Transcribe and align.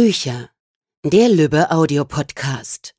Bücher. 0.00 0.48
Der 1.04 1.28
Lübbe 1.28 1.72
Audiopodcast. 1.72 2.94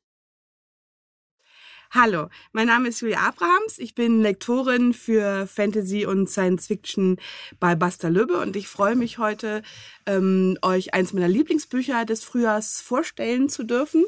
Hallo, 1.92 2.28
mein 2.52 2.66
Name 2.66 2.90
ist 2.90 3.00
Julia 3.00 3.20
Abrahams. 3.20 3.78
Ich 3.78 3.94
bin 3.94 4.20
Lektorin 4.20 4.92
für 4.92 5.46
Fantasy 5.46 6.04
und 6.04 6.28
Science 6.28 6.66
Fiction 6.66 7.16
bei 7.58 7.74
Basta 7.74 8.08
Lübbe 8.08 8.38
und 8.38 8.54
ich 8.54 8.68
freue 8.68 8.96
mich 8.96 9.16
heute, 9.16 9.62
ähm, 10.04 10.58
euch 10.60 10.92
eins 10.92 11.14
meiner 11.14 11.26
Lieblingsbücher 11.26 12.04
des 12.04 12.22
Frühjahrs 12.22 12.82
vorstellen 12.82 13.48
zu 13.48 13.64
dürfen. 13.64 14.04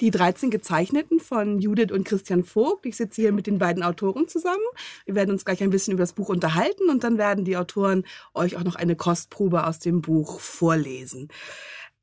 Die 0.00 0.12
13 0.12 0.52
Gezeichneten 0.52 1.18
von 1.18 1.58
Judith 1.58 1.90
und 1.90 2.04
Christian 2.04 2.44
Vogt. 2.44 2.86
Ich 2.86 2.96
sitze 2.96 3.22
hier 3.22 3.32
mit 3.32 3.48
den 3.48 3.58
beiden 3.58 3.82
Autoren 3.82 4.28
zusammen. 4.28 4.64
Wir 5.04 5.16
werden 5.16 5.32
uns 5.32 5.44
gleich 5.44 5.64
ein 5.64 5.70
bisschen 5.70 5.94
über 5.94 6.04
das 6.04 6.12
Buch 6.12 6.28
unterhalten 6.28 6.90
und 6.90 7.02
dann 7.02 7.18
werden 7.18 7.44
die 7.44 7.56
Autoren 7.56 8.04
euch 8.34 8.56
auch 8.56 8.64
noch 8.64 8.76
eine 8.76 8.94
Kostprobe 8.94 9.66
aus 9.66 9.80
dem 9.80 10.00
Buch 10.00 10.38
vorlesen. 10.38 11.28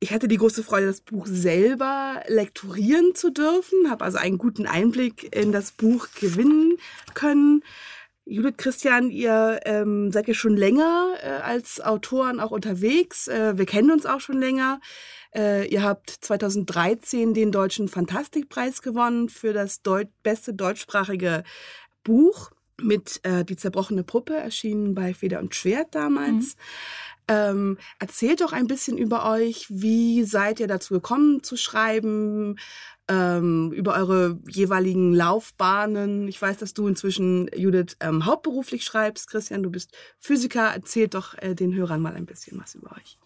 Ich 0.04 0.12
hatte 0.12 0.28
die 0.28 0.36
große 0.36 0.64
Freude, 0.64 0.88
das 0.88 1.00
Buch 1.00 1.26
selber 1.28 2.24
lektorieren 2.28 3.16
zu 3.16 3.30
dürfen, 3.30 3.90
habe 3.90 4.04
also 4.04 4.18
einen 4.18 4.38
guten 4.38 4.68
Einblick 4.68 5.34
in 5.34 5.54
das 5.54 5.72
Buch 5.72 6.08
gewinnen 6.20 6.74
können. 7.14 7.64
Judith 8.26 8.56
Christian, 8.58 9.10
ihr 9.10 9.62
ähm, 9.64 10.12
seid 10.12 10.28
ja 10.28 10.34
schon 10.34 10.58
länger 10.58 11.14
äh, 11.24 11.28
als 11.28 11.80
Autoren 11.80 12.42
auch 12.42 12.52
unterwegs. 12.52 13.30
Äh, 13.30 13.58
wir 13.58 13.66
kennen 13.66 13.92
uns 13.92 14.06
auch 14.06 14.20
schon 14.20 14.42
länger. 14.42 14.82
Äh, 15.34 15.70
ihr 15.70 15.84
habt 15.84 16.10
2013 16.10 17.34
den 17.34 17.54
Deutschen 17.54 17.88
Fantastikpreis 17.88 18.82
gewonnen 18.82 19.30
für 19.30 19.54
das 19.54 19.84
Deut 19.84 20.10
beste 20.22 20.54
deutschsprachige 20.54 21.46
Buch 22.04 22.52
mit 22.82 23.22
äh, 23.24 23.46
Die 23.46 23.56
zerbrochene 23.56 24.04
Puppe, 24.04 24.36
erschienen 24.36 24.96
bei 24.96 25.14
Feder 25.14 25.40
und 25.40 25.56
Schwert 25.56 25.96
damals. 25.96 26.56
Mhm. 26.56 26.62
Ähm, 27.28 27.78
erzählt 28.00 28.42
doch 28.42 28.54
ein 28.54 28.68
bisschen 28.68 28.98
über 28.98 29.30
euch. 29.30 29.68
Wie 29.70 30.24
seid 30.24 30.60
ihr 30.60 30.68
dazu 30.68 30.94
gekommen 30.94 31.44
zu 31.44 31.58
schreiben? 31.58 32.58
Ähm, 33.10 33.72
über 33.74 33.96
eure 33.96 34.40
jeweiligen 34.48 35.14
Laufbahnen. 35.14 36.28
Ich 36.28 36.42
weiß, 36.42 36.58
dass 36.58 36.74
du 36.74 36.88
inzwischen, 36.88 37.50
Judith, 37.56 37.98
ähm, 38.00 38.26
hauptberuflich 38.26 38.84
schreibst. 38.84 39.30
Christian, 39.30 39.64
du 39.64 39.70
bist 39.70 39.92
Physiker. 40.20 40.74
Erzählt 40.74 41.14
doch 41.14 41.38
äh, 41.40 41.56
den 41.56 41.74
Hörern 41.74 42.02
mal 42.02 42.16
ein 42.16 42.26
bisschen 42.26 42.60
was 42.60 42.76
über 42.76 42.92
euch. 42.96 43.18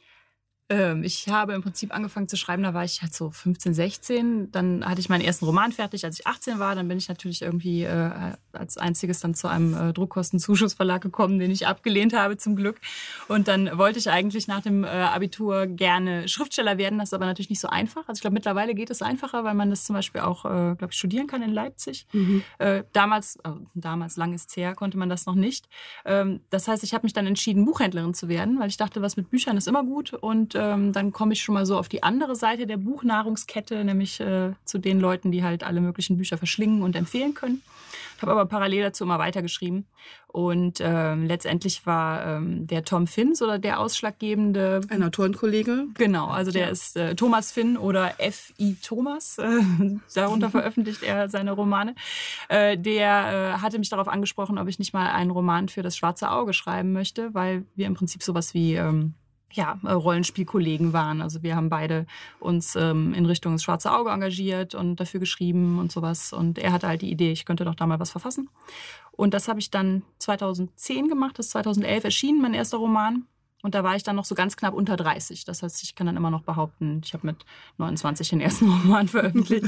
Ähm, 0.70 1.04
ich 1.04 1.30
habe 1.30 1.54
im 1.54 1.62
Prinzip 1.62 1.96
angefangen 1.96 2.28
zu 2.28 2.36
schreiben, 2.36 2.64
da 2.64 2.74
war 2.74 2.84
ich 2.84 3.02
halt 3.02 3.14
so 3.14 3.32
15, 3.32 3.74
16. 3.74 4.52
Dann 4.52 4.86
hatte 4.86 5.00
ich 5.00 5.08
meinen 5.08 5.22
ersten 5.22 5.46
Roman 5.46 5.72
fertig, 5.72 6.04
als 6.04 6.20
ich 6.20 6.28
18 6.28 6.60
war. 6.60 6.76
Dann 6.76 6.90
bin 6.90 6.98
ich 6.98 7.08
natürlich 7.08 7.42
irgendwie 7.42 7.84
äh, 7.84 8.34
als 8.52 8.78
einziges 8.78 9.22
dann 9.22 9.34
zu 9.34 9.48
einem 9.48 9.74
äh, 9.74 9.94
Druckkostenzuschussverlag 9.94 11.02
gekommen, 11.02 11.40
den 11.40 11.52
ich 11.52 11.68
abgelehnt 11.68 12.14
habe 12.14 12.36
zum 12.36 12.58
Glück. 12.58 12.82
Und 13.30 13.48
dann 13.48 13.78
wollte 13.78 14.00
ich 14.00 14.10
eigentlich 14.10 14.48
nach 14.48 14.62
dem 14.62 14.84
äh, 14.84 14.88
Abitur 14.88 15.68
gerne 15.68 16.28
Schriftsteller 16.28 16.78
werden. 16.78 17.00
Das 17.00 17.10
ist 17.10 17.14
aber 17.14 17.26
natürlich 17.26 17.50
nicht 17.50 17.62
so 17.62 17.70
einfach. 17.70 18.02
Also 18.10 18.18
ich 18.18 18.22
glaube, 18.22 18.34
mittlerweile 18.34 18.76
geht 18.76 18.90
es 18.90 19.02
einfacher, 19.02 19.46
weil 19.46 19.54
man 19.54 19.70
das 19.70 19.86
zum 19.86 19.96
Beispiel 19.96 20.20
auch, 20.20 20.44
äh, 20.44 20.76
glaube 20.76 20.90
ich, 20.92 20.98
studieren 20.98 21.28
kann 21.28 21.42
in 21.44 21.54
Leipzig. 21.54 22.08
Mhm. 22.12 22.44
Äh, 22.58 22.84
damals, 22.92 23.38
äh, 23.38 23.52
damals 23.74 24.18
lang 24.18 24.34
ist 24.34 24.58
her, 24.58 24.76
konnte 24.76 24.98
man 24.98 25.08
das 25.08 25.26
noch 25.26 25.36
nicht. 25.36 25.70
Ähm, 26.04 26.42
das 26.50 26.68
heißt, 26.68 26.84
ich 26.84 26.94
habe 26.94 27.06
mich 27.06 27.14
dann 27.14 27.26
entschieden, 27.26 27.64
Buchhändlerin 27.64 28.14
zu 28.14 28.28
werden, 28.28 28.60
weil 28.60 28.68
ich 28.68 28.78
dachte, 28.78 29.02
was 29.02 29.16
mit 29.16 29.30
Büchern 29.30 29.56
ist 29.56 29.70
immer 29.70 29.84
gut 29.86 30.12
und 30.14 30.57
ähm, 30.58 30.94
dann 30.94 31.12
komme 31.12 31.34
ich 31.34 31.42
schon 31.42 31.54
mal 31.54 31.66
so 31.66 31.78
auf 31.78 31.90
die 31.90 32.04
andere 32.04 32.36
Seite 32.36 32.68
der 32.68 32.78
Buchnahrungskette, 32.78 33.84
nämlich 33.84 34.20
äh, 34.20 34.52
zu 34.66 34.78
den 34.78 35.00
Leuten, 35.00 35.32
die 35.32 35.44
halt 35.44 35.64
alle 35.64 35.82
möglichen 35.82 36.18
Bücher 36.18 36.38
verschlingen 36.38 36.82
und 36.82 36.96
empfehlen 36.96 37.34
können. 37.34 37.62
Habe 38.22 38.32
aber 38.32 38.46
parallel 38.46 38.84
dazu 38.84 39.04
immer 39.04 39.20
weitergeschrieben. 39.20 39.86
Und 40.28 40.80
ähm, 40.82 41.26
letztendlich 41.26 41.86
war 41.86 42.26
ähm, 42.26 42.68
der 42.68 42.84
Tom 42.84 43.08
Finns 43.08 43.42
oder 43.42 43.60
der 43.60 43.80
ausschlaggebende. 43.80 44.82
Ein 44.90 45.04
Autorenkollege. 45.04 45.86
Genau, 45.94 46.28
also 46.28 46.52
der 46.52 46.66
ja. 46.66 46.70
ist 46.70 46.98
äh, 46.98 47.16
Thomas 47.16 47.52
Finn 47.52 47.78
oder 47.78 48.16
F.I. 48.20 48.76
Thomas. 48.84 49.38
Äh, 49.38 49.60
darunter 50.16 50.50
veröffentlicht 50.50 51.04
er 51.04 51.30
seine 51.30 51.52
Romane. 51.52 51.96
Äh, 52.50 52.78
der 52.78 53.56
äh, 53.58 53.62
hatte 53.62 53.80
mich 53.80 53.90
darauf 53.90 54.08
angesprochen, 54.08 54.58
ob 54.58 54.68
ich 54.68 54.80
nicht 54.80 54.94
mal 54.94 55.10
einen 55.12 55.32
Roman 55.32 55.70
für 55.70 55.82
das 55.82 55.96
Schwarze 55.96 56.32
Auge 56.32 56.54
schreiben 56.54 56.94
möchte, 56.94 57.34
weil 57.34 57.66
wir 57.76 57.88
im 57.88 57.94
Prinzip 57.94 58.24
sowas 58.24 58.54
wie. 58.54 58.76
Ähm, 58.76 59.14
ja, 59.54 59.80
äh, 59.84 59.92
Rollenspielkollegen 59.92 60.94
waren. 60.94 61.22
Also 61.22 61.44
wir 61.44 61.56
haben 61.56 61.70
beide 61.70 62.06
uns 62.40 62.76
ähm, 62.76 63.14
in 63.14 63.26
Richtung 63.26 63.54
das 63.54 63.64
Schwarze 63.64 63.92
Auge 63.92 64.10
engagiert 64.10 64.76
und 64.76 65.00
dafür 65.00 65.20
geschrieben 65.20 65.80
und 65.80 65.92
sowas. 65.92 66.34
Und 66.34 66.58
er 66.58 66.72
hatte 66.72 66.88
halt 66.88 67.02
die 67.02 67.12
Idee, 67.12 67.32
ich 67.32 67.46
könnte 67.46 67.66
doch 67.66 67.76
da 67.76 67.88
mal 67.88 68.00
was 68.00 68.12
verfassen. 68.12 68.50
Und 69.12 69.34
das 69.34 69.48
habe 69.48 69.60
ich 69.60 69.72
dann 69.72 70.04
2010 70.20 71.08
gemacht, 71.08 71.40
das 71.40 71.48
ist 71.48 71.52
2011 71.54 72.04
erschienen, 72.04 72.42
mein 72.42 72.54
erster 72.54 72.78
Roman. 72.78 73.26
Und 73.64 73.74
da 73.74 73.84
war 73.84 73.96
ich 73.96 74.04
dann 74.04 74.16
noch 74.16 74.26
so 74.26 74.36
ganz 74.36 74.56
knapp 74.56 74.76
unter 74.76 74.96
30. 74.96 75.44
Das 75.44 75.64
heißt, 75.64 75.82
ich 75.82 75.96
kann 75.96 76.06
dann 76.06 76.16
immer 76.16 76.30
noch 76.30 76.44
behaupten, 76.44 77.02
ich 77.04 77.14
habe 77.14 77.26
mit 77.26 77.38
29 77.78 78.30
den 78.30 78.40
ersten 78.40 78.70
Roman 78.84 79.08
veröffentlicht. 79.08 79.66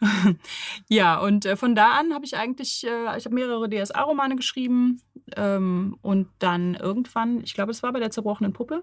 ja, 0.88 1.18
und 1.18 1.46
äh, 1.46 1.56
von 1.56 1.76
da 1.76 1.92
an 1.92 2.12
habe 2.12 2.24
ich 2.24 2.36
eigentlich, 2.36 2.84
äh, 2.84 3.16
ich 3.16 3.24
habe 3.24 3.34
mehrere 3.34 3.70
DSA-Romane 3.70 4.34
geschrieben. 4.34 5.00
Ähm, 5.36 5.96
und 6.02 6.28
dann 6.40 6.74
irgendwann, 6.74 7.40
ich 7.44 7.54
glaube, 7.54 7.70
es 7.70 7.84
war 7.84 7.92
bei 7.92 8.00
der 8.00 8.10
zerbrochenen 8.10 8.52
Puppe, 8.52 8.82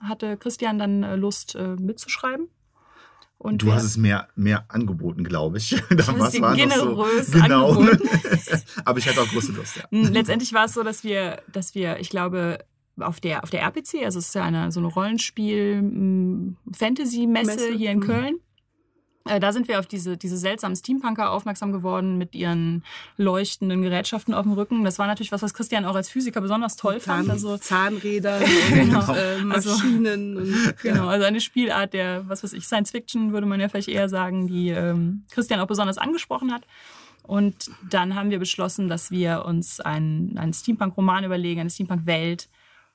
hatte 0.00 0.36
Christian 0.36 0.78
dann 0.78 1.02
äh, 1.02 1.16
Lust 1.16 1.54
äh, 1.54 1.76
mitzuschreiben. 1.76 2.48
Und 3.38 3.62
du 3.62 3.72
hast 3.72 3.84
es 3.84 3.96
mehr, 3.96 4.28
mehr 4.34 4.64
angeboten, 4.68 5.22
glaube 5.22 5.58
ich. 5.58 5.80
Damals 5.90 6.34
ich 6.38 6.40
war 6.40 6.56
generös 6.56 7.28
so, 7.28 7.40
genau. 7.40 7.72
Aber 8.84 8.98
ich 8.98 9.08
hatte 9.08 9.20
auch 9.20 9.28
große 9.28 9.52
Lust, 9.52 9.76
ja. 9.76 9.84
Hm, 9.90 10.12
letztendlich 10.12 10.52
war 10.52 10.64
es 10.64 10.74
so, 10.74 10.82
dass 10.82 11.04
wir, 11.04 11.40
dass 11.52 11.76
wir, 11.76 12.00
ich 12.00 12.10
glaube, 12.10 12.58
auf 12.98 13.20
der, 13.20 13.44
auf 13.44 13.50
der 13.50 13.62
RPC, 13.62 14.02
also 14.04 14.18
es 14.18 14.26
ist 14.26 14.34
ja 14.34 14.42
eine, 14.42 14.72
so 14.72 14.80
eine 14.80 14.88
Rollenspiel-Fantasy-Messe 14.88 17.68
hm, 17.68 17.78
hier 17.78 17.92
in 17.92 17.98
mhm. 17.98 18.02
Köln. 18.02 18.40
Äh, 19.28 19.40
da 19.40 19.52
sind 19.52 19.68
wir 19.68 19.78
auf 19.78 19.86
diese, 19.86 20.16
diese 20.16 20.36
seltsamen 20.36 20.76
Steampunker 20.76 21.30
aufmerksam 21.30 21.72
geworden 21.72 22.18
mit 22.18 22.34
ihren 22.34 22.84
leuchtenden 23.16 23.82
Gerätschaften 23.82 24.34
auf 24.34 24.44
dem 24.44 24.52
Rücken. 24.52 24.84
Das 24.84 24.98
war 24.98 25.06
natürlich 25.06 25.32
was, 25.32 25.42
was 25.42 25.54
Christian 25.54 25.84
auch 25.84 25.94
als 25.94 26.08
Physiker 26.08 26.40
besonders 26.40 26.76
toll 26.76 27.00
Zahn, 27.00 27.18
fand. 27.18 27.30
Also 27.30 27.58
Zahnräder 27.58 28.40
genau. 28.70 29.00
und 29.00 29.16
äh, 29.16 29.38
Maschinen. 29.42 30.38
Also, 30.38 30.68
und, 30.68 30.76
genau, 30.82 31.08
also 31.08 31.26
eine 31.26 31.40
Spielart 31.40 31.92
der, 31.92 32.28
was 32.28 32.42
weiß 32.42 32.52
ich, 32.54 32.66
Science 32.66 32.90
Fiction 32.90 33.32
würde 33.32 33.46
man 33.46 33.60
ja 33.60 33.68
vielleicht 33.68 33.88
eher 33.88 34.08
sagen, 34.08 34.46
die 34.46 34.70
ähm, 34.70 35.24
Christian 35.30 35.60
auch 35.60 35.66
besonders 35.66 35.98
angesprochen 35.98 36.52
hat. 36.52 36.66
Und 37.22 37.70
dann 37.90 38.14
haben 38.14 38.30
wir 38.30 38.38
beschlossen, 38.38 38.88
dass 38.88 39.10
wir 39.10 39.44
uns 39.44 39.80
einen, 39.80 40.38
einen 40.38 40.54
Steampunk-Roman 40.54 41.24
überlegen, 41.24 41.60
eine 41.60 41.68
Steampunk-Welt. 41.68 42.48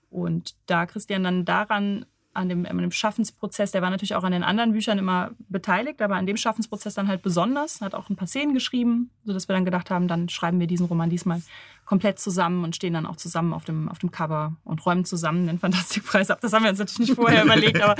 Und 0.09 0.55
da 0.65 0.87
Christian 0.87 1.23
dann 1.23 1.45
daran 1.45 2.05
an 2.33 2.49
dem, 2.49 2.65
an 2.65 2.77
dem 2.77 2.91
Schaffensprozess, 2.91 3.71
der 3.71 3.81
war 3.81 3.89
natürlich 3.89 4.15
auch 4.15 4.23
an 4.23 4.31
den 4.31 4.43
anderen 4.43 4.73
Büchern 4.73 4.97
immer 4.97 5.31
beteiligt, 5.49 6.01
aber 6.01 6.15
an 6.15 6.25
dem 6.25 6.37
Schaffensprozess 6.37 6.95
dann 6.95 7.07
halt 7.07 7.21
besonders, 7.21 7.81
hat 7.81 7.93
auch 7.93 8.09
ein 8.09 8.15
paar 8.15 8.27
Szenen 8.27 8.53
geschrieben, 8.53 9.11
sodass 9.23 9.47
wir 9.47 9.53
dann 9.53 9.65
gedacht 9.65 9.91
haben, 9.91 10.07
dann 10.07 10.29
schreiben 10.29 10.59
wir 10.59 10.67
diesen 10.67 10.87
Roman 10.87 11.09
diesmal 11.09 11.41
komplett 11.85 12.19
zusammen 12.19 12.63
und 12.63 12.75
stehen 12.75 12.93
dann 12.93 13.05
auch 13.05 13.17
zusammen 13.17 13.53
auf 13.53 13.65
dem, 13.65 13.89
auf 13.89 13.99
dem 13.99 14.11
Cover 14.11 14.55
und 14.63 14.85
räumen 14.85 15.05
zusammen 15.05 15.47
den 15.47 15.59
Fantastikpreis 15.59 16.31
ab. 16.31 16.39
Das 16.41 16.53
haben 16.53 16.63
wir 16.63 16.69
uns 16.69 16.79
natürlich 16.79 17.09
nicht 17.09 17.15
vorher 17.15 17.43
überlegt, 17.45 17.81
aber 17.81 17.95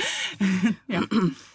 ja. 0.88 1.02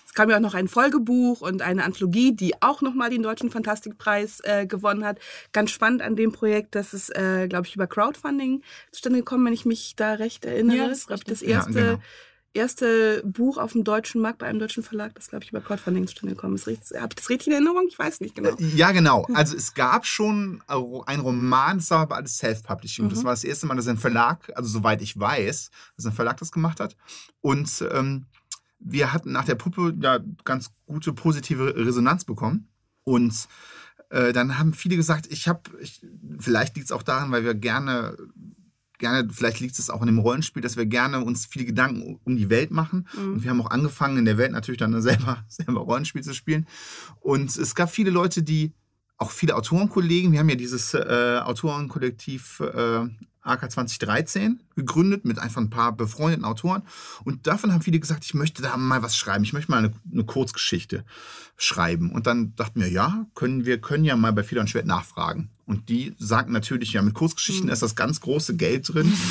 Es 0.06 0.15
kam 0.15 0.31
ja 0.31 0.37
auch 0.37 0.41
noch 0.41 0.55
ein 0.55 0.69
Folgebuch 0.69 1.43
und 1.43 1.61
eine 1.61 1.84
Anthologie, 1.84 2.34
die 2.34 2.62
auch 2.62 2.81
nochmal 2.81 3.11
den 3.11 3.22
Deutschen 3.22 3.50
Fantastikpreis 3.50 4.41
äh, 4.43 4.67
gewonnen 4.67 5.05
hat. 5.05 5.19
Ganz 5.53 5.71
spannend 5.71 6.00
an 6.00 6.17
dem 6.17 6.33
Projekt, 6.33 6.75
dass 6.75 6.94
es, 6.94 7.11
äh, 7.11 7.47
glaube 7.47 7.67
ich, 7.67 7.75
über 7.75 7.87
Crowdfunding 7.87 8.62
zustande 8.91 9.19
gekommen, 9.19 9.44
wenn 9.44 9.53
ich 9.53 9.67
mich 9.67 9.97
da 9.97 10.15
recht 10.15 10.47
erinnere. 10.47 10.77
Ja, 10.77 10.88
das, 10.88 11.05
ist 11.05 11.31
das 11.31 11.43
erste 11.43 11.78
ja, 11.78 11.84
genau 11.93 12.03
erste 12.54 13.22
Buch 13.25 13.59
auf 13.59 13.72
dem 13.72 13.84
deutschen 13.84 14.20
Markt 14.20 14.38
bei 14.38 14.47
einem 14.47 14.59
deutschen 14.59 14.82
Verlag, 14.82 15.14
das 15.14 15.28
glaube 15.28 15.44
ich 15.44 15.50
über 15.50 15.60
Crowdfunding 15.60 16.06
zustande 16.06 16.34
gekommen 16.34 16.54
ist. 16.54 16.66
Habe 16.66 17.09
ich 17.10 17.14
das 17.16 17.28
richtig 17.28 17.48
in 17.48 17.53
Erinnerung? 17.54 17.86
Ich 17.88 17.98
weiß 17.98 18.20
nicht 18.20 18.34
genau. 18.34 18.50
Äh, 18.50 18.64
ja, 18.75 18.92
genau. 18.92 19.26
Also 19.34 19.56
es 19.56 19.75
gab 19.75 20.06
schon 20.06 20.62
ein 20.66 21.20
Roman, 21.20 21.78
das 21.78 21.91
war 21.91 22.00
aber 22.00 22.16
alles 22.16 22.38
Self-Publishing. 22.38 23.06
Mhm. 23.06 23.10
Das 23.10 23.25
war 23.25 23.32
das 23.32 23.44
erste 23.44 23.66
Mal, 23.66 23.76
dass 23.76 23.88
ein 23.88 23.98
Verlag, 23.98 24.50
also 24.54 24.69
soweit 24.69 25.03
ich 25.03 25.19
weiß, 25.19 25.70
dass 25.97 26.06
ein 26.06 26.12
Verlag 26.12 26.37
das 26.38 26.53
gemacht 26.53 26.81
hat. 26.81 26.97
Und 27.41 27.84
ähm, 27.92 28.26
wir 28.78 29.12
hatten 29.12 29.32
nach 29.32 29.44
der 29.44 29.56
Puppe 29.56 29.94
ja 30.00 30.20
ganz 30.44 30.70
gute 30.87 31.12
positive 31.12 31.75
Resonanz 31.76 32.25
bekommen. 32.25 32.69
Und 33.05 33.49
äh, 34.11 34.32
dann 34.32 34.58
haben 34.58 34.73
viele 34.73 34.96
gesagt, 34.96 35.26
ich 35.31 35.49
habe, 35.49 35.62
vielleicht 36.38 36.76
liegt 36.76 36.87
es 36.87 36.93
auch 36.93 37.02
daran, 37.02 37.31
weil 37.31 37.44
wir 37.44 37.55
gerne 37.55 38.17
gerne, 38.99 39.29
vielleicht 39.33 39.61
liegt 39.61 39.79
es 39.79 39.91
auch 39.91 40.00
in 40.00 40.06
dem 40.06 40.19
Rollenspiel, 40.19 40.62
dass 40.62 40.77
wir 40.77 40.87
gerne 40.87 41.25
uns 41.25 41.47
viele 41.47 41.65
Gedanken 41.65 42.21
um 42.25 42.37
die 42.37 42.50
Welt 42.50 42.71
machen. 42.71 43.09
Mhm. 43.17 43.33
Und 43.33 43.43
wir 43.45 43.50
haben 43.50 43.61
auch 43.61 43.71
angefangen, 43.71 44.19
in 44.19 44.25
der 44.25 44.39
Welt 44.39 44.53
natürlich 44.53 44.79
dann 44.79 45.00
selber, 45.03 45.45
selber 45.49 45.81
Rollenspiel 45.81 46.23
zu 46.23 46.35
spielen. 46.35 46.67
Und 47.21 47.56
es 47.56 47.75
gab 47.75 47.91
viele 47.91 48.11
Leute, 48.11 48.43
die, 48.43 48.73
auch 49.17 49.31
viele 49.31 49.56
Autorenkollegen, 49.56 50.33
wir 50.33 50.39
haben 50.39 50.49
ja 50.49 50.55
dieses 50.55 50.95
äh, 50.95 51.41
Autorenkollektiv 51.43 52.61
äh, 52.61 53.06
AK 53.49 53.71
2013 53.71 54.61
gegründet 54.77 55.25
mit 55.25 55.39
einfach 55.39 55.61
ein 55.61 55.71
paar 55.71 55.93
befreundeten 55.93 56.45
Autoren. 56.45 56.83
Und 57.25 57.47
davon 57.47 57.73
haben 57.73 57.83
viele 57.83 58.00
gesagt, 58.00 58.25
ich 58.25 58.35
möchte 58.35 58.62
da 58.62 58.77
mal 58.77 59.03
was 59.03 59.17
schreiben. 59.17 59.45
Ich 59.45 59.53
möchte 59.53 59.71
mal 59.71 59.79
eine, 59.79 59.93
eine 60.12 60.25
Kurzgeschichte 60.25 61.05
schreiben. 61.56 62.12
Und 62.12 62.27
dann 62.27 62.55
dachten 62.56 62.81
wir, 62.81 62.89
ja, 62.89 63.27
können 63.35 63.65
wir 63.65 63.81
können 63.81 64.05
ja 64.05 64.17
mal 64.17 64.33
bei 64.33 64.43
Feder 64.43 64.61
und 64.61 64.71
Schwert 64.71 64.87
nachfragen. 64.87 65.50
Und 65.67 65.89
die 65.89 66.15
sagten 66.19 66.53
natürlich, 66.53 66.93
ja, 66.93 67.03
mit 67.03 67.15
Kurzgeschichten 67.15 67.67
mhm. 67.67 67.73
ist 67.73 67.83
das 67.83 67.97
ganz 67.97 68.21
große 68.21 68.56
Geld 68.56 68.93
drin. 68.93 69.12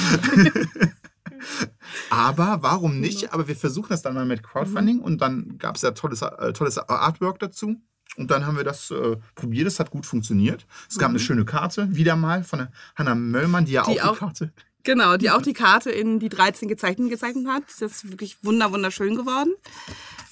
Aber 2.10 2.60
warum 2.62 3.00
nicht? 3.00 3.34
Aber 3.34 3.48
wir 3.48 3.56
versuchen 3.56 3.90
das 3.90 4.02
dann 4.02 4.16
mal 4.16 4.26
mit 4.26 4.44
Crowdfunding 4.44 5.00
und 5.00 5.22
dann 5.22 5.58
gab 5.58 5.76
es 5.76 5.82
ja 5.82 5.92
tolles, 5.92 6.22
äh, 6.22 6.54
tolles 6.54 6.78
Artwork 6.78 7.40
dazu. 7.40 7.78
Und 8.18 8.32
dann 8.32 8.46
haben 8.46 8.58
wir 8.58 8.64
das 8.64 8.92
äh, 8.92 9.16
probiert, 9.36 9.68
es 9.68 9.80
hat 9.80 9.92
gut 9.92 10.06
funktioniert. 10.06 10.66
Es 10.90 10.98
gab 10.98 11.10
eine 11.10 11.20
schöne 11.20 11.46
Karte, 11.46 11.88
wieder 11.96 12.16
mal 12.16 12.44
von 12.44 12.60
der 12.60 12.72
Hanna 12.96 13.14
Möllmann, 13.16 13.66
die 13.66 13.74
ja 13.74 13.84
Die 13.84 14.02
auch 14.02 14.14
die 14.14 14.20
Karte. 14.20 14.52
Genau, 14.84 15.18
die 15.18 15.30
auch 15.32 15.42
die 15.42 15.54
Karte 15.54 15.92
in 15.92 16.20
die 16.20 16.30
13 16.30 16.68
gezeichnet 16.68 17.10
gezeichnet 17.10 17.48
hat. 17.48 17.64
Das 17.68 17.82
ist 17.82 18.10
wirklich 18.10 18.44
wunder 18.44 18.72
wunderschön 18.72 19.16
geworden. 19.16 19.54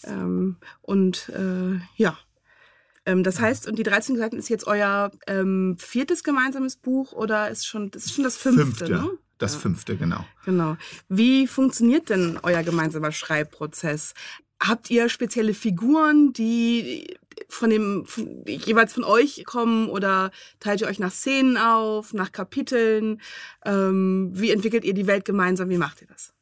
Ähm, 0.03 0.57
und 0.81 1.29
äh, 1.29 1.79
ja. 1.95 2.17
Ähm, 3.05 3.23
das 3.23 3.39
heißt, 3.39 3.67
und 3.67 3.77
die 3.77 3.83
13 3.83 4.15
gezeichnet 4.15 4.39
ist 4.39 4.49
jetzt 4.49 4.65
euer 4.65 5.11
ähm, 5.27 5.75
viertes 5.77 6.23
gemeinsames 6.23 6.77
Buch 6.77 7.11
oder 7.11 7.49
ist 7.49 7.67
schon 7.67 7.91
das 7.91 8.05
ist 8.05 8.15
schon 8.15 8.23
das 8.23 8.37
fünfte, 8.37 8.89
ne? 8.89 9.09
Das 9.37 9.53
Ja. 9.53 9.59
fünfte, 9.59 9.97
genau. 9.97 10.25
Genau. 10.45 10.77
Wie 11.09 11.45
funktioniert 11.45 12.09
denn 12.09 12.39
euer 12.41 12.63
gemeinsamer 12.63 13.11
Schreibprozess? 13.11 14.13
Habt 14.63 14.89
ihr 14.89 15.09
spezielle 15.09 15.53
Figuren, 15.53 16.31
die 16.31 17.17
von 17.49 17.69
dem 17.69 18.05
von, 18.05 18.43
jeweils 18.47 18.93
von 18.93 19.03
euch 19.03 19.43
kommen 19.45 19.89
oder 19.89 20.31
teilt 20.59 20.81
ihr 20.81 20.87
euch 20.87 20.99
nach 20.99 21.11
Szenen 21.11 21.57
auf, 21.57 22.13
nach 22.13 22.31
Kapiteln? 22.31 23.21
Ähm, 23.63 24.31
wie 24.33 24.51
entwickelt 24.51 24.83
ihr 24.83 24.93
die 24.93 25.07
Welt 25.07 25.25
gemeinsam? 25.25 25.69
Wie 25.69 25.77
macht 25.77 26.01
ihr 26.01 26.07
das? 26.07 26.33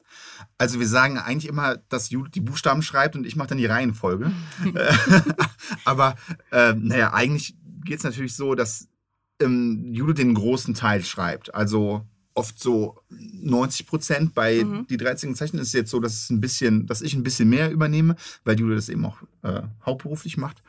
Also 0.57 0.79
wir 0.79 0.88
sagen 0.88 1.17
eigentlich 1.17 1.50
immer, 1.50 1.77
dass 1.89 2.09
Judith 2.09 2.31
die 2.33 2.41
Buchstaben 2.41 2.81
schreibt 2.81 3.15
und 3.15 3.25
ich 3.25 3.35
mache 3.35 3.50
dann 3.50 3.57
die 3.57 3.65
Reihenfolge. 3.65 4.31
Aber 5.85 6.15
äh, 6.51 6.73
naja, 6.73 7.13
eigentlich 7.13 7.56
geht 7.83 7.97
es 7.97 8.03
natürlich 8.03 8.35
so, 8.35 8.56
dass 8.56 8.88
ähm, 9.41 9.94
Judith 9.94 10.15
den 10.15 10.33
großen 10.33 10.73
Teil 10.73 11.03
schreibt. 11.03 11.53
Also 11.53 12.06
oft 12.35 12.59
so 12.59 13.00
90 13.09 13.85
Prozent. 13.85 14.33
Bei 14.33 14.63
Mhm. 14.63 14.88
die 14.88 14.97
13 14.97 15.35
Zeichen 15.35 15.59
ist 15.59 15.68
es 15.68 15.74
jetzt 15.74 15.91
so, 15.91 16.00
dass 16.00 16.13
es 16.13 16.30
ein 16.30 16.39
bisschen, 16.41 16.88
dass 16.88 17.01
ich 17.01 17.13
ein 17.13 17.21
bisschen 17.24 17.47
mehr 17.50 17.69
übernehme, 17.71 18.15
weil 18.44 18.59
Judith 18.59 18.77
das 18.77 18.89
eben 18.89 19.06
auch 19.06 19.18
äh, 19.44 19.62
hauptberuflich 19.85 20.38
macht. 20.38 20.63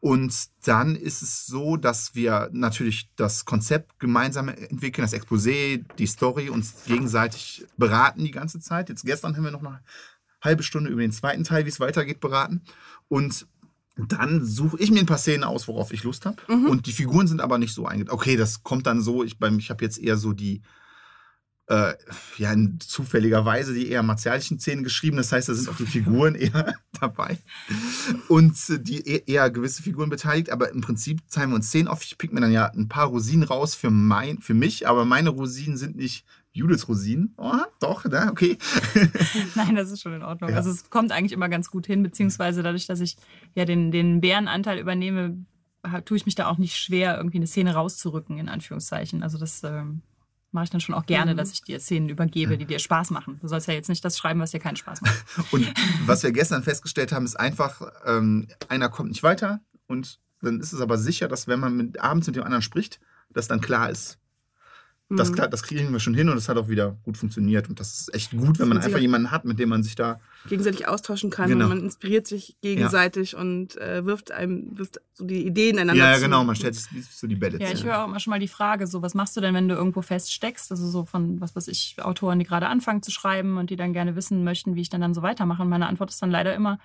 Und 0.00 0.32
dann 0.64 0.94
ist 0.94 1.22
es 1.22 1.46
so, 1.46 1.76
dass 1.76 2.14
wir 2.14 2.50
natürlich 2.52 3.10
das 3.16 3.44
Konzept 3.44 3.98
gemeinsam 3.98 4.48
entwickeln, 4.48 5.02
das 5.08 5.14
Exposé, 5.20 5.84
die 5.98 6.06
Story, 6.06 6.50
uns 6.50 6.84
gegenseitig 6.86 7.66
beraten 7.76 8.22
die 8.24 8.30
ganze 8.30 8.60
Zeit. 8.60 8.88
Jetzt 8.88 9.04
gestern 9.04 9.36
haben 9.36 9.44
wir 9.44 9.50
noch 9.50 9.64
eine 9.64 9.80
halbe 10.40 10.62
Stunde 10.62 10.90
über 10.90 11.00
den 11.00 11.10
zweiten 11.12 11.42
Teil, 11.42 11.64
wie 11.64 11.70
es 11.70 11.80
weitergeht, 11.80 12.20
beraten. 12.20 12.62
Und 13.08 13.46
dann 13.96 14.44
suche 14.44 14.78
ich 14.78 14.92
mir 14.92 15.00
ein 15.00 15.06
paar 15.06 15.18
Szenen 15.18 15.42
aus, 15.42 15.66
worauf 15.66 15.92
ich 15.92 16.04
Lust 16.04 16.24
habe. 16.26 16.36
Mhm. 16.46 16.66
Und 16.66 16.86
die 16.86 16.92
Figuren 16.92 17.26
sind 17.26 17.40
aber 17.40 17.58
nicht 17.58 17.74
so 17.74 17.86
eingeteilt. 17.86 18.14
Okay, 18.14 18.36
das 18.36 18.62
kommt 18.62 18.86
dann 18.86 19.00
so. 19.02 19.24
Ich, 19.24 19.38
beim- 19.40 19.58
ich 19.58 19.70
habe 19.70 19.84
jetzt 19.84 19.98
eher 19.98 20.16
so 20.16 20.32
die, 20.32 20.62
äh, 21.68 21.94
ja, 22.38 22.52
in 22.52 22.80
zufälliger 22.80 23.44
Weise 23.44 23.74
die 23.74 23.88
eher 23.88 24.02
martialischen 24.02 24.58
Szenen 24.58 24.84
geschrieben. 24.84 25.18
Das 25.18 25.32
heißt, 25.32 25.48
da 25.48 25.54
sind 25.54 25.68
auch 25.68 25.76
die 25.76 25.86
Figuren 25.86 26.34
eher 26.34 26.74
dabei. 26.98 27.38
Und 28.28 28.56
die 28.86 29.06
e- 29.06 29.24
eher 29.26 29.50
gewisse 29.50 29.82
Figuren 29.82 30.08
beteiligt. 30.08 30.50
Aber 30.50 30.70
im 30.70 30.80
Prinzip 30.80 31.20
teilen 31.30 31.50
wir 31.50 31.56
uns 31.56 31.68
Szenen 31.68 31.88
auf. 31.88 32.02
Ich 32.02 32.16
pick 32.16 32.32
mir 32.32 32.40
dann 32.40 32.52
ja 32.52 32.66
ein 32.66 32.88
paar 32.88 33.08
Rosinen 33.08 33.46
raus 33.46 33.74
für, 33.74 33.90
mein, 33.90 34.38
für 34.38 34.54
mich. 34.54 34.88
Aber 34.88 35.04
meine 35.04 35.28
Rosinen 35.28 35.76
sind 35.76 35.96
nicht 35.96 36.24
Judiths 36.52 36.88
Rosinen. 36.88 37.34
Oh, 37.36 37.52
doch, 37.80 38.04
ne? 38.06 38.28
okay. 38.30 38.56
Nein, 39.54 39.76
das 39.76 39.90
ist 39.90 40.00
schon 40.00 40.14
in 40.14 40.22
Ordnung. 40.22 40.50
Ja. 40.50 40.56
Also 40.56 40.70
es 40.70 40.88
kommt 40.88 41.12
eigentlich 41.12 41.32
immer 41.32 41.50
ganz 41.50 41.70
gut 41.70 41.86
hin, 41.86 42.02
beziehungsweise 42.02 42.62
dadurch, 42.62 42.86
dass 42.86 43.00
ich 43.00 43.18
ja 43.54 43.66
den, 43.66 43.90
den 43.90 44.22
Bärenanteil 44.22 44.78
übernehme, 44.78 45.44
tue 46.06 46.16
ich 46.16 46.26
mich 46.26 46.34
da 46.34 46.48
auch 46.48 46.58
nicht 46.58 46.76
schwer, 46.76 47.18
irgendwie 47.18 47.38
eine 47.38 47.46
Szene 47.46 47.74
rauszurücken, 47.74 48.38
in 48.38 48.48
Anführungszeichen. 48.48 49.22
Also 49.22 49.38
das 49.38 49.62
ähm, 49.62 50.02
mache 50.50 50.64
ich 50.64 50.70
dann 50.70 50.80
schon 50.80 50.94
auch 50.94 51.06
gerne, 51.06 51.32
Mhm. 51.32 51.36
dass 51.36 51.52
ich 51.52 51.62
dir 51.62 51.78
Szenen 51.80 52.08
übergebe, 52.08 52.56
die 52.56 52.64
dir 52.64 52.78
Spaß 52.78 53.10
machen. 53.10 53.38
Du 53.40 53.48
sollst 53.48 53.68
ja 53.68 53.74
jetzt 53.74 53.88
nicht 53.88 54.04
das 54.04 54.16
schreiben, 54.16 54.40
was 54.40 54.50
dir 54.52 54.60
keinen 54.60 54.76
Spaß 54.76 55.02
macht. 55.02 55.24
Und 55.52 55.66
was 56.06 56.22
wir 56.22 56.32
gestern 56.32 56.62
festgestellt 56.62 57.12
haben, 57.12 57.24
ist 57.26 57.38
einfach, 57.38 57.80
ähm, 58.06 58.48
einer 58.68 58.88
kommt 58.88 59.10
nicht 59.10 59.22
weiter 59.22 59.60
und 59.86 60.18
dann 60.40 60.60
ist 60.60 60.72
es 60.72 60.80
aber 60.80 60.96
sicher, 60.98 61.26
dass 61.28 61.48
wenn 61.48 61.58
man 61.60 61.76
mit, 61.76 62.00
abends 62.00 62.26
mit 62.28 62.36
dem 62.36 62.44
anderen 62.44 62.62
spricht, 62.62 63.00
dass 63.30 63.48
dann 63.48 63.60
klar 63.60 63.90
ist, 63.90 64.18
das, 65.10 65.30
Mhm. 65.30 65.36
das 65.50 65.62
kriegen 65.62 65.90
wir 65.92 66.00
schon 66.00 66.12
hin 66.14 66.28
und 66.28 66.34
das 66.36 66.48
hat 66.50 66.58
auch 66.58 66.68
wieder 66.68 66.96
gut 67.04 67.16
funktioniert. 67.16 67.68
Und 67.68 67.80
das 67.80 68.00
ist 68.00 68.14
echt 68.14 68.32
gut, 68.36 68.58
wenn 68.58 68.68
man 68.68 68.76
einfach 68.78 68.98
jemanden 68.98 69.30
hat, 69.30 69.44
mit 69.46 69.58
dem 69.58 69.70
man 69.70 69.82
sich 69.82 69.94
da. 69.94 70.20
gegenseitig 70.48 70.86
austauschen 70.86 71.30
kann 71.30 71.48
Genau. 71.48 71.64
und 71.64 71.70
man 71.70 71.80
inspiriert 71.80 72.26
sich 72.26 72.56
gegenseitig 72.60 73.34
und 73.34 73.76
äh, 73.78 74.04
wirft 74.04 74.30
einem 74.32 74.78
wirft 74.78 75.00
so 75.14 75.24
die 75.24 75.46
Ideen 75.46 75.78
einander 75.78 76.02
Ja, 76.04 76.12
ja, 76.12 76.18
genau, 76.18 76.44
man 76.44 76.54
stellt 76.56 76.74
sich 76.74 76.86
so 77.10 77.26
die 77.26 77.34
Bälle 77.36 77.58
Ja, 77.60 77.68
zu. 77.68 77.72
ich 77.74 77.84
höre 77.84 78.02
auch 78.02 78.06
immer 78.08 78.20
schon 78.20 78.30
mal 78.30 78.38
die 78.38 78.48
Frage, 78.48 78.86
so 78.86 79.02
was 79.02 79.14
machst 79.14 79.36
du 79.36 79.40
denn, 79.40 79.54
wenn 79.54 79.66
du 79.68 79.74
irgendwo 79.74 80.00
feststeckst? 80.02 80.70
Also 80.70 80.88
so 80.88 81.04
von, 81.06 81.40
was 81.40 81.56
weiß 81.56 81.68
ich, 81.68 81.96
Autoren, 82.00 82.38
die 82.38 82.44
gerade 82.44 82.66
anfangen 82.68 83.02
zu 83.02 83.10
schreiben 83.10 83.56
und 83.56 83.70
die 83.70 83.76
dann 83.76 83.92
gerne 83.92 84.14
wissen 84.14 84.44
möchten, 84.44 84.74
wie 84.76 84.82
ich 84.82 84.90
dann, 84.90 85.00
dann 85.00 85.14
so 85.14 85.22
weitermache. 85.22 85.62
Und 85.62 85.68
meine 85.70 85.86
Antwort 85.88 86.10
ist 86.10 86.20
dann 86.22 86.30
leider 86.30 86.54
immer, 86.54 86.78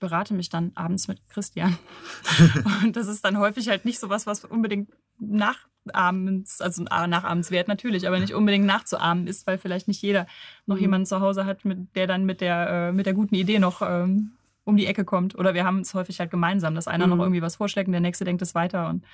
berate 0.00 0.34
mich 0.34 0.48
dann 0.48 0.72
abends 0.74 1.06
mit 1.06 1.20
Christian. 1.28 1.78
und 2.82 2.96
das 2.96 3.06
ist 3.06 3.24
dann 3.24 3.38
häufig 3.38 3.68
halt 3.68 3.84
nicht 3.84 4.00
so 4.00 4.08
was, 4.08 4.26
was 4.26 4.44
unbedingt 4.44 4.90
nachahmens, 5.18 6.60
also 6.60 6.82
nachahmenswert 6.82 7.68
natürlich, 7.68 8.06
aber 8.08 8.18
nicht 8.18 8.34
unbedingt 8.34 8.66
nachzuahmen 8.66 9.26
ist, 9.26 9.46
weil 9.46 9.58
vielleicht 9.58 9.88
nicht 9.88 10.02
jeder 10.02 10.26
noch 10.66 10.76
Mhm. 10.76 10.80
jemanden 10.82 11.06
zu 11.06 11.20
Hause 11.20 11.44
hat, 11.44 11.64
mit, 11.64 11.94
der 11.94 12.06
dann 12.06 12.24
mit 12.24 12.40
der, 12.40 12.88
äh, 12.88 12.92
mit 12.92 13.06
der 13.06 13.14
guten 13.14 13.34
Idee 13.34 13.58
noch 13.58 13.82
ähm, 13.82 14.32
um 14.64 14.76
die 14.76 14.86
Ecke 14.86 15.04
kommt. 15.04 15.38
Oder 15.38 15.54
wir 15.54 15.64
haben 15.64 15.80
es 15.80 15.94
häufig 15.94 16.20
halt 16.20 16.30
gemeinsam, 16.30 16.74
dass 16.74 16.88
einer 16.88 17.06
Mhm. 17.06 17.16
noch 17.16 17.22
irgendwie 17.24 17.42
was 17.42 17.56
vorschlägt 17.56 17.88
und 17.88 17.92
der 17.92 18.00
nächste 18.00 18.24
denkt 18.24 18.42
es 18.42 18.54
weiter 18.54 18.88
und 18.88 19.04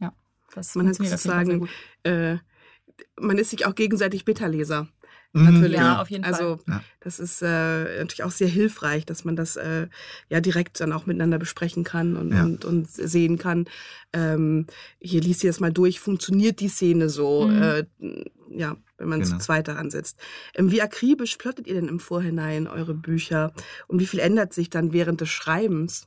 ja. 0.00 0.12
Das 0.54 0.74
Man 0.74 0.88
hat 0.88 0.96
sozusagen, 0.96 1.68
äh, 2.04 2.36
man 3.20 3.38
ist 3.38 3.50
sich 3.50 3.66
auch 3.66 3.74
gegenseitig 3.74 4.24
Bitterleser. 4.24 4.88
Mhm, 5.34 5.52
Natürlich. 5.52 5.78
Ja, 5.78 6.00
auf 6.00 6.10
jeden 6.10 6.24
Fall. 6.24 6.32
Also 6.32 6.58
das 7.00 7.18
ist 7.18 7.42
äh, 7.42 7.98
natürlich 7.98 8.22
auch 8.22 8.30
sehr 8.30 8.48
hilfreich, 8.48 9.04
dass 9.04 9.24
man 9.24 9.34
das 9.36 9.56
äh, 9.56 9.88
ja 10.28 10.40
direkt 10.40 10.80
dann 10.80 10.92
auch 10.92 11.06
miteinander 11.06 11.38
besprechen 11.38 11.82
kann 11.84 12.16
und, 12.16 12.32
Ja. 12.32 12.44
und, 12.44 12.64
und 12.64 12.88
sehen 12.90 13.36
kann. 13.36 13.66
Ähm, 14.12 14.66
hier 15.00 15.20
liest 15.20 15.42
ihr 15.44 15.50
das 15.50 15.58
mal 15.60 15.72
durch, 15.72 15.98
funktioniert 16.00 16.60
die 16.60 16.68
Szene 16.68 17.08
so? 17.08 17.48
Mhm. 17.48 17.62
Äh, 17.62 17.84
ja, 18.50 18.76
wenn 18.96 19.08
man 19.08 19.20
Genau. 19.22 19.32
zu 19.32 19.38
zweit 19.38 19.66
daran 19.66 19.90
sitzt. 19.90 20.18
Ähm, 20.54 20.70
wie 20.70 20.80
akribisch 20.80 21.36
plottet 21.36 21.66
ihr 21.66 21.74
denn 21.74 21.88
im 21.88 21.98
Vorhinein 21.98 22.68
eure 22.68 22.94
Bücher? 22.94 23.52
Und 23.88 23.98
wie 23.98 24.06
viel 24.06 24.20
ändert 24.20 24.52
sich 24.54 24.70
dann 24.70 24.92
während 24.92 25.20
des 25.20 25.30
Schreibens? 25.30 26.06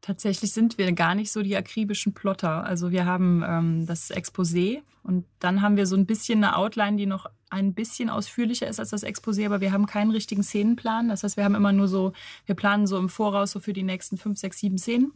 Tatsächlich 0.00 0.52
sind 0.52 0.78
wir 0.78 0.92
gar 0.92 1.14
nicht 1.14 1.30
so 1.30 1.42
die 1.42 1.56
akribischen 1.56 2.14
Plotter. 2.14 2.64
Also 2.64 2.90
wir 2.90 3.04
haben 3.04 3.44
ähm, 3.46 3.86
das 3.86 4.10
Exposé 4.10 4.80
und 5.02 5.26
dann 5.40 5.60
haben 5.60 5.76
wir 5.76 5.86
so 5.86 5.96
ein 5.96 6.06
bisschen 6.06 6.42
eine 6.42 6.56
Outline, 6.56 6.96
die 6.96 7.06
noch 7.06 7.26
ein 7.50 7.74
bisschen 7.74 8.08
ausführlicher 8.08 8.66
ist 8.66 8.80
als 8.80 8.90
das 8.90 9.04
Exposé, 9.04 9.44
aber 9.44 9.60
wir 9.60 9.72
haben 9.72 9.86
keinen 9.86 10.10
richtigen 10.10 10.42
Szenenplan. 10.42 11.08
Das 11.08 11.22
heißt, 11.22 11.36
wir 11.36 11.44
haben 11.44 11.54
immer 11.54 11.72
nur 11.72 11.88
so, 11.88 12.12
wir 12.46 12.54
planen 12.54 12.86
so 12.86 12.98
im 12.98 13.08
Voraus 13.08 13.50
so 13.50 13.60
für 13.60 13.72
die 13.72 13.82
nächsten 13.82 14.16
fünf, 14.16 14.38
sechs, 14.38 14.58
sieben 14.58 14.78
Szenen. 14.78 15.12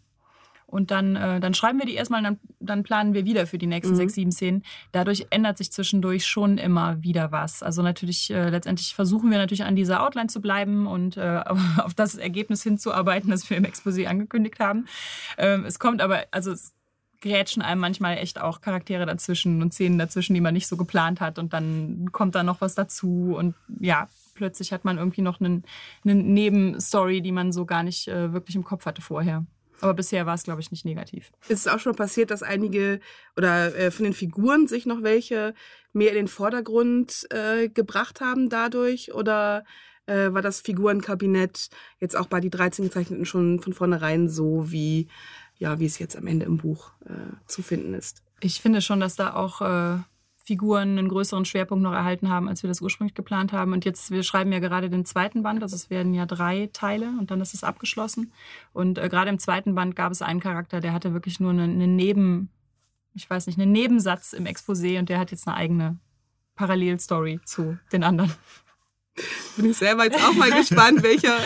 Und 0.66 0.90
dann, 0.90 1.17
äh, 1.17 1.41
dann 1.41 1.55
schreiben 1.55 1.79
wir 1.79 1.86
die 1.86 1.94
erstmal 1.94 2.19
und 2.19 2.24
dann, 2.24 2.41
dann 2.58 2.82
planen 2.82 3.15
wir 3.15 3.24
wieder 3.24 3.46
für 3.46 3.58
die 3.58 3.67
nächsten 3.67 3.93
Mhm. 3.93 3.96
sechs, 3.98 4.15
sieben 4.15 4.32
Szenen. 4.32 4.65
Dadurch 4.93 5.27
ändert 5.31 5.58
sich 5.58 5.70
zwischendurch 5.70 6.27
schon 6.27 6.58
immer 6.58 7.03
wieder 7.03 7.31
was. 7.32 7.62
Also 7.62 7.82
natürlich, 7.82 8.31
äh, 8.31 8.48
letztendlich 8.50 8.94
versuchen 8.94 9.31
wir 9.31 9.39
natürlich 9.39 9.65
an 9.65 9.77
dieser 9.77 10.03
Outline 10.03 10.29
zu 10.29 10.41
bleiben 10.41 10.86
und 10.86 11.17
äh, 11.17 11.43
auf 11.79 11.94
das 11.94 12.17
Ergebnis 12.17 12.62
hinzuarbeiten, 12.62 13.31
das 13.31 13.48
wir 13.48 13.56
im 13.56 13.65
Exposé 13.65 14.06
angekündigt 14.06 14.58
haben. 14.58 14.86
Ähm, 15.39 15.65
es 15.65 15.79
kommt 15.79 16.00
aber, 16.00 16.24
also 16.31 16.50
es 16.53 16.74
grätschen 17.20 17.62
einem 17.62 17.81
manchmal 17.81 18.19
echt 18.19 18.41
auch 18.41 18.60
Charaktere 18.60 19.06
dazwischen 19.06 19.62
und 19.62 19.72
Szenen 19.72 19.98
dazwischen, 19.98 20.34
die 20.34 20.43
man 20.43 20.53
nicht 20.53 20.67
so 20.67 20.77
geplant 20.77 21.20
hat 21.20 21.39
und 21.39 21.53
dann 21.55 22.10
kommt 22.12 22.34
da 22.34 22.43
noch 22.43 22.60
was 22.60 22.74
dazu 22.74 23.34
und 23.36 23.55
ja, 23.81 24.08
plötzlich 24.34 24.72
hat 24.72 24.84
man 24.84 24.98
irgendwie 24.98 25.22
noch 25.22 25.41
einen, 25.41 25.65
eine 26.05 26.17
Nebenstory, 26.17 27.22
die 27.22 27.32
man 27.32 27.53
so 27.53 27.65
gar 27.65 27.82
nicht 27.82 28.08
äh, 28.08 28.32
wirklich 28.32 28.56
im 28.56 28.65
Kopf 28.65 28.84
hatte 28.84 29.00
vorher. 29.00 29.46
Aber 29.81 29.94
bisher 29.94 30.26
war 30.26 30.34
es, 30.34 30.44
glaube 30.44 30.60
ich, 30.60 30.70
nicht 30.70 30.84
negativ. 30.84 31.32
Ist 31.48 31.66
es 31.66 31.69
auch 31.69 31.78
schon 31.78 31.94
passiert, 31.94 32.31
dass 32.31 32.43
einige 32.43 33.00
oder 33.36 33.74
äh, 33.74 33.90
von 33.90 34.04
den 34.04 34.12
Figuren 34.12 34.66
sich 34.66 34.86
noch 34.86 35.02
welche 35.02 35.54
mehr 35.93 36.10
in 36.10 36.16
den 36.16 36.28
Vordergrund 36.28 37.26
äh, 37.31 37.69
gebracht 37.69 38.20
haben 38.20 38.48
dadurch? 38.48 39.14
Oder 39.14 39.64
äh, 40.06 40.32
war 40.32 40.43
das 40.43 40.60
Figurenkabinett 40.60 41.69
jetzt 42.00 42.16
auch 42.16 42.26
bei 42.26 42.40
die 42.40 42.50
13 42.50 42.86
Gezeichneten 42.86 43.24
schon 43.24 43.60
von 43.60 43.72
vornherein 43.72 44.28
so, 44.28 44.70
wie, 44.70 45.08
ja, 45.58 45.78
wie 45.78 45.86
es 45.86 45.98
jetzt 45.98 46.16
am 46.16 46.26
Ende 46.26 46.46
im 46.46 46.58
Buch 46.58 46.93
äh, 47.06 47.36
zu 47.46 47.62
finden 47.62 47.94
ist? 47.94 48.22
Ich 48.40 48.60
finde 48.60 48.81
schon, 48.81 49.00
dass 49.00 49.16
da 49.16 49.34
auch 49.34 49.60
äh, 49.60 49.98
Figuren 50.44 50.98
einen 50.98 51.08
größeren 51.08 51.46
Schwerpunkt 51.46 51.82
noch 51.82 51.94
erhalten 51.94 52.29
haben, 52.29 52.48
als 52.48 52.63
wir 52.63 52.69
das 52.69 52.82
ursprünglich 52.82 53.15
geplant 53.15 53.53
haben. 53.55 53.72
Und 53.72 53.86
jetzt, 53.86 54.10
wir 54.10 54.22
schreiben 54.22 54.53
ja 54.53 54.58
gerade 54.58 54.91
den 54.91 55.06
zweiten 55.06 55.43
Band, 55.43 55.63
also 55.63 55.74
es 55.74 55.89
werden 55.89 56.13
ja 56.13 56.27
drei 56.27 56.69
Teile 56.74 57.08
und 57.19 57.31
dann 57.31 57.41
ist 57.41 57.55
es 57.55 57.65
abgeschlossen. 57.65 58.31
Und 58.74 58.98
äh, 58.98 59.08
gerade 59.08 59.31
im 59.31 59.39
zweiten 59.39 59.74
Band 59.74 59.96
gab 59.96 60.13
es 60.13 60.20
einen 60.20 60.41
Charakter, 60.41 60.81
der 60.81 60.93
hatte 60.93 61.15
wirklich 61.15 61.41
nur 61.41 61.51
eine, 61.51 61.63
eine 61.63 61.86
Neben, 61.86 62.51
ich 63.15 63.29
weiß 63.29 63.46
nicht, 63.46 63.58
einen 63.58 63.72
Nebensatz 63.72 64.34
im 64.34 64.44
Exposé 64.44 64.98
und 64.98 65.08
der 65.08 65.19
hat 65.19 65.31
jetzt 65.31 65.48
eine 65.48 65.56
eigene 65.56 65.98
Parallelstory 66.56 67.41
zu 67.46 67.79
den 67.91 68.05
anderen. 68.05 68.34
Bin 69.56 69.70
ich 69.70 69.79
selber 69.79 70.05
jetzt 70.05 70.22
auch 70.22 70.34
mal 70.34 70.51
gespannt, 70.58 71.03
welcher 71.03 71.39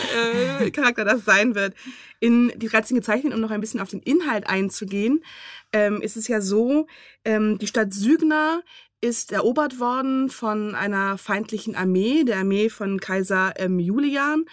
äh, 0.59 0.71
Charakter 0.71 1.05
das 1.05 1.23
sein 1.23 1.55
wird. 1.55 1.73
In 2.19 2.51
die 2.57 2.67
13 2.67 2.97
Gezeichneten, 2.97 3.33
um 3.33 3.39
noch 3.39 3.51
ein 3.51 3.61
bisschen 3.61 3.79
auf 3.79 3.89
den 3.89 4.01
Inhalt 4.01 4.49
einzugehen, 4.49 5.23
ähm, 5.71 6.01
ist 6.01 6.17
es 6.17 6.27
ja 6.27 6.41
so, 6.41 6.87
ähm, 7.23 7.59
die 7.59 7.67
Stadt 7.67 7.93
Sügner 7.93 8.61
ist 9.01 9.31
erobert 9.31 9.79
worden 9.79 10.29
von 10.29 10.75
einer 10.75 11.17
feindlichen 11.17 11.75
Armee, 11.75 12.23
der 12.23 12.39
Armee 12.39 12.69
von 12.69 12.99
Kaiser 12.99 13.53
ähm, 13.57 13.79
Julian. 13.79 14.45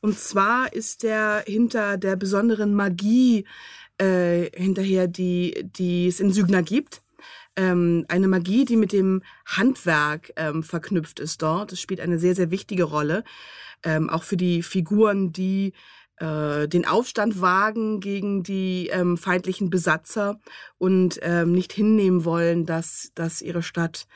Und 0.00 0.18
zwar 0.18 0.72
ist 0.72 1.04
er 1.04 1.44
hinter 1.46 1.96
der 1.96 2.16
besonderen 2.16 2.74
Magie 2.74 3.46
äh, 3.98 4.50
hinterher, 4.54 5.06
die, 5.06 5.70
die 5.76 6.08
es 6.08 6.20
in 6.20 6.32
Sügner 6.32 6.62
gibt. 6.62 7.00
Ähm, 7.56 8.04
eine 8.08 8.28
Magie, 8.28 8.64
die 8.64 8.76
mit 8.76 8.92
dem 8.92 9.22
Handwerk 9.46 10.32
ähm, 10.36 10.62
verknüpft 10.62 11.20
ist 11.20 11.40
dort. 11.40 11.72
Das 11.72 11.80
spielt 11.80 12.00
eine 12.00 12.18
sehr, 12.18 12.34
sehr 12.34 12.50
wichtige 12.50 12.84
Rolle. 12.84 13.24
Ähm, 13.82 14.10
auch 14.10 14.24
für 14.24 14.36
die 14.36 14.62
Figuren, 14.62 15.32
die 15.32 15.72
äh, 16.18 16.68
den 16.68 16.86
Aufstand 16.86 17.40
wagen 17.40 18.00
gegen 18.00 18.42
die 18.42 18.88
ähm, 18.88 19.16
feindlichen 19.16 19.70
Besatzer 19.70 20.40
und 20.78 21.18
ähm, 21.22 21.52
nicht 21.52 21.72
hinnehmen 21.72 22.24
wollen, 22.24 22.66
dass, 22.66 23.10
dass 23.14 23.42
ihre 23.42 23.62
Stadt 23.62 24.06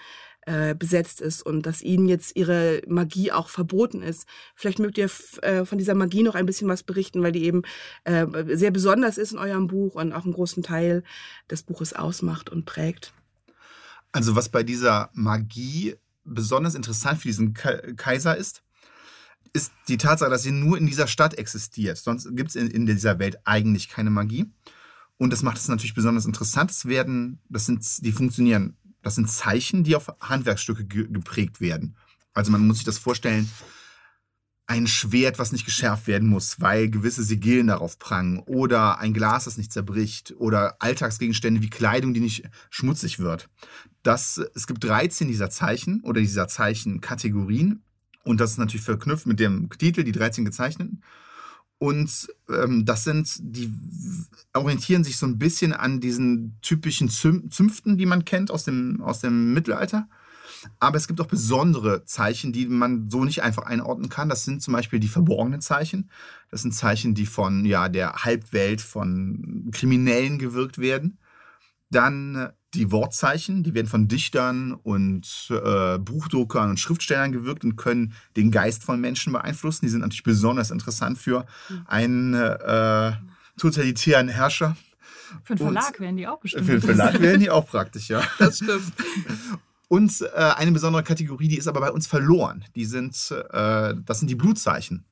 äh, 0.49 0.75
besetzt 0.75 1.21
ist 1.21 1.43
und 1.43 1.67
dass 1.67 1.83
ihnen 1.83 2.09
jetzt 2.09 2.35
ihre 2.35 2.81
Magie 2.87 3.33
auch 3.33 3.49
verboten 3.49 4.01
ist. 4.01 4.27
Vielleicht 4.55 4.79
mögt 4.79 4.97
ihr 4.97 5.11
äh, 5.43 5.65
von 5.65 5.77
dieser 5.77 5.95
Magie 5.95 6.23
noch 6.23 6.35
ein 6.35 6.47
bisschen 6.47 6.69
was 6.69 6.83
berichten, 6.83 7.23
weil 7.23 7.33
die 7.33 7.45
eben 7.45 7.63
äh, 8.05 8.27
sehr 8.57 8.71
besonders 8.71 9.19
ist 9.19 9.33
in 9.33 9.39
eurem 9.39 9.67
Buch 9.67 9.95
und 9.95 10.15
auch 10.15 10.25
einen 10.25 10.33
großen 10.33 10.63
Teil 10.63 11.03
des 11.51 11.65
Buches 11.65 11.93
ausmacht 11.93 12.49
und 12.49 12.65
prägt. 12.65 13.13
Also 14.11 14.37
was 14.37 14.49
bei 14.49 14.63
dieser 14.63 15.11
Magie 15.13 15.97
besonders 16.25 16.75
interessant 16.75 17.19
für 17.19 17.29
diesen 17.29 17.53
Kaiser 17.53 18.37
ist, 18.37 18.63
ist 19.59 19.73
die 19.89 19.99
Tatsache, 19.99 20.31
dass 20.31 20.45
sie 20.45 20.53
nur 20.53 20.79
in 20.79 20.87
dieser 20.87 21.09
Stadt 21.09 21.35
existiert. 21.35 21.99
Sonst 21.99 22.29
gibt 22.37 22.51
es 22.51 22.57
in, 22.57 22.69
in, 22.69 22.87
dieser 22.87 23.19
Welt 23.19 23.39
eigentlich 23.45 23.89
keine 23.89 24.11
Magie. 24.11 24.47
Und 25.17 25.33
das 25.33 25.43
macht 25.43 25.59
es 25.59 25.67
natürlich 25.67 25.95
besonders 25.95 26.27
interessant. 26.27 26.71
Es 26.71 26.87
werden, 26.87 27.41
das 27.49 27.67
sind, 27.67 27.85
die 28.05 28.13
funktionieren, 28.13 28.77
das 29.03 29.17
sind 29.17 29.29
Zeichen, 29.29 29.83
die 29.83 29.97
auf 29.97 30.09
Handwerksstücke 30.21 30.85
ge 30.85 31.09
geprägt 31.11 31.61
werden. 31.61 31.97
Also 32.33 32.53
man 32.53 32.65
muss 32.67 32.77
sich 32.77 32.85
das 32.85 32.99
vorstellen, 32.99 33.51
ein 34.69 34.87
Schwert, 34.87 35.39
was 35.39 35.51
nicht 35.51 35.65
geschärft 35.65 36.07
werden 36.07 36.29
muss, 36.29 36.61
weil 36.61 36.91
gewisse 36.91 37.25
Sigillen 37.25 37.69
darauf 37.69 37.99
prangen, 37.99 38.39
oder 38.41 38.99
ein 38.99 39.15
Glas, 39.15 39.47
das 39.47 39.57
nicht 39.57 39.73
zerbricht, 39.73 40.35
oder 40.39 40.77
Alltagsgegenstände 40.81 41.63
wie 41.63 41.71
Kleidung, 41.71 42.13
die 42.13 42.21
nicht 42.21 42.49
schmutzig 42.71 43.19
wird. 43.19 43.49
Das, 44.03 44.41
es 44.55 44.67
gibt 44.67 44.85
13 44.85 45.27
dieser 45.27 45.51
Zeichen 45.51 46.03
oder 46.03 46.21
dieser 46.21 46.49
Zeichenkategorien 46.49 47.83
und 48.29 48.41
das 48.41 48.53
ist 48.53 48.59
natürlich 48.59 48.85
verknüpft 48.85 49.27
mit 49.27 49.41
dem 49.41 49.71
Titel, 49.71 50.05
die 50.05 50.13
13 50.13 50.45
gezeichneten. 50.45 51.03
Und 51.79 52.29
ähm, 52.51 52.85
das 52.85 53.05
sind, 53.05 53.39
die 53.41 53.73
orientieren 54.53 55.03
sich 55.03 55.17
so 55.17 55.27
ein 55.27 55.39
bisschen 55.39 55.73
an 55.73 56.01
diesen 56.01 56.59
typischen 56.61 57.09
Zünften, 57.09 57.97
die 57.97 58.05
man 58.05 58.25
kennt 58.27 58.51
aus 58.51 58.65
dem, 58.65 59.01
aus 59.01 59.21
dem 59.21 59.55
Mittelalter. 59.55 60.09
Aber 60.79 60.97
es 60.97 61.07
gibt 61.07 61.21
auch 61.21 61.27
besondere 61.27 62.05
Zeichen, 62.05 62.53
die 62.53 62.67
man 62.67 63.09
so 63.09 63.25
nicht 63.25 63.43
einfach 63.43 63.63
einordnen 63.63 64.11
kann. 64.11 64.29
Das 64.29 64.45
sind 64.45 64.61
zum 64.61 64.75
Beispiel 64.75 64.99
die 64.99 65.09
verborgenen 65.09 65.63
Zeichen. 65.63 66.11
Das 66.51 66.63
sind 66.63 66.73
Zeichen, 66.73 67.15
die 67.15 67.27
von 67.27 67.65
ja, 67.65 67.89
der 67.89 68.25
Halbwelt, 68.25 68.83
von 68.83 69.71
Kriminellen 69.73 70.39
gewirkt 70.39 70.79
werden. 70.79 71.19
Dann 71.91 72.51
die 72.75 72.93
Wortzeichen, 72.93 73.63
die 73.63 73.75
werden 73.75 73.87
von 73.87 74.09
Dichtern 74.09 74.75
und 74.75 75.49
äh, 75.51 75.99
Buchdruckern 75.99 76.71
und 76.71 76.81
Schriftstellern 76.81 77.33
gewirkt 77.33 77.65
und 77.65 77.77
können 77.77 78.13
den 78.37 78.51
Geist 78.51 78.85
von 78.85 79.01
Menschen 79.01 79.33
beeinflussen. 79.33 79.87
Die 79.87 79.91
sind 79.91 80.01
natürlich 80.01 80.23
besonders 80.23 80.71
interessant 80.71 81.19
für 81.19 81.47
mhm. 81.69 81.85
einen 81.87 82.35
äh, 82.35 83.13
totalitären 83.57 84.29
Herrscher. 84.29 84.77
Für 85.45 85.55
den 85.55 85.67
Verlag 85.67 85.91
und, 85.91 86.01
wären 86.01 86.17
die 86.17 86.27
auch 86.27 86.41
bestimmt. 86.41 86.67
Für 86.67 86.73
den 86.73 86.83
Verlag 86.83 87.21
wären 87.21 87.41
die 87.41 87.51
auch 87.51 87.67
praktisch, 87.67 88.09
ja. 88.09 88.23
Das 88.39 88.57
stimmt. 88.57 88.93
Und 89.89 90.21
äh, 90.21 90.39
eine 90.39 90.73
besondere 90.73 91.03
Kategorie, 91.03 91.49
die 91.49 91.57
ist 91.57 91.69
aber 91.69 91.81
bei 91.81 91.91
uns 91.91 92.07
verloren. 92.07 92.65
Die 92.75 92.85
sind, 92.85 93.35
äh, 93.51 93.95
das 94.05 94.19
sind 94.19 94.29
die 94.29 94.35
Blutzeichen. 94.35 95.05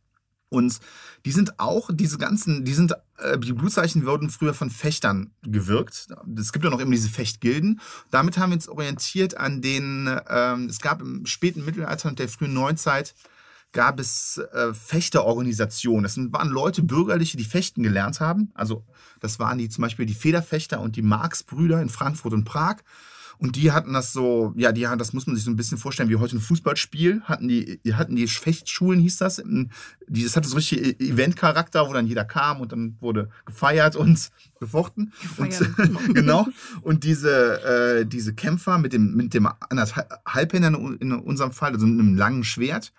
Und 0.48 0.78
die 1.24 1.32
sind 1.32 1.58
auch, 1.58 1.90
diese 1.92 2.18
ganzen, 2.18 2.64
die 2.64 2.72
sind, 2.72 2.92
äh, 3.18 3.38
die 3.38 3.52
Blutzeichen 3.52 4.06
wurden 4.06 4.30
früher 4.30 4.54
von 4.54 4.70
Fechtern 4.70 5.32
gewirkt. 5.42 6.08
Es 6.38 6.52
gibt 6.52 6.64
ja 6.64 6.70
noch 6.70 6.78
immer 6.78 6.92
diese 6.92 7.08
Fechtgilden. 7.08 7.80
Damit 8.10 8.38
haben 8.38 8.50
wir 8.50 8.56
uns 8.56 8.68
orientiert 8.68 9.36
an 9.36 9.60
den, 9.60 10.08
ähm, 10.28 10.66
es 10.66 10.80
gab 10.80 11.00
im 11.02 11.26
späten 11.26 11.64
Mittelalter 11.64 12.08
und 12.08 12.18
der 12.18 12.28
frühen 12.28 12.54
Neuzeit 12.54 13.14
gab 13.72 13.98
es 13.98 14.38
äh, 14.52 14.72
Fechterorganisationen. 14.72 16.04
Das 16.04 16.16
waren 16.16 16.48
Leute, 16.48 16.82
Bürgerliche, 16.82 17.36
die 17.36 17.44
fechten 17.44 17.82
gelernt 17.82 18.20
haben. 18.20 18.50
Also 18.54 18.84
das 19.20 19.38
waren 19.38 19.58
die 19.58 19.68
zum 19.68 19.82
Beispiel 19.82 20.06
die 20.06 20.14
Federfechter 20.14 20.80
und 20.80 20.96
die 20.96 21.02
Marx-Brüder 21.02 21.82
in 21.82 21.88
Frankfurt 21.88 22.32
und 22.32 22.44
Prag. 22.44 22.76
Und 23.38 23.56
die 23.56 23.72
hatten 23.72 23.92
das 23.92 24.12
so, 24.12 24.52
ja, 24.56 24.72
die 24.72 24.86
hatten, 24.86 24.98
das 24.98 25.12
muss 25.12 25.26
man 25.26 25.36
sich 25.36 25.44
so 25.44 25.50
ein 25.50 25.56
bisschen 25.56 25.78
vorstellen, 25.78 26.08
wie 26.08 26.16
heute 26.16 26.36
ein 26.36 26.40
Fußballspiel. 26.40 27.22
Hatten 27.24 27.48
die, 27.48 27.80
hatten 27.92 28.16
die 28.16 28.26
Fechtschulen, 28.26 29.00
hieß 29.00 29.18
das. 29.18 29.42
Das 30.08 30.36
hatte 30.36 30.48
so 30.48 30.56
richtig 30.56 31.00
e-, 31.00 31.10
Eventcharakter, 31.12 31.88
wo 31.88 31.92
dann 31.92 32.06
jeder 32.06 32.24
kam 32.24 32.60
und 32.60 32.72
dann 32.72 32.96
wurde 33.00 33.28
gefeiert 33.44 33.96
und 33.96 34.30
gefochten. 34.60 35.12
Und, 35.36 35.58
genau. 36.14 36.46
Und 36.82 37.04
diese, 37.04 37.62
äh, 38.00 38.06
diese 38.06 38.34
Kämpfer 38.34 38.78
mit 38.78 38.92
dem, 38.92 39.14
mit 39.14 39.34
dem 39.34 39.48
Halbhänder 40.26 40.68
in 41.00 41.12
unserem 41.12 41.52
Fall, 41.52 41.72
also 41.72 41.86
mit 41.86 42.00
einem 42.00 42.16
langen 42.16 42.44
Schwert, 42.44 42.92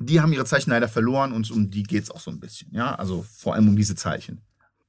die 0.00 0.20
haben 0.20 0.32
ihre 0.32 0.44
Zeichen 0.44 0.70
leider 0.70 0.88
verloren 0.88 1.32
und 1.32 1.50
um 1.50 1.70
die 1.70 1.82
geht 1.82 2.04
es 2.04 2.10
auch 2.10 2.20
so 2.20 2.30
ein 2.30 2.38
bisschen. 2.38 2.72
Ja, 2.72 2.94
also 2.94 3.26
vor 3.36 3.54
allem 3.54 3.68
um 3.68 3.76
diese 3.76 3.96
Zeichen 3.96 4.40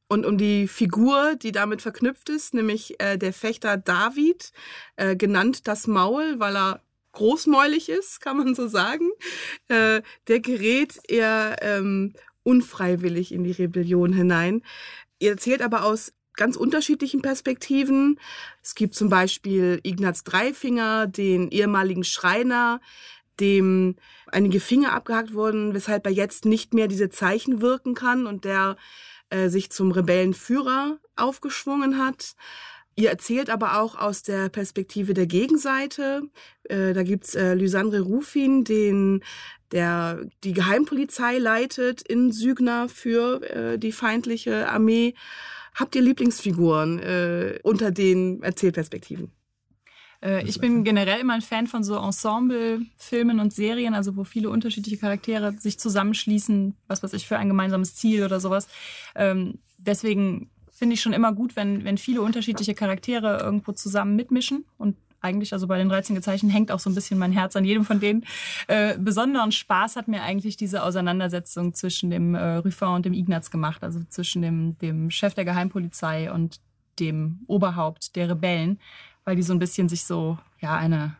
und 0.09 0.25
um 0.25 0.37
die 0.37 0.67
Figur, 0.67 1.35
die 1.35 1.51
damit 1.51 1.81
verknüpft 1.81 2.29
ist, 2.29 2.53
nämlich 2.53 2.99
äh, 2.99 3.17
der 3.17 3.31
Fechter 3.31 3.77
David, 3.77 4.51
äh, 4.95 5.15
genannt 5.15 5.67
das 5.67 5.87
Maul, 5.87 6.39
weil 6.39 6.57
er 6.57 6.81
großmäulig 7.11 7.89
ist, 7.89 8.19
kann 8.19 8.37
man 8.37 8.55
so 8.55 8.67
sagen. 8.67 9.09
Äh, 9.67 10.01
der 10.27 10.39
gerät 10.39 10.99
eher 11.07 11.57
ähm, 11.61 12.13
unfreiwillig 12.43 13.31
in 13.31 13.43
die 13.43 13.51
Rebellion 13.51 14.11
hinein. 14.11 14.63
Er 15.19 15.31
erzählt 15.31 15.61
aber 15.61 15.83
aus 15.83 16.11
ganz 16.35 16.55
unterschiedlichen 16.55 17.21
Perspektiven. 17.21 18.19
Es 18.63 18.73
gibt 18.73 18.95
zum 18.95 19.09
Beispiel 19.09 19.79
Ignaz 19.83 20.23
Dreifinger, 20.23 21.05
den 21.05 21.49
ehemaligen 21.49 22.03
Schreiner, 22.03 22.81
dem 23.39 23.95
einige 24.27 24.59
Finger 24.59 24.93
abgehackt 24.93 25.33
wurden, 25.33 25.73
weshalb 25.73 26.05
er 26.05 26.11
jetzt 26.11 26.45
nicht 26.45 26.73
mehr 26.73 26.87
diese 26.87 27.09
Zeichen 27.09 27.61
wirken 27.61 27.93
kann 27.93 28.25
und 28.25 28.43
der 28.43 28.77
äh, 29.29 29.49
sich 29.49 29.69
zum 29.69 29.91
Rebellenführer 29.91 30.99
aufgeschwungen 31.15 31.97
hat. 31.97 32.35
Ihr 32.95 33.09
erzählt 33.09 33.49
aber 33.49 33.79
auch 33.79 33.95
aus 33.95 34.23
der 34.23 34.49
Perspektive 34.49 35.13
der 35.13 35.25
Gegenseite. 35.25 36.23
Äh, 36.63 36.93
da 36.93 37.03
gibt's 37.03 37.33
äh, 37.35 37.53
Lysandre 37.53 38.01
Rufin, 38.01 38.63
den 38.63 39.23
der 39.71 40.19
die 40.43 40.53
Geheimpolizei 40.53 41.37
leitet 41.37 42.01
in 42.01 42.31
Sügner 42.31 42.89
für 42.89 43.41
äh, 43.43 43.77
die 43.77 43.91
feindliche 43.91 44.67
Armee. 44.67 45.13
Habt 45.75 45.95
ihr 45.95 46.01
Lieblingsfiguren 46.01 46.99
äh, 46.99 47.59
unter 47.63 47.91
den 47.91 48.41
Erzählperspektiven? 48.41 49.31
Äh, 50.21 50.47
ich 50.47 50.59
bin 50.59 50.83
generell 50.83 51.19
immer 51.19 51.33
ein 51.33 51.41
Fan 51.41 51.67
von 51.67 51.83
so 51.83 51.95
Ensemble-Filmen 51.95 53.39
und 53.39 53.53
Serien, 53.53 53.93
also 53.93 54.15
wo 54.15 54.23
viele 54.23 54.49
unterschiedliche 54.49 54.97
Charaktere 54.97 55.53
sich 55.53 55.79
zusammenschließen, 55.79 56.75
was 56.87 57.03
weiß 57.03 57.13
ich, 57.13 57.27
für 57.27 57.37
ein 57.37 57.47
gemeinsames 57.47 57.95
Ziel 57.95 58.23
oder 58.23 58.39
sowas. 58.39 58.67
Ähm, 59.15 59.59
deswegen 59.77 60.49
finde 60.71 60.93
ich 60.93 61.01
schon 61.01 61.13
immer 61.13 61.33
gut, 61.33 61.55
wenn, 61.55 61.83
wenn 61.83 61.97
viele 61.97 62.21
unterschiedliche 62.21 62.73
Charaktere 62.73 63.39
irgendwo 63.39 63.73
zusammen 63.73 64.15
mitmischen 64.15 64.65
und 64.77 64.95
eigentlich, 65.21 65.51
also 65.51 65.67
bei 65.67 65.77
den 65.77 65.89
13 65.89 66.15
Gezeichen 66.15 66.49
hängt 66.49 66.71
auch 66.71 66.79
so 66.79 66.89
ein 66.89 66.95
bisschen 66.95 67.19
mein 67.19 67.33
Herz 67.33 67.55
an 67.57 67.65
jedem 67.65 67.83
von 67.83 67.99
denen. 67.99 68.25
Äh, 68.67 68.97
besonderen 68.97 69.51
Spaß 69.51 69.97
hat 69.97 70.07
mir 70.07 70.23
eigentlich 70.23 70.55
diese 70.55 70.83
Auseinandersetzung 70.83 71.73
zwischen 71.73 72.09
dem 72.09 72.35
äh, 72.35 72.55
Ruffin 72.55 72.87
und 72.89 73.05
dem 73.05 73.13
Ignaz 73.13 73.51
gemacht, 73.51 73.83
also 73.83 73.99
zwischen 74.07 74.41
dem, 74.41 74.77
dem 74.77 75.11
Chef 75.11 75.33
der 75.33 75.43
Geheimpolizei 75.43 76.31
und 76.31 76.61
dem 76.99 77.41
Oberhaupt 77.47 78.15
der 78.15 78.29
Rebellen 78.29 78.79
weil 79.29 79.35
die 79.35 79.43
so 79.43 79.53
ein 79.53 79.59
bisschen 79.59 79.87
sich 79.89 80.05
so, 80.05 80.39
ja, 80.59 80.75
eine, 80.75 81.15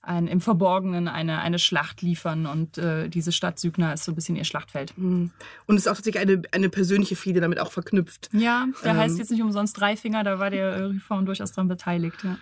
ein, 0.00 0.26
im 0.26 0.40
Verborgenen 0.40 1.06
eine, 1.06 1.38
eine 1.42 1.60
Schlacht 1.60 2.02
liefern 2.02 2.46
und 2.46 2.76
äh, 2.76 3.08
diese 3.08 3.30
Stadt 3.30 3.60
Sügner 3.60 3.94
ist 3.94 4.02
so 4.02 4.10
ein 4.10 4.16
bisschen 4.16 4.34
ihr 4.34 4.42
Schlachtfeld. 4.42 4.98
Mhm. 4.98 5.30
Und 5.66 5.76
es 5.76 5.82
ist 5.82 5.86
auch 5.86 5.94
tatsächlich 5.94 6.20
eine, 6.20 6.42
eine 6.50 6.68
persönliche 6.68 7.14
Fehde 7.14 7.40
damit 7.40 7.60
auch 7.60 7.70
verknüpft. 7.70 8.30
Ja, 8.32 8.66
der 8.82 8.90
ähm. 8.90 8.96
heißt 8.96 9.16
jetzt 9.16 9.30
nicht 9.30 9.42
umsonst 9.42 9.78
Dreifinger, 9.78 10.24
da 10.24 10.40
war 10.40 10.50
der 10.50 10.90
Reform 10.90 11.24
durchaus 11.24 11.52
dran 11.52 11.68
beteiligt, 11.68 12.24
ja. 12.24 12.36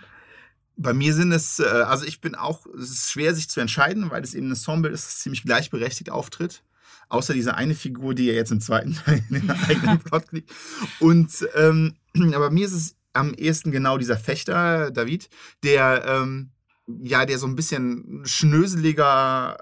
Bei 0.75 0.93
mir 0.93 1.13
sind 1.13 1.31
es, 1.31 1.59
äh, 1.59 1.65
also 1.65 2.03
ich 2.03 2.19
bin 2.19 2.33
auch, 2.33 2.65
es 2.65 2.89
ist 2.89 3.11
schwer 3.11 3.35
sich 3.35 3.47
zu 3.47 3.59
entscheiden, 3.59 4.09
weil 4.09 4.23
es 4.23 4.33
eben 4.33 4.47
ein 4.47 4.53
Ensemble 4.53 4.89
ist, 4.89 5.05
das 5.05 5.19
ziemlich 5.19 5.43
gleichberechtigt 5.43 6.09
auftritt. 6.09 6.63
Außer 7.09 7.35
diese 7.35 7.53
eine 7.53 7.75
Figur, 7.75 8.15
die 8.15 8.25
ja 8.25 8.33
jetzt 8.33 8.51
im 8.51 8.59
zweiten 8.59 8.95
Teil 8.95 9.23
in 9.29 9.41
den 9.41 9.51
eigenen 9.51 9.99
Plot 10.03 10.29
kriegt. 10.29 10.51
Und, 10.99 11.47
ähm, 11.55 11.93
aber 12.33 12.49
mir 12.49 12.65
ist 12.65 12.73
es 12.73 12.95
am 13.13 13.33
ehesten 13.33 13.71
genau 13.71 13.97
dieser 13.97 14.17
Fechter, 14.17 14.91
David, 14.91 15.29
der, 15.63 16.03
ähm, 16.05 16.51
ja, 16.87 17.25
der 17.25 17.37
so 17.37 17.47
ein 17.47 17.55
bisschen 17.55 18.21
schnöseliger 18.25 19.57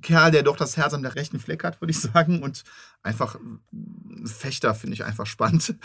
Kerl, 0.00 0.30
der 0.30 0.42
doch 0.42 0.56
das 0.56 0.76
Herz 0.76 0.94
am 0.94 1.04
rechten 1.04 1.38
Fleck 1.38 1.62
hat, 1.62 1.80
würde 1.80 1.90
ich 1.90 2.00
sagen. 2.00 2.42
Und 2.42 2.64
einfach 3.02 3.38
Fechter 4.24 4.74
finde 4.74 4.94
ich 4.94 5.04
einfach 5.04 5.26
spannend. 5.26 5.76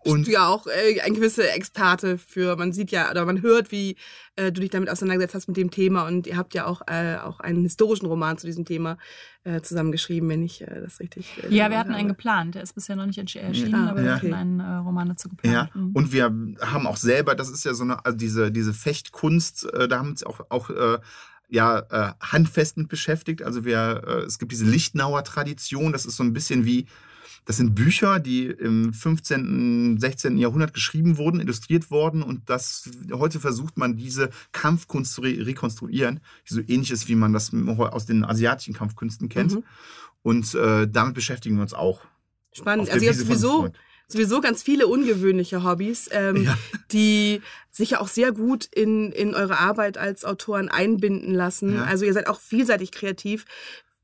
Und 0.00 0.26
du 0.26 0.32
ja 0.32 0.48
auch 0.48 0.66
äh, 0.66 1.00
ein 1.00 1.14
gewisser 1.14 1.54
Experte 1.54 2.18
für, 2.18 2.56
man 2.56 2.72
sieht 2.72 2.90
ja, 2.90 3.10
oder 3.10 3.24
man 3.24 3.40
hört, 3.40 3.70
wie 3.70 3.96
äh, 4.36 4.50
du 4.50 4.60
dich 4.60 4.70
damit 4.70 4.90
auseinandergesetzt 4.90 5.34
hast 5.34 5.48
mit 5.48 5.56
dem 5.56 5.70
Thema. 5.70 6.06
Und 6.06 6.26
ihr 6.26 6.36
habt 6.36 6.52
ja 6.54 6.66
auch, 6.66 6.82
äh, 6.88 7.16
auch 7.16 7.38
einen 7.40 7.62
historischen 7.62 8.06
Roman 8.06 8.38
zu 8.38 8.46
diesem 8.46 8.64
Thema 8.64 8.98
äh, 9.44 9.60
zusammengeschrieben, 9.60 10.28
wenn 10.28 10.42
ich 10.42 10.62
äh, 10.62 10.80
das 10.82 10.98
richtig. 10.98 11.42
Äh, 11.44 11.54
ja, 11.54 11.70
wir 11.70 11.78
hatten 11.78 11.90
habe. 11.90 12.00
einen 12.00 12.08
geplant. 12.08 12.56
Der 12.56 12.62
ist 12.62 12.74
bisher 12.74 12.96
noch 12.96 13.06
nicht 13.06 13.18
erschienen, 13.18 13.70
ja. 13.70 13.90
aber 13.90 14.02
wir 14.02 14.14
hatten 14.16 14.34
einen 14.34 14.60
äh, 14.60 14.76
Roman 14.76 15.08
dazu 15.08 15.28
geplant. 15.28 15.70
Ja. 15.74 15.80
Mhm. 15.80 15.92
Und 15.92 16.12
wir 16.12 16.24
haben 16.60 16.86
auch 16.86 16.96
selber, 16.96 17.36
das 17.36 17.50
ist 17.50 17.64
ja 17.64 17.72
so 17.72 17.84
eine, 17.84 18.04
also 18.04 18.18
diese, 18.18 18.50
diese 18.50 18.74
Fechtkunst, 18.74 19.72
äh, 19.72 19.86
da 19.86 19.98
haben 19.98 20.10
uns 20.10 20.24
auch, 20.24 20.40
auch 20.50 20.70
äh, 20.70 20.98
ja 21.48 21.78
äh, 21.78 22.12
handfest 22.20 22.76
mit 22.76 22.88
beschäftigt. 22.88 23.42
Also 23.42 23.64
wir, 23.64 24.02
äh, 24.06 24.10
es 24.26 24.38
gibt 24.38 24.52
diese 24.52 24.64
Lichtnauer 24.64 25.24
Tradition, 25.24 25.92
das 25.92 26.06
ist 26.06 26.16
so 26.16 26.22
ein 26.22 26.32
bisschen 26.32 26.64
wie, 26.64 26.86
das 27.46 27.56
sind 27.56 27.74
Bücher, 27.74 28.20
die 28.20 28.46
im 28.46 28.92
15., 28.92 29.98
16. 29.98 30.36
Jahrhundert 30.36 30.74
geschrieben 30.74 31.16
wurden, 31.16 31.40
illustriert 31.40 31.90
worden 31.90 32.22
und 32.22 32.50
das 32.50 32.90
heute 33.12 33.40
versucht 33.40 33.78
man 33.78 33.96
diese 33.96 34.30
Kampfkunst 34.52 35.14
zu 35.14 35.22
re 35.22 35.46
rekonstruieren, 35.46 36.20
die 36.48 36.54
so 36.54 36.60
ähnlich 36.60 36.90
ist, 36.90 37.08
wie 37.08 37.14
man 37.14 37.32
das 37.32 37.52
aus 37.54 38.04
den 38.04 38.24
asiatischen 38.24 38.74
Kampfkünsten 38.74 39.30
kennt. 39.30 39.54
Mhm. 39.54 39.64
Und 40.22 40.54
äh, 40.54 40.86
damit 40.86 41.14
beschäftigen 41.14 41.56
wir 41.56 41.62
uns 41.62 41.72
auch. 41.72 42.02
Spannend. 42.52 42.90
Also 42.90 43.04
ihr 43.04 43.12
habt 43.12 43.20
sowieso 43.20 43.70
sowieso 44.08 44.40
ganz 44.40 44.62
viele 44.62 44.86
ungewöhnliche 44.86 45.62
Hobbys, 45.62 46.08
ähm, 46.12 46.44
ja. 46.44 46.58
die 46.90 47.42
sich 47.70 47.90
ja 47.90 48.00
auch 48.00 48.08
sehr 48.08 48.32
gut 48.32 48.64
in, 48.64 49.12
in 49.12 49.34
eure 49.34 49.58
Arbeit 49.58 49.98
als 49.98 50.24
Autoren 50.24 50.68
einbinden 50.68 51.34
lassen. 51.34 51.76
Ja. 51.76 51.84
Also 51.84 52.06
ihr 52.06 52.12
seid 52.14 52.26
auch 52.26 52.40
vielseitig 52.40 52.90
kreativ, 52.90 53.44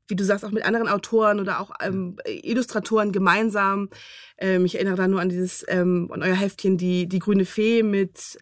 wie 0.07 0.15
du 0.15 0.23
sagst, 0.23 0.45
auch 0.45 0.51
mit 0.51 0.63
anderen 0.63 0.87
Autoren 0.87 1.39
oder 1.39 1.59
auch 1.59 1.71
ähm, 1.81 2.17
Illustratoren 2.25 3.11
gemeinsam. 3.11 3.89
Ähm, 4.37 4.65
ich 4.65 4.75
erinnere 4.75 4.95
da 4.95 5.07
nur 5.07 5.19
an 5.19 5.29
dieses, 5.29 5.65
ähm, 5.67 6.09
an 6.11 6.21
euer 6.21 6.35
Heftchen, 6.35 6.77
die, 6.77 7.07
die 7.07 7.19
grüne 7.19 7.45
Fee 7.45 7.81
mit 7.81 8.37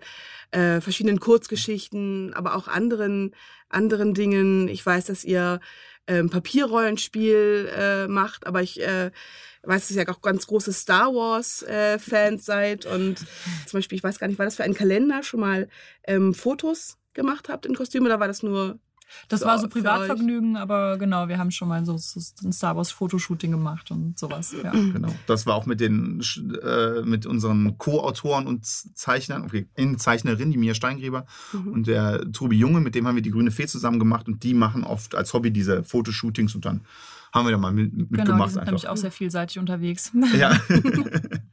äh, 0.51 0.81
verschiedenen 0.81 1.21
Kurzgeschichten, 1.21 2.33
aber 2.33 2.55
auch 2.55 2.67
anderen, 2.67 3.33
anderen 3.69 4.13
Dingen. 4.13 4.67
Ich 4.67 4.85
weiß, 4.85 5.05
dass 5.05 5.23
ihr 5.23 5.61
ähm, 6.07 6.29
Papierrollenspiel 6.29 7.71
äh, 7.75 8.07
macht, 8.07 8.45
aber 8.45 8.61
ich 8.61 8.81
äh, 8.81 9.11
weiß, 9.63 9.87
dass 9.87 9.97
ihr 9.97 10.09
auch 10.09 10.21
ganz 10.21 10.47
große 10.47 10.73
Star 10.73 11.13
Wars-Fans 11.13 12.41
äh, 12.41 12.43
seid 12.43 12.85
und 12.85 13.19
zum 13.65 13.77
Beispiel, 13.77 13.97
ich 13.97 14.03
weiß 14.03 14.19
gar 14.19 14.27
nicht, 14.27 14.39
war 14.39 14.45
das 14.45 14.55
für 14.55 14.63
einen 14.63 14.73
Kalender 14.73 15.23
schon 15.23 15.39
mal 15.39 15.69
ähm, 16.05 16.33
Fotos 16.33 16.97
gemacht 17.13 17.49
habt 17.49 17.65
in 17.65 17.75
Kostüm 17.75 18.05
oder 18.05 18.19
war 18.19 18.27
das 18.27 18.43
nur 18.43 18.79
das 19.29 19.41
so 19.41 19.45
war 19.45 19.59
so 19.59 19.67
Privatvergnügen, 19.67 20.57
aber 20.57 20.97
genau, 20.97 21.27
wir 21.27 21.37
haben 21.37 21.51
schon 21.51 21.67
mal 21.67 21.85
so, 21.85 21.97
so 21.97 22.19
ein 22.43 22.51
Star 22.51 22.75
Wars 22.75 22.91
Fotoshooting 22.91 23.51
gemacht 23.51 23.91
und 23.91 24.17
sowas. 24.17 24.55
Ja. 24.63 24.71
Genau. 24.71 25.13
Das 25.27 25.45
war 25.45 25.55
auch 25.55 25.65
mit 25.65 25.79
den 25.79 26.21
äh, 26.61 27.01
mit 27.03 27.25
unseren 27.25 27.77
Co-Autoren 27.77 28.47
und 28.47 28.65
Zeichnern, 28.65 29.43
okay, 29.43 29.67
Zeichnerin, 29.97 30.51
die 30.51 30.57
Mia 30.57 30.73
Steingräber 30.73 31.25
mhm. 31.51 31.73
und 31.73 31.87
der 31.87 32.31
Tobi 32.31 32.57
Junge, 32.57 32.79
mit 32.79 32.95
dem 32.95 33.07
haben 33.07 33.15
wir 33.15 33.21
die 33.21 33.31
Grüne 33.31 33.51
Fee 33.51 33.67
zusammen 33.67 33.99
gemacht 33.99 34.27
und 34.27 34.43
die 34.43 34.53
machen 34.53 34.83
oft 34.83 35.15
als 35.15 35.33
Hobby 35.33 35.51
diese 35.51 35.83
Fotoshootings 35.83 36.55
und 36.55 36.65
dann 36.65 36.81
haben 37.33 37.47
wir 37.47 37.51
da 37.51 37.57
mal 37.57 37.73
mitgemacht. 37.73 38.09
Genau, 38.11 38.45
die 38.45 38.51
sind 38.51 38.65
nämlich 38.65 38.87
auch 38.87 38.97
sehr 38.97 39.11
vielseitig 39.11 39.57
unterwegs. 39.59 40.11
Ja. 40.37 40.51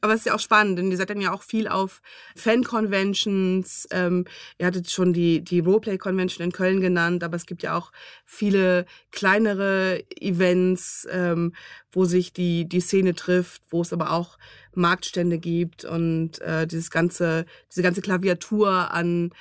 Aber 0.00 0.14
es 0.14 0.20
ist 0.20 0.26
ja 0.26 0.34
auch 0.34 0.40
spannend, 0.40 0.78
denn 0.78 0.90
ihr 0.90 0.96
seid 0.96 1.10
dann 1.10 1.20
ja 1.20 1.32
auch 1.32 1.42
viel 1.42 1.68
auf 1.68 2.02
Fan-Conventions. 2.36 3.88
Ähm, 3.90 4.24
ihr 4.58 4.66
hattet 4.66 4.90
schon 4.90 5.12
die, 5.12 5.42
die 5.42 5.60
Roleplay-Convention 5.60 6.44
in 6.44 6.52
Köln 6.52 6.80
genannt, 6.80 7.24
aber 7.24 7.36
es 7.36 7.46
gibt 7.46 7.62
ja 7.62 7.76
auch 7.76 7.92
viele 8.24 8.86
kleinere 9.10 10.02
Events, 10.20 11.06
ähm, 11.10 11.54
wo 11.92 12.04
sich 12.04 12.32
die, 12.32 12.68
die 12.68 12.80
Szene 12.80 13.14
trifft, 13.14 13.62
wo 13.70 13.82
es 13.82 13.92
aber 13.92 14.12
auch 14.12 14.38
Marktstände 14.74 15.38
gibt 15.38 15.84
und 15.84 16.40
äh, 16.40 16.66
dieses 16.66 16.90
ganze, 16.90 17.46
diese 17.70 17.82
ganze 17.82 18.00
Klaviatur 18.00 18.92
an 18.92 19.32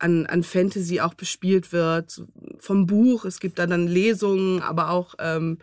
an, 0.00 0.26
an 0.26 0.42
Fantasy 0.42 1.00
auch 1.00 1.14
bespielt 1.14 1.72
wird, 1.72 2.22
vom 2.58 2.86
Buch. 2.86 3.24
Es 3.24 3.38
gibt 3.38 3.58
da 3.58 3.66
dann 3.66 3.86
Lesungen, 3.86 4.62
aber 4.62 4.90
auch 4.90 5.14
ähm, 5.18 5.58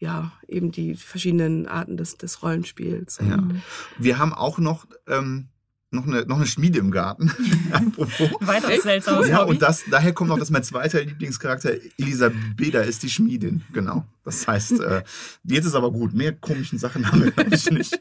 ja, 0.00 0.32
eben 0.48 0.72
die 0.72 0.94
verschiedenen 0.94 1.68
Arten 1.68 1.98
des, 1.98 2.16
des 2.16 2.42
Rollenspiels. 2.42 3.18
Ja. 3.18 3.36
Mhm. 3.36 3.62
Wir 3.98 4.18
haben 4.18 4.32
auch 4.32 4.58
noch, 4.58 4.86
ähm, 5.06 5.49
noch, 5.92 6.06
eine, 6.06 6.24
noch 6.24 6.36
eine 6.36 6.46
Schmiede 6.46 6.78
im 6.78 6.90
Garten. 6.92 7.28
Weiteres 8.40 8.82
seltsames 8.82 9.28
Ja, 9.28 9.40
Hobby. 9.40 9.50
und 9.50 9.62
das, 9.62 9.82
daher 9.90 10.12
kommt 10.12 10.30
noch, 10.30 10.38
dass 10.38 10.50
mein 10.50 10.62
zweiter 10.62 11.02
Lieblingscharakter 11.02 11.72
Elisa 11.98 12.30
Beda 12.56 12.82
ist, 12.82 13.02
die 13.02 13.10
Schmiedin. 13.10 13.62
Genau. 13.72 14.04
Das 14.24 14.46
heißt, 14.46 14.80
äh, 14.80 15.02
jetzt 15.44 15.64
ist 15.64 15.74
aber 15.74 15.90
gut. 15.90 16.14
Mehr 16.14 16.32
komischen 16.32 16.78
Sachen 16.78 17.10
haben 17.10 17.24
wir, 17.24 17.30
glaube 17.32 17.54
ich, 17.54 17.70
nicht. 17.70 18.00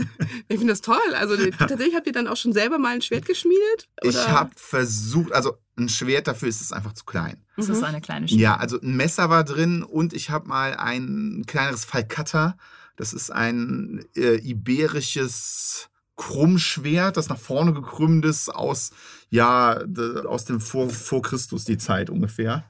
ich 0.48 0.58
finde 0.58 0.72
das 0.72 0.80
toll. 0.80 0.96
Also 1.14 1.36
tatsächlich 1.50 1.94
habt 1.94 2.08
ihr 2.08 2.12
dann 2.12 2.26
auch 2.26 2.36
schon 2.36 2.52
selber 2.52 2.78
mal 2.78 2.94
ein 2.94 3.02
Schwert 3.02 3.26
geschmiedet? 3.26 3.88
Oder? 4.00 4.10
Ich 4.10 4.28
habe 4.28 4.50
versucht, 4.56 5.32
also 5.32 5.56
ein 5.76 5.88
Schwert 5.88 6.26
dafür 6.26 6.48
ist 6.48 6.60
es 6.60 6.72
einfach 6.72 6.94
zu 6.94 7.04
klein. 7.04 7.36
Das 7.56 7.68
mhm. 7.68 7.74
ist 7.74 7.82
eine 7.84 8.00
kleine 8.00 8.26
Schmiede. 8.26 8.42
Ja, 8.42 8.56
also 8.56 8.80
ein 8.80 8.96
Messer 8.96 9.30
war 9.30 9.44
drin 9.44 9.84
und 9.84 10.12
ich 10.12 10.30
habe 10.30 10.48
mal 10.48 10.74
ein 10.74 11.44
kleineres 11.46 11.84
Falkata. 11.84 12.56
Das 12.96 13.12
ist 13.12 13.30
ein 13.30 14.04
äh, 14.16 14.38
iberisches 14.38 15.88
Krummschwert, 16.18 17.16
das 17.16 17.30
nach 17.30 17.38
vorne 17.38 17.72
gekrümmt 17.72 18.26
ist 18.26 18.54
aus, 18.54 18.90
ja, 19.30 19.80
aus 20.26 20.44
dem 20.44 20.60
vor, 20.60 20.90
vor 20.90 21.22
Christus 21.22 21.64
die 21.64 21.78
Zeit 21.78 22.10
ungefähr. 22.10 22.64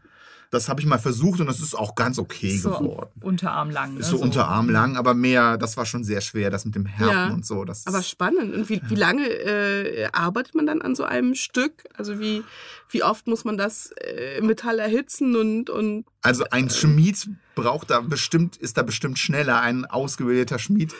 Das 0.50 0.70
habe 0.70 0.80
ich 0.80 0.86
mal 0.86 0.98
versucht 0.98 1.40
und 1.40 1.46
das 1.46 1.60
ist 1.60 1.74
auch 1.74 1.94
ganz 1.94 2.18
okay 2.18 2.56
so 2.56 2.70
geworden. 2.70 3.10
Unterarm 3.20 3.70
lang. 3.70 3.94
Ne? 3.94 4.00
Ist 4.00 4.08
so, 4.08 4.16
so 4.16 4.22
Unterarm 4.22 4.70
lang, 4.70 4.96
aber 4.96 5.12
mehr, 5.12 5.58
das 5.58 5.76
war 5.76 5.84
schon 5.84 6.04
sehr 6.04 6.22
schwer, 6.22 6.48
das 6.48 6.64
mit 6.64 6.74
dem 6.74 6.86
Härten 6.86 7.14
ja, 7.14 7.30
und 7.30 7.44
so. 7.44 7.64
Das 7.64 7.86
aber 7.86 8.02
spannend. 8.02 8.54
Und 8.54 8.68
wie, 8.70 8.80
wie 8.86 8.94
lange 8.94 9.26
äh, 9.28 10.08
arbeitet 10.12 10.54
man 10.54 10.66
dann 10.66 10.80
an 10.80 10.94
so 10.94 11.04
einem 11.04 11.34
Stück? 11.34 11.84
Also 11.94 12.18
wie, 12.18 12.44
wie 12.88 13.02
oft 13.02 13.26
muss 13.26 13.44
man 13.44 13.58
das 13.58 13.92
äh, 14.00 14.40
Metall 14.40 14.78
erhitzen 14.78 15.36
und, 15.36 15.68
und 15.68 16.06
Also 16.22 16.44
ein 16.50 16.70
Schmied 16.70 17.28
braucht 17.54 17.90
da 17.90 18.00
bestimmt, 18.00 18.56
ist 18.56 18.78
da 18.78 18.82
bestimmt 18.82 19.18
schneller, 19.18 19.60
ein 19.60 19.84
ausgebildeter 19.84 20.58
Schmied. 20.58 20.94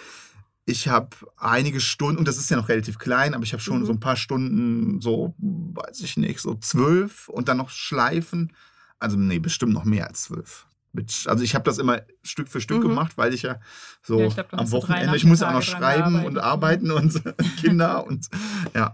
Ich 0.68 0.86
habe 0.88 1.16
einige 1.38 1.80
Stunden, 1.80 2.18
und 2.18 2.28
das 2.28 2.36
ist 2.36 2.50
ja 2.50 2.56
noch 2.58 2.68
relativ 2.68 2.98
klein, 2.98 3.32
aber 3.32 3.42
ich 3.42 3.54
habe 3.54 3.62
schon 3.62 3.80
mhm. 3.80 3.86
so 3.86 3.92
ein 3.92 4.00
paar 4.00 4.16
Stunden, 4.16 5.00
so, 5.00 5.34
weiß 5.38 6.00
ich 6.00 6.18
nicht, 6.18 6.40
so 6.40 6.56
zwölf 6.56 7.30
und 7.30 7.48
dann 7.48 7.56
noch 7.56 7.70
Schleifen. 7.70 8.52
Also 8.98 9.16
nee, 9.16 9.38
bestimmt 9.38 9.72
noch 9.72 9.84
mehr 9.84 10.06
als 10.08 10.24
zwölf. 10.24 10.66
Also 11.26 11.42
ich 11.42 11.54
habe 11.54 11.64
das 11.64 11.78
immer 11.78 12.02
Stück 12.22 12.48
für 12.48 12.60
Stück 12.60 12.82
mhm. 12.82 12.88
gemacht, 12.88 13.12
weil 13.16 13.32
ich 13.32 13.42
ja 13.42 13.60
so 14.02 14.20
ja, 14.20 14.26
ich 14.26 14.34
glaub, 14.34 14.52
am 14.52 14.70
Wochenende, 14.70 15.16
ich 15.16 15.24
muss 15.24 15.42
auch 15.42 15.52
noch 15.52 15.62
schreiben 15.62 16.24
und 16.24 16.38
arbeiten 16.38 16.90
und 16.90 17.22
Kinder 17.60 18.06
und 18.06 18.28
ja. 18.74 18.92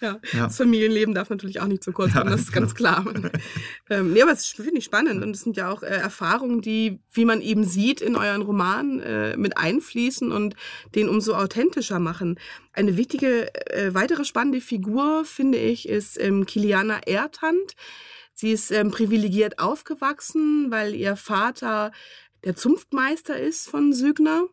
Ja, 0.00 0.18
ja, 0.32 0.46
das 0.46 0.56
Familienleben 0.56 1.14
darf 1.14 1.28
natürlich 1.28 1.60
auch 1.60 1.66
nicht 1.66 1.84
zu 1.84 1.92
kurz 1.92 2.12
kommen, 2.12 2.26
ja, 2.26 2.32
das 2.32 2.42
ist 2.42 2.52
ganz 2.52 2.74
klar. 2.74 3.04
ähm, 3.90 4.12
nee, 4.12 4.22
aber 4.22 4.32
es 4.32 4.46
finde 4.46 4.78
ich 4.78 4.84
spannend 4.84 5.22
und 5.22 5.34
es 5.34 5.42
sind 5.42 5.56
ja 5.56 5.70
auch 5.70 5.82
äh, 5.82 5.86
Erfahrungen, 5.86 6.62
die, 6.62 7.00
wie 7.12 7.24
man 7.24 7.40
eben 7.40 7.64
sieht, 7.64 8.00
in 8.00 8.16
euren 8.16 8.42
Roman 8.42 9.00
äh, 9.00 9.36
mit 9.36 9.58
einfließen 9.58 10.32
und 10.32 10.54
den 10.94 11.08
umso 11.08 11.34
authentischer 11.34 11.98
machen. 11.98 12.38
Eine 12.72 12.96
wichtige, 12.96 13.54
äh, 13.70 13.92
weitere 13.94 14.24
spannende 14.24 14.60
Figur, 14.60 15.24
finde 15.24 15.58
ich, 15.58 15.88
ist 15.88 16.18
ähm, 16.20 16.46
Kiliana 16.46 17.00
Erdhand. 17.06 17.76
Sie 18.32 18.52
ist 18.52 18.70
ähm, 18.70 18.90
privilegiert 18.90 19.58
aufgewachsen, 19.58 20.70
weil 20.70 20.94
ihr 20.94 21.16
Vater 21.16 21.92
der 22.44 22.56
Zunftmeister 22.56 23.38
ist 23.38 23.68
von 23.68 23.92
Sügner, 23.92 24.46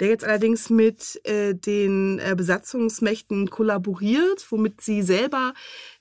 der 0.00 0.08
jetzt 0.08 0.24
allerdings 0.24 0.68
mit 0.68 1.20
äh, 1.24 1.54
den 1.54 2.18
äh, 2.18 2.34
Besatzungsmächten 2.36 3.48
kollaboriert, 3.48 4.44
womit 4.50 4.80
sie 4.80 5.02
selber 5.02 5.54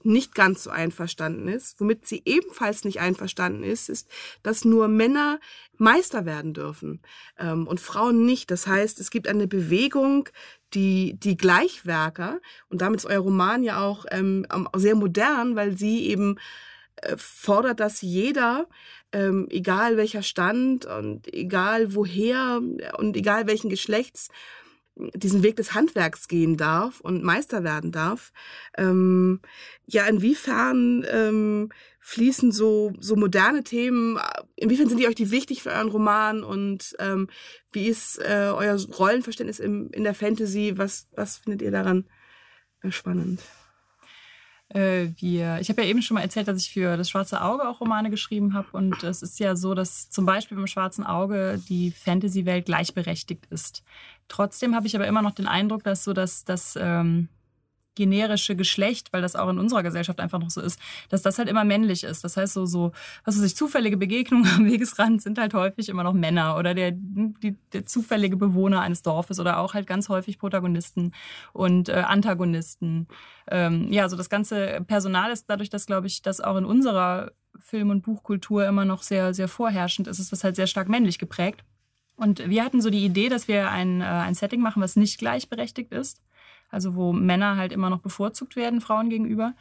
nicht 0.04 0.36
ganz 0.36 0.64
so 0.64 0.70
einverstanden 0.70 1.48
ist. 1.48 1.80
Womit 1.80 2.08
sie 2.08 2.22
ebenfalls 2.26 2.84
nicht 2.84 3.00
einverstanden 3.00 3.64
ist, 3.64 3.90
ist, 3.90 4.10
dass 4.44 4.66
nur 4.66 4.88
Männer 4.88 5.40
Meister 5.78 6.26
werden 6.26 6.54
dürfen 6.54 7.02
ähm, 7.38 7.68
und 7.68 7.80
Frauen 7.80 8.26
nicht. 8.26 8.52
Das 8.52 8.68
heißt, 8.68 9.00
es 9.00 9.10
gibt 9.10 9.28
eine 9.28 9.48
Bewegung, 9.48 10.28
die, 10.74 11.18
die 11.20 11.38
Gleichwerker, 11.38 12.40
und 12.70 12.82
damit 12.82 13.02
ist 13.02 13.06
euer 13.06 13.20
Roman 13.20 13.64
ja 13.64 13.82
auch 13.82 14.06
ähm, 14.10 14.46
sehr 14.76 14.96
modern, 14.96 15.56
weil 15.56 15.78
sie 15.78 16.08
eben 16.08 16.38
äh, 16.98 17.16
fordert 17.18 17.80
das 17.80 18.02
jeder, 18.02 18.68
ähm, 19.14 19.48
egal 19.50 19.98
welcher 19.98 20.24
Stand 20.24 20.86
und 20.86 21.34
egal 21.34 21.96
woher 21.96 22.62
und 22.98 23.18
egal 23.18 23.48
welchen 23.48 23.70
Geschlechts, 23.70 24.30
diesen 24.96 25.42
Weg 25.44 25.56
des 25.56 25.74
Handwerks 25.74 26.28
gehen 26.28 26.58
darf 26.58 27.00
und 27.00 27.24
Meister 27.24 27.64
werden 27.64 27.92
darf. 27.92 28.32
Ähm, 28.78 29.40
ja, 29.86 30.06
inwiefern 30.06 31.06
ähm, 31.10 31.70
fließen 32.00 32.52
so, 32.52 32.94
so 33.00 33.16
moderne 33.16 33.64
Themen, 33.64 34.20
inwiefern 34.56 34.90
sind 34.90 35.00
die 35.00 35.08
euch 35.08 35.16
die 35.16 35.32
wichtig 35.32 35.64
für 35.64 35.72
euren 35.72 35.90
Roman 35.90 36.44
und 36.44 36.96
ähm, 37.00 37.28
wie 37.72 37.88
ist 37.88 38.20
äh, 38.20 38.52
euer 38.54 38.78
Rollenverständnis 38.78 39.60
im, 39.60 39.90
in 39.92 40.04
der 40.04 40.14
Fantasy? 40.14 40.74
Was, 40.76 41.08
was 41.16 41.38
findet 41.38 41.62
ihr 41.62 41.72
daran 41.72 42.06
äh, 42.84 42.92
spannend? 42.92 43.40
Äh, 44.74 45.10
wir, 45.18 45.60
ich 45.60 45.70
habe 45.70 45.82
ja 45.82 45.88
eben 45.88 46.02
schon 46.02 46.16
mal 46.16 46.22
erzählt, 46.22 46.48
dass 46.48 46.62
ich 46.62 46.72
für 46.72 46.96
das 46.96 47.10
Schwarze 47.10 47.42
Auge 47.42 47.68
auch 47.68 47.82
Romane 47.82 48.10
geschrieben 48.10 48.54
habe. 48.54 48.68
Und 48.72 49.04
es 49.04 49.22
ist 49.22 49.40
ja 49.40 49.56
so, 49.56 49.74
dass 49.74 50.10
zum 50.10 50.26
Beispiel 50.26 50.58
beim 50.58 50.68
Schwarzen 50.68 51.06
Auge 51.06 51.62
die 51.68 51.92
Fantasy-Welt 51.92 52.66
gleichberechtigt 52.66 53.48
ist. 53.50 53.84
Trotzdem 54.28 54.76
habe 54.76 54.88
ich 54.88 54.96
aber 54.96 55.08
immer 55.08 55.22
noch 55.22 55.32
den 55.36 55.48
Eindruck, 55.48 55.84
dass 55.84 56.04
so 56.04 56.14
dass 56.14 56.46
das 56.46 56.78
ähm, 56.80 57.28
generische 57.96 58.56
Geschlecht, 58.56 59.12
weil 59.12 59.22
das 59.22 59.36
auch 59.36 59.50
in 59.50 59.60
unserer 59.60 59.84
Gesellschaft 59.84 60.20
einfach 60.20 60.40
noch 60.40 60.50
so 60.50 60.62
ist, 60.62 60.80
dass 61.10 61.22
das 61.22 61.38
halt 61.38 61.50
immer 61.50 61.64
männlich 61.64 62.04
ist. 62.04 62.24
Das 62.24 62.38
heißt, 62.38 62.54
so, 62.54 62.66
so 62.66 62.92
was 63.26 63.38
weiß 63.38 63.44
ich, 63.44 63.56
zufällige 63.56 63.98
Begegnungen 63.98 64.50
am 64.56 64.66
Wegesrand 64.66 65.22
sind 65.22 65.38
halt 65.38 65.54
häufig 65.54 65.90
immer 65.90 66.04
noch 66.04 66.14
Männer 66.14 66.58
oder 66.58 66.74
der, 66.74 66.92
die, 66.92 67.58
der 67.74 67.86
zufällige 67.86 68.38
Bewohner 68.38 68.82
eines 68.82 69.02
Dorfes 69.02 69.40
oder 69.40 69.60
auch 69.60 69.74
halt 69.74 69.88
ganz 69.88 70.10
häufig 70.10 70.40
Protagonisten 70.40 71.14
und 71.54 71.90
äh, 71.90 71.94
Antagonisten. 71.94 73.08
Ähm, 73.50 73.92
ja, 73.92 74.08
so 74.08 74.16
das 74.16 74.30
ganze 74.30 74.82
Personal 74.88 75.32
ist 75.32 75.50
dadurch, 75.50 75.70
dass, 75.70 75.86
glaube 75.86 76.08
ich, 76.08 76.22
das 76.22 76.40
auch 76.40 76.56
in 76.58 76.66
unserer 76.66 77.32
Film- 77.60 77.90
und 77.90 78.02
Buchkultur 78.02 78.66
immer 78.66 78.86
noch 78.86 79.04
sehr, 79.04 79.34
sehr 79.34 79.48
vorherrschend 79.48 80.08
ist, 80.08 80.20
ist 80.20 80.32
das 80.32 80.44
halt 80.44 80.56
sehr 80.56 80.68
stark 80.68 80.88
männlich 80.88 81.20
geprägt. 81.20 81.64
Und 82.16 82.48
wir 82.50 82.64
hatten 82.64 82.82
so 82.82 82.90
die 82.90 83.04
Idee, 83.04 83.30
dass 83.30 83.48
wir 83.48 83.72
ein, 83.72 84.02
äh, 84.02 84.06
ein 84.06 84.36
Setting 84.36 84.62
machen, 84.62 84.82
was 84.82 84.96
nicht 84.96 85.18
gleichberechtigt 85.18 85.92
ist 85.92 86.22
also 86.72 86.96
wo 86.96 87.14
Männer 87.14 87.58
halt 87.58 87.72
immer 87.72 87.90
noch 87.90 88.02
bevorzugt 88.02 88.56
werden, 88.56 88.82
Frauen 88.82 89.10
gegenüber. 89.10 89.54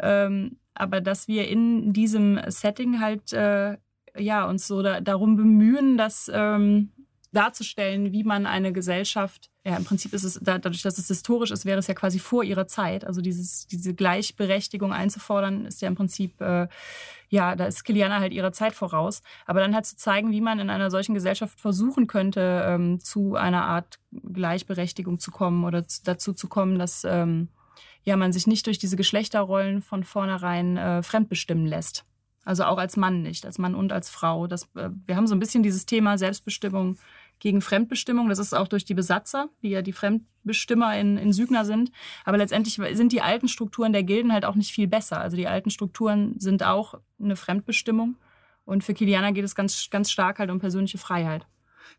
Ähm, 0.00 0.58
aber 0.74 1.00
dass 1.00 1.28
wir 1.28 1.48
in 1.48 1.92
diesem 1.92 2.40
Setting 2.48 3.00
halt 3.00 3.32
äh, 3.32 3.76
ja, 4.16 4.44
uns 4.44 4.66
so 4.66 4.82
da, 4.82 5.00
darum 5.00 5.36
bemühen, 5.36 5.96
dass 5.96 6.30
ähm, 6.32 6.90
darzustellen, 7.34 8.12
wie 8.12 8.24
man 8.24 8.46
eine 8.46 8.72
Gesellschaft, 8.72 9.50
ja, 9.64 9.76
im 9.76 9.84
Prinzip 9.84 10.12
ist 10.12 10.24
es, 10.24 10.38
dadurch, 10.42 10.82
dass 10.82 10.98
es 10.98 11.08
historisch 11.08 11.50
ist, 11.50 11.64
wäre 11.64 11.78
es 11.78 11.86
ja 11.86 11.94
quasi 11.94 12.18
vor 12.18 12.44
ihrer 12.44 12.66
Zeit. 12.66 13.04
Also 13.04 13.20
dieses, 13.20 13.66
diese 13.66 13.94
Gleichberechtigung 13.94 14.92
einzufordern, 14.92 15.64
ist 15.64 15.80
ja 15.82 15.88
im 15.88 15.94
Prinzip, 15.94 16.40
äh, 16.40 16.68
ja, 17.28 17.56
da 17.56 17.66
ist 17.66 17.84
Kiliana 17.84 18.20
halt 18.20 18.32
ihrer 18.32 18.52
Zeit 18.52 18.74
voraus. 18.74 19.22
Aber 19.46 19.60
dann 19.60 19.74
halt 19.74 19.86
zu 19.86 19.96
zeigen, 19.96 20.32
wie 20.32 20.40
man 20.40 20.58
in 20.58 20.70
einer 20.70 20.90
solchen 20.90 21.14
Gesellschaft 21.14 21.60
versuchen 21.60 22.06
könnte, 22.06 22.64
ähm, 22.66 23.00
zu 23.00 23.36
einer 23.36 23.64
Art 23.64 23.98
Gleichberechtigung 24.12 25.18
zu 25.18 25.30
kommen 25.30 25.64
oder 25.64 25.84
dazu 26.04 26.32
zu 26.34 26.48
kommen, 26.48 26.78
dass 26.78 27.04
ähm, 27.04 27.48
ja, 28.04 28.16
man 28.16 28.32
sich 28.32 28.46
nicht 28.46 28.66
durch 28.66 28.78
diese 28.78 28.96
Geschlechterrollen 28.96 29.82
von 29.82 30.04
vornherein 30.04 30.76
äh, 30.76 31.02
fremdbestimmen 31.02 31.66
lässt. 31.66 32.04
Also 32.44 32.64
auch 32.64 32.78
als 32.78 32.96
Mann 32.96 33.22
nicht, 33.22 33.46
als 33.46 33.58
Mann 33.58 33.74
und 33.74 33.92
als 33.92 34.10
Frau. 34.10 34.46
Das, 34.46 34.64
äh, 34.74 34.90
wir 35.06 35.16
haben 35.16 35.26
so 35.26 35.34
ein 35.34 35.40
bisschen 35.40 35.62
dieses 35.62 35.86
Thema 35.86 36.18
Selbstbestimmung 36.18 36.98
gegen 37.38 37.60
Fremdbestimmung. 37.60 38.28
Das 38.28 38.38
ist 38.38 38.54
auch 38.54 38.68
durch 38.68 38.84
die 38.84 38.94
Besatzer, 38.94 39.48
die 39.62 39.70
ja 39.70 39.82
die 39.82 39.92
Fremdbestimmer 39.92 40.98
in, 40.98 41.16
in 41.18 41.32
Sügner 41.32 41.64
sind. 41.64 41.90
Aber 42.24 42.38
letztendlich 42.38 42.80
sind 42.96 43.12
die 43.12 43.22
alten 43.22 43.48
Strukturen 43.48 43.92
der 43.92 44.02
Gilden 44.02 44.32
halt 44.32 44.44
auch 44.44 44.54
nicht 44.54 44.72
viel 44.72 44.88
besser. 44.88 45.20
Also 45.20 45.36
die 45.36 45.48
alten 45.48 45.70
Strukturen 45.70 46.38
sind 46.38 46.62
auch 46.62 47.00
eine 47.20 47.36
Fremdbestimmung. 47.36 48.16
Und 48.64 48.82
für 48.82 48.94
Kiliana 48.94 49.30
geht 49.32 49.44
es 49.44 49.54
ganz, 49.54 49.90
ganz 49.90 50.10
stark 50.10 50.38
halt 50.38 50.50
um 50.50 50.58
persönliche 50.58 50.98
Freiheit 50.98 51.46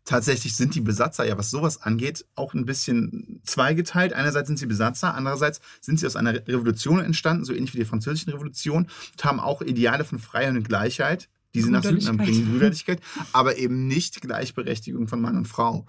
tatsächlich 0.06 0.56
sind 0.56 0.74
die 0.74 0.80
Besatzer 0.80 1.24
ja, 1.26 1.36
was 1.36 1.50
sowas 1.50 1.82
angeht, 1.82 2.24
auch 2.34 2.54
ein 2.54 2.64
bisschen 2.64 3.40
zweigeteilt. 3.44 4.12
Einerseits 4.12 4.46
sind 4.46 4.58
sie 4.58 4.66
Besatzer, 4.66 5.14
andererseits 5.14 5.60
sind 5.80 6.00
sie 6.00 6.06
aus 6.06 6.16
einer 6.16 6.34
Revolution 6.34 7.00
entstanden, 7.00 7.44
so 7.44 7.52
ähnlich 7.52 7.74
wie 7.74 7.78
die 7.78 7.84
französische 7.84 8.32
Revolution, 8.32 8.88
und 9.12 9.24
haben 9.24 9.40
auch 9.40 9.60
Ideale 9.60 10.04
von 10.04 10.18
Freiheit 10.18 10.54
und 10.54 10.68
Gleichheit, 10.68 11.28
die 11.54 11.62
sie 11.62 11.70
nach 11.70 11.82
Süden 11.82 12.16
bringen, 12.16 12.50
Brüderlichkeit, 12.50 13.00
aber 13.32 13.56
eben 13.56 13.86
nicht 13.86 14.20
Gleichberechtigung 14.20 15.08
von 15.08 15.20
Mann 15.20 15.36
und 15.36 15.48
Frau. 15.48 15.86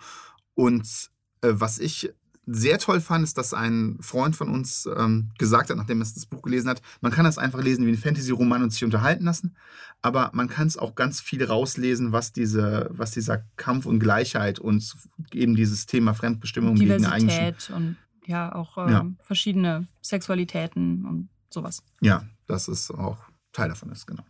Und 0.54 1.10
äh, 1.42 1.50
was 1.52 1.80
ich 1.80 2.12
sehr 2.48 2.80
toll 2.80 3.02
fand, 3.02 3.26
ist, 3.26 3.38
dass 3.38 3.54
ein 3.54 3.98
Freund 4.00 4.36
von 4.36 4.50
uns 4.50 4.88
ähm, 4.98 5.32
gesagt 5.38 5.70
hat, 5.70 5.76
nachdem 5.76 6.02
er 6.02 6.06
das 6.06 6.26
Buch 6.26 6.42
gelesen 6.42 6.70
hat, 6.70 6.82
man 7.02 7.12
kann 7.12 7.26
das 7.26 7.38
einfach 7.38 7.62
lesen 7.62 7.86
wie 7.86 7.92
ein 7.92 7.98
Fantasy-Roman 7.98 8.64
und 8.64 8.72
sich 8.72 8.86
unterhalten 8.86 9.26
lassen, 9.26 9.56
aber 10.02 10.32
man 10.34 10.48
kann 10.48 10.68
es 10.68 10.78
auch 10.78 10.96
ganz 10.96 11.20
viel 11.20 11.44
rauslesen, 11.44 12.14
was, 12.14 12.32
diese, 12.32 12.90
was 12.92 13.12
dieser 13.12 13.44
Kampf 13.58 13.86
und 13.86 14.00
Gleichheit 14.00 14.60
und 14.60 14.96
eben 15.34 15.56
dieses 15.56 15.88
Thema 15.88 16.14
Fremdbestimmung 16.14 16.76
Diversität 16.76 17.18
gegen 17.18 17.28
Diversität 17.28 17.70
und 17.76 17.98
ja 18.26 18.56
auch 18.56 18.78
ähm, 18.78 18.90
ja. 18.90 19.06
verschiedene 19.24 19.88
Sexualitäten 20.02 21.06
und 21.06 21.30
sowas. 21.50 21.84
Ja, 22.00 22.24
das 22.48 22.70
ist 22.70 22.92
auch 22.92 23.18
Teil 23.52 23.70
davon 23.70 23.92
ist, 23.92 24.08
genau. 24.08 24.24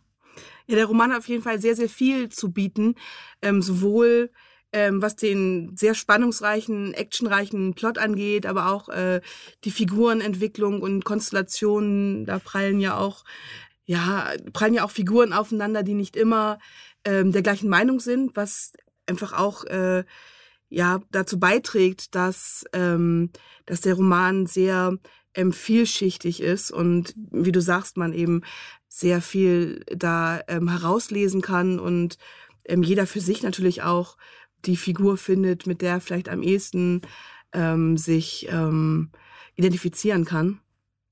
Ja, 0.67 0.75
der 0.75 0.86
Roman 0.86 1.12
hat 1.12 1.19
auf 1.19 1.27
jeden 1.30 1.43
Fall 1.43 1.60
sehr, 1.60 1.75
sehr 1.75 1.89
viel 1.89 2.30
zu 2.30 2.51
bieten, 2.51 2.95
ähm, 3.41 3.62
sowohl 3.62 4.32
ähm, 4.73 5.01
was 5.01 5.15
den 5.15 5.75
sehr 5.75 5.95
spannungsreichen, 5.95 6.93
actionreichen 6.93 7.73
Plot 7.73 7.97
angeht, 7.97 8.45
aber 8.45 8.71
auch 8.71 8.89
äh, 8.89 9.21
die 9.63 9.71
Figurenentwicklung 9.71 10.82
und 10.82 11.06
Konstellationen, 11.06 12.25
da 12.25 12.39
prallen 12.39 12.80
ja 12.80 12.97
auch, 12.97 13.23
ja, 13.86 14.34
prallen 14.53 14.73
ja 14.73 14.84
auch 14.84 14.91
Figuren 14.91 15.32
aufeinander, 15.32 15.84
die 15.84 15.93
nicht 15.93 16.17
immer 16.17 16.60
ähm, 17.06 17.32
der 17.32 17.41
gleichen 17.43 17.69
Meinung 17.69 17.99
sind, 18.01 18.36
was 18.36 18.73
einfach 19.06 19.32
auch 19.32 19.63
äh, 19.65 20.03
ja 20.69 20.99
dazu 21.12 21.39
beiträgt, 21.39 22.13
dass 22.13 22.65
ähm, 22.73 23.32
dass 23.65 23.82
der 23.82 23.95
Roman 23.95 24.47
sehr 24.47 24.97
ähm, 25.38 25.54
vielschichtig 25.54 26.41
ist 26.41 26.71
und 26.71 27.13
wie 27.32 27.54
du 27.54 27.62
sagst, 27.62 27.95
man 27.95 28.12
eben 28.12 28.41
sehr 28.89 29.21
viel 29.21 29.86
da 29.95 30.41
ähm, 30.47 30.67
herauslesen 30.67 31.41
kann 31.41 31.80
und 31.80 32.17
ähm, 32.65 32.84
jeder 32.84 33.08
für 33.08 33.21
sich 33.21 33.43
natürlich 33.43 33.84
auch 33.84 34.17
die 34.65 34.76
Figur 34.76 35.17
findet, 35.17 35.67
mit 35.67 35.82
der 35.82 36.02
vielleicht 36.02 36.28
am 36.28 36.41
ehesten 36.41 37.02
ähm, 37.54 37.97
sich 37.97 38.47
ähm, 38.50 39.12
identifizieren 39.56 40.26
kann. 40.26 40.60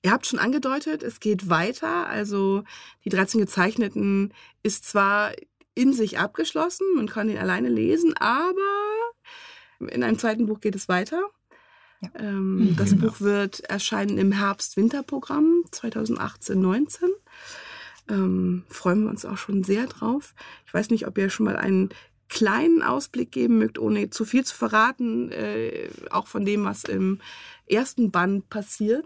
Ihr 0.03 0.11
habt 0.11 0.25
schon 0.25 0.39
angedeutet, 0.39 1.03
es 1.03 1.19
geht 1.19 1.49
weiter. 1.49 2.07
Also 2.07 2.63
die 3.05 3.09
13 3.09 3.39
Gezeichneten 3.39 4.33
ist 4.63 4.85
zwar 4.85 5.33
in 5.75 5.93
sich 5.93 6.19
abgeschlossen, 6.19 6.85
man 6.95 7.07
kann 7.07 7.29
ihn 7.29 7.37
alleine 7.37 7.69
lesen, 7.69 8.15
aber 8.17 8.53
in 9.79 10.03
einem 10.03 10.17
zweiten 10.17 10.45
Buch 10.45 10.61
geht 10.61 10.75
es 10.75 10.87
weiter. 10.87 11.21
Ja. 12.01 12.09
Ähm, 12.19 12.55
mhm. 12.57 12.75
Das 12.75 12.95
Buch 12.95 13.21
wird 13.21 13.61
erscheinen 13.61 14.17
im 14.17 14.31
Herbst-Winter-Programm 14.31 15.63
2018-19. 15.71 17.05
Ähm, 18.09 18.63
freuen 18.69 19.03
wir 19.03 19.09
uns 19.09 19.25
auch 19.25 19.37
schon 19.37 19.63
sehr 19.63 19.87
drauf. 19.87 20.35
Ich 20.67 20.73
weiß 20.73 20.89
nicht, 20.89 21.07
ob 21.07 21.17
ihr 21.17 21.29
schon 21.29 21.45
mal 21.45 21.57
einen 21.57 21.89
kleinen 22.27 22.81
Ausblick 22.81 23.31
geben 23.31 23.57
mögt, 23.57 23.79
ohne 23.79 24.09
zu 24.09 24.25
viel 24.25 24.43
zu 24.43 24.55
verraten, 24.55 25.31
äh, 25.31 25.89
auch 26.11 26.27
von 26.27 26.45
dem, 26.45 26.65
was 26.65 26.83
im 26.83 27.19
ersten 27.67 28.11
Band 28.11 28.49
passiert? 28.49 29.05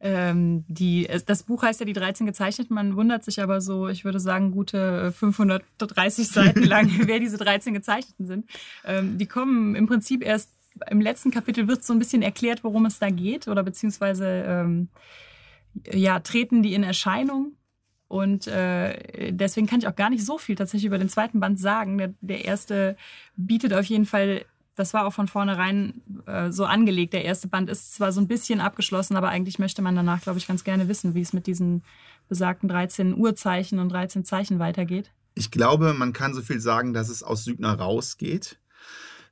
Ähm, 0.00 0.64
die, 0.68 1.08
das 1.26 1.42
Buch 1.42 1.62
heißt 1.62 1.80
ja 1.80 1.86
die 1.86 1.92
13 1.92 2.26
gezeichnet. 2.26 2.70
Man 2.70 2.94
wundert 2.94 3.24
sich 3.24 3.42
aber 3.42 3.60
so, 3.60 3.88
ich 3.88 4.04
würde 4.04 4.20
sagen, 4.20 4.52
gute 4.52 5.12
530 5.12 6.28
Seiten 6.28 6.62
lang, 6.62 6.90
wer 7.06 7.18
diese 7.18 7.36
13 7.36 7.74
Gezeichneten 7.74 8.26
sind. 8.26 8.48
Ähm, 8.84 9.18
die 9.18 9.26
kommen 9.26 9.74
im 9.74 9.86
Prinzip 9.86 10.24
erst 10.24 10.50
im 10.90 11.00
letzten 11.00 11.30
Kapitel 11.30 11.68
wird 11.68 11.84
so 11.84 11.92
ein 11.92 11.98
bisschen 11.98 12.22
erklärt, 12.22 12.64
worum 12.64 12.86
es 12.86 12.98
da 12.98 13.10
geht 13.10 13.48
oder 13.48 13.62
beziehungsweise 13.62 14.44
ähm, 14.46 14.88
ja, 15.92 16.20
treten 16.20 16.62
die 16.62 16.74
in 16.74 16.82
Erscheinung. 16.82 17.52
Und 18.08 18.46
äh, 18.46 19.32
deswegen 19.32 19.66
kann 19.66 19.80
ich 19.80 19.86
auch 19.86 19.96
gar 19.96 20.08
nicht 20.08 20.24
so 20.24 20.38
viel 20.38 20.56
tatsächlich 20.56 20.86
über 20.86 20.98
den 20.98 21.10
zweiten 21.10 21.40
Band 21.40 21.60
sagen. 21.60 21.98
Der, 21.98 22.14
der 22.20 22.44
erste 22.44 22.96
bietet 23.36 23.74
auf 23.74 23.84
jeden 23.84 24.06
Fall, 24.06 24.46
das 24.76 24.94
war 24.94 25.06
auch 25.06 25.12
von 25.12 25.28
vornherein 25.28 26.00
äh, 26.26 26.50
so 26.50 26.64
angelegt. 26.64 27.12
Der 27.12 27.24
erste 27.24 27.48
Band 27.48 27.68
ist 27.68 27.94
zwar 27.94 28.12
so 28.12 28.20
ein 28.20 28.28
bisschen 28.28 28.60
abgeschlossen, 28.60 29.16
aber 29.16 29.28
eigentlich 29.28 29.58
möchte 29.58 29.82
man 29.82 29.94
danach, 29.94 30.22
glaube 30.22 30.38
ich, 30.38 30.46
ganz 30.46 30.64
gerne 30.64 30.88
wissen, 30.88 31.14
wie 31.14 31.20
es 31.20 31.34
mit 31.34 31.46
diesen 31.46 31.82
besagten 32.28 32.68
13 32.68 33.14
Uhrzeichen 33.14 33.78
und 33.78 33.90
13 33.90 34.24
Zeichen 34.24 34.58
weitergeht. 34.58 35.10
Ich 35.34 35.50
glaube, 35.50 35.92
man 35.92 36.14
kann 36.14 36.34
so 36.34 36.40
viel 36.40 36.60
sagen, 36.60 36.94
dass 36.94 37.10
es 37.10 37.22
aus 37.22 37.44
Sügner 37.44 37.74
rausgeht. 37.74 38.58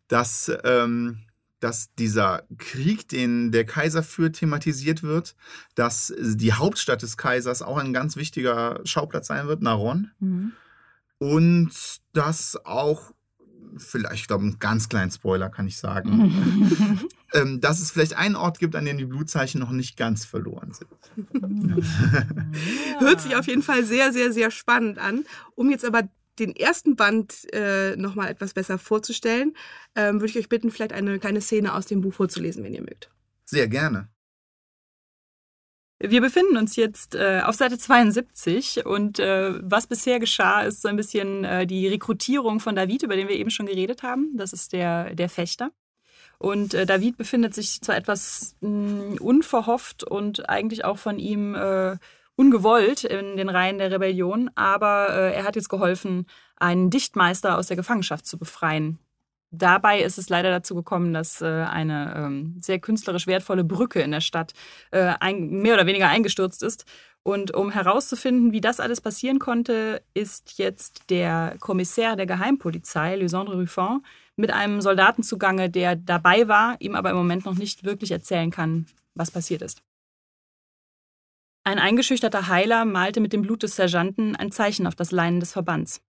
Dass 0.08 0.52
ähm, 0.64 1.25
dass 1.60 1.92
dieser 1.94 2.44
Krieg, 2.58 3.08
den 3.08 3.50
der 3.50 3.64
Kaiser 3.64 4.02
führt, 4.02 4.36
thematisiert 4.36 5.02
wird, 5.02 5.36
dass 5.74 6.14
die 6.18 6.52
Hauptstadt 6.52 7.02
des 7.02 7.16
Kaisers 7.16 7.62
auch 7.62 7.78
ein 7.78 7.92
ganz 7.92 8.16
wichtiger 8.16 8.80
Schauplatz 8.84 9.28
sein 9.28 9.46
wird, 9.46 9.62
Naron. 9.62 10.10
Mhm. 10.20 10.52
Und 11.18 11.70
dass 12.12 12.58
auch, 12.66 13.12
vielleicht, 13.78 14.14
ich 14.14 14.26
glaube, 14.26 14.44
einen 14.44 14.58
ganz 14.58 14.88
kleinen 14.90 15.10
Spoiler 15.10 15.48
kann 15.48 15.66
ich 15.66 15.78
sagen, 15.78 17.08
ähm, 17.32 17.60
dass 17.60 17.80
es 17.80 17.90
vielleicht 17.90 18.16
einen 18.16 18.36
Ort 18.36 18.58
gibt, 18.58 18.76
an 18.76 18.84
dem 18.84 18.98
die 18.98 19.06
Blutzeichen 19.06 19.58
noch 19.58 19.70
nicht 19.70 19.96
ganz 19.96 20.26
verloren 20.26 20.72
sind. 20.72 20.90
Ja. 21.70 21.76
Hört 23.00 23.22
sich 23.22 23.34
auf 23.34 23.46
jeden 23.46 23.62
Fall 23.62 23.84
sehr, 23.84 24.12
sehr, 24.12 24.32
sehr 24.32 24.50
spannend 24.50 24.98
an. 24.98 25.24
Um 25.54 25.70
jetzt 25.70 25.86
aber 25.86 26.02
den 26.38 26.54
ersten 26.54 26.96
Band 26.96 27.52
äh, 27.52 27.96
nochmal 27.96 28.30
etwas 28.30 28.54
besser 28.54 28.78
vorzustellen, 28.78 29.56
ähm, 29.94 30.20
würde 30.20 30.30
ich 30.30 30.38
euch 30.38 30.48
bitten, 30.48 30.70
vielleicht 30.70 30.92
eine 30.92 31.18
kleine 31.18 31.40
Szene 31.40 31.74
aus 31.74 31.86
dem 31.86 32.00
Buch 32.00 32.14
vorzulesen, 32.14 32.64
wenn 32.64 32.74
ihr 32.74 32.82
mögt. 32.82 33.10
Sehr 33.44 33.68
gerne. 33.68 34.08
Wir 35.98 36.20
befinden 36.20 36.58
uns 36.58 36.76
jetzt 36.76 37.14
äh, 37.14 37.40
auf 37.42 37.54
Seite 37.54 37.78
72 37.78 38.84
und 38.84 39.18
äh, 39.18 39.54
was 39.62 39.86
bisher 39.86 40.20
geschah, 40.20 40.62
ist 40.62 40.82
so 40.82 40.88
ein 40.88 40.96
bisschen 40.96 41.44
äh, 41.44 41.66
die 41.66 41.88
Rekrutierung 41.88 42.60
von 42.60 42.76
David, 42.76 43.02
über 43.02 43.16
den 43.16 43.28
wir 43.28 43.36
eben 43.36 43.50
schon 43.50 43.64
geredet 43.64 44.02
haben. 44.02 44.36
Das 44.36 44.52
ist 44.52 44.74
der, 44.74 45.14
der 45.14 45.30
Fechter. 45.30 45.72
Und 46.38 46.74
äh, 46.74 46.84
David 46.84 47.16
befindet 47.16 47.54
sich 47.54 47.80
zwar 47.80 47.96
etwas 47.96 48.56
mh, 48.60 49.20
unverhofft 49.20 50.04
und 50.04 50.50
eigentlich 50.50 50.84
auch 50.84 50.98
von 50.98 51.18
ihm 51.18 51.54
äh, 51.54 51.96
ungewollt 52.36 53.04
in 53.04 53.36
den 53.36 53.48
Reihen 53.48 53.78
der 53.78 53.90
Rebellion, 53.90 54.50
aber 54.54 55.08
äh, 55.10 55.34
er 55.34 55.44
hat 55.44 55.56
jetzt 55.56 55.68
geholfen, 55.68 56.26
einen 56.56 56.90
Dichtmeister 56.90 57.58
aus 57.58 57.66
der 57.66 57.76
Gefangenschaft 57.76 58.26
zu 58.26 58.38
befreien. 58.38 58.98
Dabei 59.50 60.02
ist 60.02 60.18
es 60.18 60.28
leider 60.28 60.50
dazu 60.50 60.74
gekommen, 60.74 61.14
dass 61.14 61.40
äh, 61.40 61.46
eine 61.46 62.14
ähm, 62.16 62.56
sehr 62.60 62.78
künstlerisch 62.78 63.26
wertvolle 63.26 63.64
Brücke 63.64 64.02
in 64.02 64.10
der 64.10 64.20
Stadt 64.20 64.52
äh, 64.90 65.14
ein, 65.20 65.48
mehr 65.48 65.74
oder 65.74 65.86
weniger 65.86 66.08
eingestürzt 66.08 66.62
ist. 66.62 66.84
Und 67.22 67.54
um 67.54 67.70
herauszufinden, 67.70 68.52
wie 68.52 68.60
das 68.60 68.80
alles 68.80 69.00
passieren 69.00 69.38
konnte, 69.38 70.02
ist 70.14 70.58
jetzt 70.58 71.10
der 71.10 71.56
Kommissär 71.58 72.16
der 72.16 72.26
Geheimpolizei, 72.26 73.16
Lysandre 73.16 73.58
Ruffin, 73.58 74.02
mit 74.36 74.52
einem 74.52 74.80
Soldaten 74.80 75.22
zugange, 75.22 75.70
der 75.70 75.96
dabei 75.96 76.46
war, 76.48 76.76
ihm 76.80 76.94
aber 76.94 77.10
im 77.10 77.16
Moment 77.16 77.44
noch 77.44 77.56
nicht 77.56 77.84
wirklich 77.84 78.10
erzählen 78.12 78.50
kann, 78.50 78.86
was 79.14 79.30
passiert 79.30 79.62
ist. 79.62 79.85
Ein 81.66 81.80
eingeschüchterter 81.80 82.46
Heiler 82.46 82.84
malte 82.84 83.18
mit 83.18 83.32
dem 83.32 83.42
Blut 83.42 83.64
des 83.64 83.74
Sergeanten 83.74 84.36
ein 84.36 84.52
Zeichen 84.52 84.86
auf 84.86 84.94
das 84.94 85.10
Leinen 85.10 85.40
des 85.40 85.50
Verbands. 85.50 86.00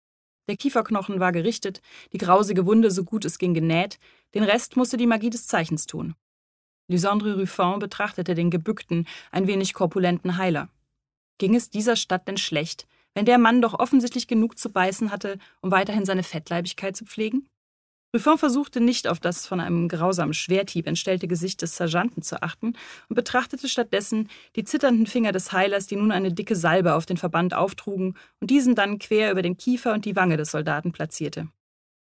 Der 0.48 0.56
Kieferknochen 0.56 1.20
war 1.20 1.32
gerichtet, 1.32 1.82
die 2.14 2.20
grausige 2.20 2.68
Wunde 2.68 2.92
so 2.92 3.04
gut 3.04 3.26
es 3.26 3.40
ging 3.40 3.56
genäht, 3.56 3.98
den 4.36 4.44
Rest 4.44 4.78
musste 4.78 4.98
die 4.98 5.08
Magie 5.08 5.32
des 5.32 5.48
Zeichens 5.48 5.88
tun. 5.88 6.14
Lysandre 6.88 7.40
Ruffin 7.40 7.80
betrachtete 7.80 8.36
den 8.36 8.52
gebückten, 8.52 9.08
ein 9.32 9.48
wenig 9.48 9.74
korpulenten 9.74 10.38
Heiler. 10.38 10.70
Ging 11.40 11.56
es 11.56 11.72
dieser 11.72 11.96
Stadt 11.96 12.28
denn 12.28 12.38
schlecht, 12.38 12.86
wenn 13.16 13.26
der 13.26 13.40
Mann 13.40 13.60
doch 13.60 13.74
offensichtlich 13.74 14.28
genug 14.28 14.60
zu 14.60 14.72
beißen 14.72 15.10
hatte, 15.12 15.40
um 15.62 15.72
weiterhin 15.72 16.06
seine 16.06 16.22
Fettleibigkeit 16.22 16.96
zu 16.96 17.04
pflegen? 17.04 17.50
Buffon 18.14 18.38
versuchte 18.38 18.80
nicht 18.80 19.08
auf 19.08 19.20
das 19.20 19.46
von 19.46 19.60
einem 19.60 19.90
grausamen 19.90 20.34
Schwerthieb 20.34 20.88
entstellte 20.88 21.28
Gesicht 21.28 21.62
des 21.62 21.76
Sergeanten 21.76 22.22
zu 22.22 22.42
achten 22.42 22.74
und 23.10 23.16
betrachtete 23.16 23.68
stattdessen 23.68 24.30
die 24.56 24.64
zitternden 24.64 25.08
Finger 25.08 25.34
des 25.34 25.52
Heilers, 25.52 25.88
die 25.88 25.98
nun 25.98 26.14
eine 26.14 26.32
dicke 26.32 26.56
Salbe 26.56 26.94
auf 26.94 27.06
den 27.06 27.18
Verband 27.18 27.54
auftrugen 27.54 28.16
und 28.40 28.50
diesen 28.50 28.76
dann 28.76 28.98
quer 28.98 29.32
über 29.32 29.42
den 29.42 29.58
Kiefer 29.58 29.94
und 29.94 30.06
die 30.06 30.16
Wange 30.16 30.38
des 30.38 30.52
Soldaten 30.52 30.94
platzierte. 30.94 31.50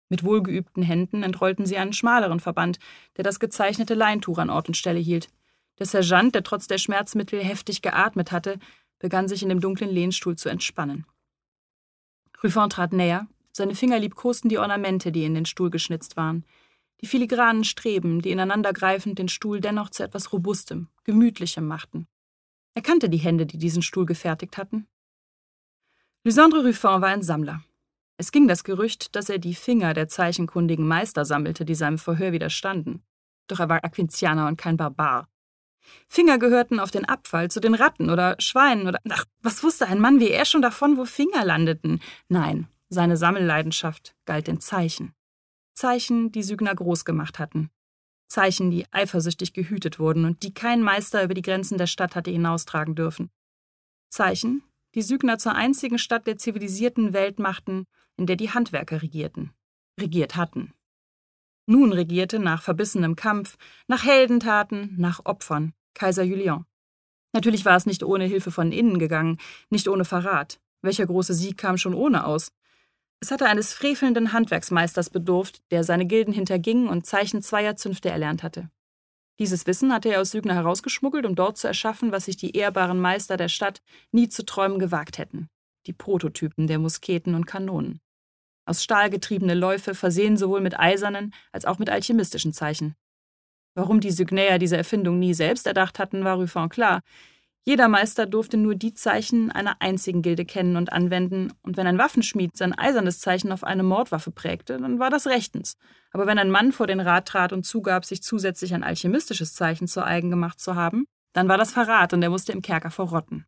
Mit 0.09 0.23
wohlgeübten 0.23 0.83
Händen 0.83 1.23
entrollten 1.23 1.65
sie 1.65 1.77
einen 1.77 1.93
schmaleren 1.93 2.39
Verband, 2.39 2.77
der 3.17 3.23
das 3.23 3.39
gezeichnete 3.39 3.95
Leintuch 3.95 4.37
an 4.37 4.51
Ort 4.51 4.67
und 4.67 4.77
Stelle 4.77 4.99
hielt. 4.99 5.29
Der 5.79 5.87
Sergeant, 5.87 6.35
der 6.35 6.43
trotz 6.43 6.67
der 6.67 6.77
Schmerzmittel 6.77 7.43
heftig 7.43 7.81
geatmet 7.81 8.31
hatte, 8.31 8.59
begann 8.99 9.27
sich 9.27 9.41
in 9.41 9.49
dem 9.49 9.59
dunklen 9.59 9.89
Lehnstuhl 9.89 10.35
zu 10.35 10.49
entspannen. 10.49 11.05
Ruffin 12.43 12.69
trat 12.69 12.93
näher, 12.93 13.27
seine 13.55 13.73
Finger 13.73 13.99
liebkosten 13.99 14.49
die 14.49 14.57
Ornamente, 14.57 15.13
die 15.13 15.23
in 15.23 15.33
den 15.33 15.45
Stuhl 15.45 15.69
geschnitzt 15.69 16.17
waren. 16.17 16.43
Die 16.99 17.07
filigranen 17.07 17.63
Streben, 17.63 18.21
die 18.21 18.31
ineinandergreifend 18.31 19.17
den 19.17 19.29
Stuhl 19.29 19.61
dennoch 19.61 19.89
zu 19.89 20.03
etwas 20.03 20.33
Robustem, 20.33 20.89
Gemütlichem 21.05 21.65
machten. 21.65 22.05
Er 22.73 22.81
kannte 22.81 23.07
die 23.07 23.17
Hände, 23.17 23.45
die 23.45 23.57
diesen 23.57 23.81
Stuhl 23.81 24.05
gefertigt 24.05 24.57
hatten. 24.57 24.87
Lysandre 26.25 26.65
Ruffin 26.65 27.01
war 27.01 27.05
ein 27.05 27.23
Sammler. 27.23 27.63
Es 28.17 28.33
ging 28.33 28.49
das 28.49 28.65
Gerücht, 28.65 29.15
dass 29.15 29.29
er 29.29 29.39
die 29.39 29.55
Finger 29.55 29.93
der 29.93 30.09
zeichenkundigen 30.09 30.85
Meister 30.85 31.23
sammelte, 31.23 31.63
die 31.63 31.75
seinem 31.75 31.97
Verhör 31.97 32.33
widerstanden. 32.33 33.03
Doch 33.47 33.61
er 33.61 33.69
war 33.69 33.85
Aquintianer 33.85 34.47
und 34.47 34.57
kein 34.57 34.75
Barbar. 34.75 35.29
Finger 36.09 36.39
gehörten 36.39 36.81
auf 36.81 36.91
den 36.91 37.05
Abfall 37.05 37.49
zu 37.49 37.61
den 37.61 37.75
Ratten 37.75 38.09
oder 38.09 38.35
Schweinen 38.39 38.87
oder. 38.87 38.99
Ach, 39.09 39.23
was 39.41 39.63
wusste 39.63 39.87
ein 39.87 39.99
Mann 39.99 40.19
wie 40.19 40.31
er 40.31 40.43
schon 40.43 40.61
davon, 40.61 40.97
wo 40.97 41.05
Finger 41.05 41.45
landeten? 41.45 42.01
Nein, 42.27 42.67
seine 42.89 43.17
Sammelleidenschaft 43.17 44.15
galt 44.25 44.47
den 44.47 44.59
Zeichen. 44.59 45.13
Zeichen, 45.73 46.31
die 46.31 46.43
Sügner 46.43 46.73
groß 46.73 47.05
gemacht 47.05 47.39
hatten. 47.39 47.69
Zeichen, 48.27 48.71
die 48.71 48.85
eifersüchtig 48.91 49.53
gehütet 49.53 49.99
wurden 49.99 50.25
und 50.25 50.43
die 50.43 50.53
kein 50.53 50.81
Meister 50.81 51.23
über 51.23 51.33
die 51.33 51.41
Grenzen 51.41 51.77
der 51.77 51.87
Stadt 51.87 52.15
hatte 52.15 52.31
hinaustragen 52.31 52.95
dürfen. 52.95 53.29
Zeichen, 54.09 54.63
die 54.95 55.01
Sügner 55.01 55.37
zur 55.37 55.55
einzigen 55.55 55.99
Stadt 55.99 56.25
der 56.25 56.37
zivilisierten 56.37 57.13
Welt 57.13 57.39
machten, 57.39 57.85
in 58.17 58.25
der 58.25 58.35
die 58.35 58.51
Handwerker 58.51 59.01
regierten, 59.01 59.51
regiert 59.99 60.35
hatten. 60.35 60.73
Nun 61.67 61.91
regierte 61.91 62.39
nach 62.39 62.61
verbissenem 62.61 63.15
Kampf, 63.15 63.57
nach 63.87 64.05
Heldentaten, 64.05 64.95
nach 64.97 65.25
Opfern 65.25 65.73
Kaiser 65.95 66.23
Julien. 66.23 66.65
Natürlich 67.33 67.65
war 67.65 67.75
es 67.75 67.85
nicht 67.85 68.03
ohne 68.03 68.25
Hilfe 68.25 68.51
von 68.51 68.71
innen 68.71 68.99
gegangen, 68.99 69.39
nicht 69.69 69.87
ohne 69.87 70.05
Verrat. 70.05 70.59
Welcher 70.81 71.07
große 71.07 71.33
Sieg 71.33 71.57
kam 71.57 71.77
schon 71.77 71.95
ohne 71.95 72.25
aus? 72.25 72.51
Es 73.21 73.31
hatte 73.31 73.47
eines 73.47 73.73
frevelnden 73.73 74.33
Handwerksmeisters 74.33 75.09
bedurft, 75.09 75.61
der 75.71 75.83
seine 75.83 76.05
Gilden 76.05 76.33
hinterging 76.33 76.87
und 76.87 77.05
Zeichen 77.05 77.41
zweier 77.41 77.75
Zünfte 77.75 78.09
erlernt 78.09 78.43
hatte. 78.43 78.69
Dieses 79.39 79.67
Wissen 79.67 79.91
hatte 79.91 80.09
er 80.09 80.21
aus 80.21 80.31
Sügner 80.31 80.55
herausgeschmuggelt, 80.55 81.25
um 81.25 81.35
dort 81.35 81.57
zu 81.57 81.67
erschaffen, 81.67 82.11
was 82.11 82.25
sich 82.25 82.37
die 82.37 82.55
ehrbaren 82.55 82.99
Meister 82.99 83.35
der 83.35 83.49
Stadt 83.49 83.81
nie 84.11 84.29
zu 84.29 84.45
träumen 84.45 84.79
gewagt 84.79 85.17
hätten: 85.17 85.49
die 85.87 85.93
Prototypen 85.93 86.67
der 86.67 86.79
Musketen 86.79 87.35
und 87.35 87.45
Kanonen. 87.45 87.99
Aus 88.65 88.83
Stahl 88.83 89.09
getriebene 89.09 89.53
Läufe, 89.53 89.93
versehen 89.93 90.37
sowohl 90.37 90.61
mit 90.61 90.79
eisernen 90.79 91.33
als 91.51 91.65
auch 91.65 91.79
mit 91.79 91.89
alchemistischen 91.89 92.53
Zeichen. 92.53 92.95
Warum 93.75 93.99
die 93.99 94.11
Sügnäer 94.11 94.57
diese 94.57 94.77
Erfindung 94.77 95.19
nie 95.19 95.33
selbst 95.33 95.67
erdacht 95.67 95.99
hatten, 95.99 96.23
war 96.23 96.37
Ruffin 96.37 96.69
klar. 96.69 97.01
Jeder 97.67 97.87
Meister 97.87 98.27
durfte 98.27 98.57
nur 98.57 98.75
die 98.75 98.93
Zeichen 98.93 99.51
einer 99.51 99.81
einzigen 99.81 100.21
Gilde 100.21 100.45
kennen 100.45 100.77
und 100.77 100.93
anwenden, 100.93 101.51
und 101.63 101.77
wenn 101.77 101.87
ein 101.87 101.97
Waffenschmied 101.97 102.55
sein 102.55 102.77
eisernes 102.77 103.19
Zeichen 103.19 103.51
auf 103.51 103.63
eine 103.63 103.81
Mordwaffe 103.81 104.29
prägte, 104.29 104.77
dann 104.77 104.99
war 104.99 105.09
das 105.09 105.25
rechtens. 105.25 105.75
Aber 106.11 106.27
wenn 106.27 106.37
ein 106.37 106.51
Mann 106.51 106.71
vor 106.71 106.85
den 106.85 106.99
Rat 106.99 107.27
trat 107.27 107.53
und 107.53 107.65
zugab, 107.65 108.05
sich 108.05 108.21
zusätzlich 108.21 108.75
ein 108.75 108.83
alchemistisches 108.83 109.55
Zeichen 109.55 109.87
zu 109.87 110.05
eigen 110.05 110.29
gemacht 110.29 110.59
zu 110.59 110.75
haben, 110.75 111.05
dann 111.33 111.49
war 111.49 111.57
das 111.57 111.71
Verrat 111.71 112.13
und 112.13 112.21
er 112.21 112.29
musste 112.29 112.51
im 112.51 112.61
Kerker 112.61 112.91
verrotten. 112.91 113.47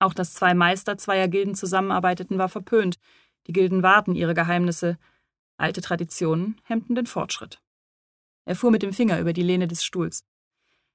Auch 0.00 0.14
dass 0.14 0.34
zwei 0.34 0.52
Meister 0.54 0.98
zweier 0.98 1.28
Gilden 1.28 1.54
zusammenarbeiteten, 1.54 2.38
war 2.38 2.48
verpönt. 2.48 2.98
Die 3.46 3.52
Gilden 3.52 3.84
wahrten 3.84 4.16
ihre 4.16 4.34
Geheimnisse. 4.34 4.98
Alte 5.58 5.80
Traditionen 5.80 6.60
hemmten 6.64 6.96
den 6.96 7.06
Fortschritt. 7.06 7.62
Er 8.46 8.56
fuhr 8.56 8.72
mit 8.72 8.82
dem 8.82 8.92
Finger 8.92 9.20
über 9.20 9.32
die 9.32 9.42
Lehne 9.42 9.68
des 9.68 9.84
Stuhls. 9.84 10.24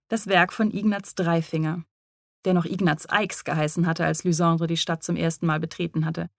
Das 0.10 0.28
Werk 0.28 0.52
von 0.52 0.72
Ignaz 0.72 1.16
Dreifinger, 1.16 1.86
der 2.46 2.54
noch 2.54 2.66
Ignaz 2.66 3.08
Eichs 3.10 3.44
geheißen 3.44 3.88
hatte, 3.88 4.06
als 4.06 4.24
Lysandre 4.24 4.68
die 4.68 4.78
Stadt 4.78 5.04
zum 5.04 5.16
ersten 5.16 5.46
Mal 5.46 5.60
betreten 5.60 6.06
hatte. 6.06 6.30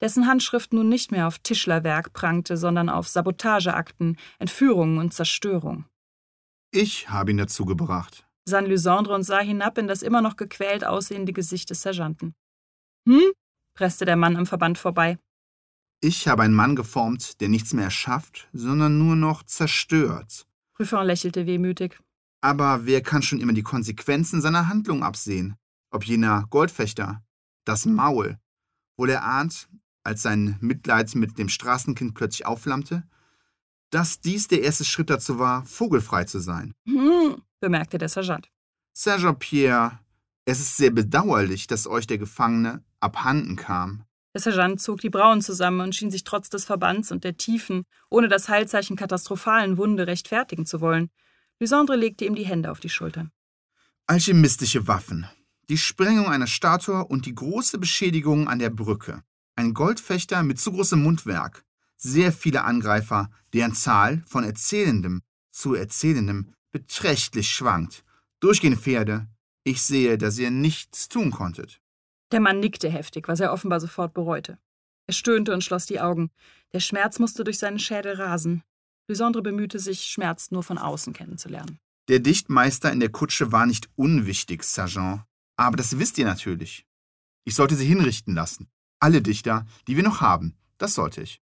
Dessen 0.00 0.26
Handschrift 0.26 0.72
nun 0.72 0.88
nicht 0.88 1.12
mehr 1.12 1.26
auf 1.26 1.38
Tischlerwerk 1.38 2.12
prangte, 2.12 2.56
sondern 2.56 2.88
auf 2.88 3.08
Sabotageakten, 3.08 4.16
Entführungen 4.38 4.98
und 4.98 5.12
Zerstörung. 5.12 5.84
Ich 6.70 7.10
habe 7.10 7.32
ihn 7.32 7.36
dazu 7.36 7.64
gebracht, 7.64 8.24
sann 8.44 8.66
Lysandre 8.66 9.14
und 9.14 9.24
sah 9.24 9.40
hinab 9.40 9.76
in 9.76 9.88
das 9.88 10.02
immer 10.02 10.22
noch 10.22 10.36
gequält 10.36 10.84
aussehende 10.84 11.32
Gesicht 11.32 11.70
des 11.70 11.82
Sergeanten. 11.82 12.34
Hm? 13.06 13.32
presste 13.74 14.04
der 14.04 14.16
Mann 14.16 14.36
am 14.36 14.46
Verband 14.46 14.78
vorbei. 14.78 15.18
Ich 16.02 16.28
habe 16.28 16.42
einen 16.42 16.54
Mann 16.54 16.76
geformt, 16.76 17.40
der 17.40 17.48
nichts 17.48 17.74
mehr 17.74 17.84
erschafft, 17.84 18.48
sondern 18.52 18.98
nur 18.98 19.16
noch 19.16 19.42
zerstört. 19.42 20.46
Ruffin 20.78 21.04
lächelte 21.04 21.44
wehmütig. 21.46 21.98
Aber 22.40 22.86
wer 22.86 23.02
kann 23.02 23.22
schon 23.22 23.40
immer 23.40 23.52
die 23.52 23.62
Konsequenzen 23.62 24.40
seiner 24.40 24.68
Handlung 24.68 25.02
absehen? 25.02 25.56
Ob 25.90 26.04
jener 26.04 26.46
Goldfechter, 26.50 27.22
das 27.64 27.84
Maul, 27.84 28.38
wohl 28.96 29.10
er 29.10 29.24
ahnt, 29.24 29.68
als 30.02 30.22
sein 30.22 30.56
Mitleid 30.60 31.14
mit 31.14 31.38
dem 31.38 31.48
Straßenkind 31.48 32.14
plötzlich 32.14 32.46
aufflammte, 32.46 33.04
dass 33.90 34.20
dies 34.20 34.48
der 34.48 34.62
erste 34.62 34.84
Schritt 34.84 35.10
dazu 35.10 35.38
war, 35.38 35.64
vogelfrei 35.64 36.24
zu 36.24 36.38
sein. 36.38 36.72
Hm, 36.86 37.42
bemerkte 37.60 37.98
der 37.98 38.08
Sergeant. 38.08 38.48
Sergeant 38.92 39.38
Pierre, 39.38 39.98
es 40.44 40.60
ist 40.60 40.76
sehr 40.76 40.90
bedauerlich, 40.90 41.66
dass 41.66 41.86
euch 41.86 42.06
der 42.06 42.18
Gefangene 42.18 42.82
abhanden 43.00 43.56
kam. 43.56 44.04
Der 44.34 44.40
Sergeant 44.40 44.80
zog 44.80 45.00
die 45.00 45.10
Brauen 45.10 45.42
zusammen 45.42 45.80
und 45.80 45.94
schien 45.94 46.10
sich 46.10 46.22
trotz 46.22 46.48
des 46.48 46.64
Verbands 46.64 47.10
und 47.10 47.24
der 47.24 47.36
tiefen, 47.36 47.84
ohne 48.10 48.28
das 48.28 48.48
Heilzeichen 48.48 48.96
katastrophalen 48.96 49.76
Wunde 49.76 50.06
rechtfertigen 50.06 50.66
zu 50.66 50.80
wollen. 50.80 51.10
Lysandre 51.60 51.94
legte 51.94 52.24
ihm 52.24 52.34
die 52.34 52.46
Hände 52.46 52.70
auf 52.70 52.80
die 52.80 52.88
Schultern. 52.88 53.30
Alchemistische 54.06 54.88
Waffen, 54.88 55.26
die 55.68 55.76
Sprengung 55.76 56.26
einer 56.26 56.46
Statue 56.46 57.04
und 57.04 57.26
die 57.26 57.34
große 57.34 57.78
Beschädigung 57.78 58.48
an 58.48 58.58
der 58.58 58.70
Brücke. 58.70 59.22
Ein 59.56 59.74
Goldfechter 59.74 60.42
mit 60.42 60.58
zu 60.58 60.72
großem 60.72 61.02
Mundwerk. 61.02 61.64
Sehr 61.96 62.32
viele 62.32 62.64
Angreifer, 62.64 63.30
deren 63.52 63.74
Zahl 63.74 64.22
von 64.26 64.42
Erzählendem 64.42 65.20
zu 65.50 65.74
Erzählendem 65.74 66.54
beträchtlich 66.72 67.50
schwankt. 67.50 68.04
Durchgehende 68.40 68.78
Pferde. 68.78 69.28
Ich 69.62 69.82
sehe, 69.82 70.16
dass 70.16 70.38
ihr 70.38 70.50
nichts 70.50 71.10
tun 71.10 71.30
konntet. 71.30 71.80
Der 72.32 72.40
Mann 72.40 72.60
nickte 72.60 72.88
heftig, 72.88 73.28
was 73.28 73.40
er 73.40 73.52
offenbar 73.52 73.80
sofort 73.80 74.14
bereute. 74.14 74.58
Er 75.06 75.12
stöhnte 75.12 75.52
und 75.52 75.62
schloss 75.62 75.84
die 75.84 76.00
Augen. 76.00 76.30
Der 76.72 76.80
Schmerz 76.80 77.18
musste 77.18 77.44
durch 77.44 77.58
seinen 77.58 77.78
Schädel 77.78 78.14
rasen. 78.14 78.62
Lysandre 79.08 79.42
bemühte 79.42 79.78
sich, 79.78 80.02
Schmerz 80.04 80.50
nur 80.50 80.62
von 80.62 80.78
außen 80.78 81.12
kennenzulernen. 81.12 81.78
Der 82.08 82.18
Dichtmeister 82.18 82.92
in 82.92 83.00
der 83.00 83.10
Kutsche 83.10 83.52
war 83.52 83.66
nicht 83.66 83.88
unwichtig, 83.96 84.64
Sergeant. 84.64 85.22
Aber 85.56 85.76
das 85.76 85.98
wisst 85.98 86.18
ihr 86.18 86.24
natürlich. 86.24 86.86
Ich 87.44 87.54
sollte 87.54 87.76
sie 87.76 87.86
hinrichten 87.86 88.34
lassen. 88.34 88.68
Alle 88.98 89.22
Dichter, 89.22 89.66
die 89.86 89.96
wir 89.96 90.02
noch 90.02 90.20
haben. 90.20 90.56
Das 90.78 90.94
sollte 90.94 91.22
ich. 91.22 91.40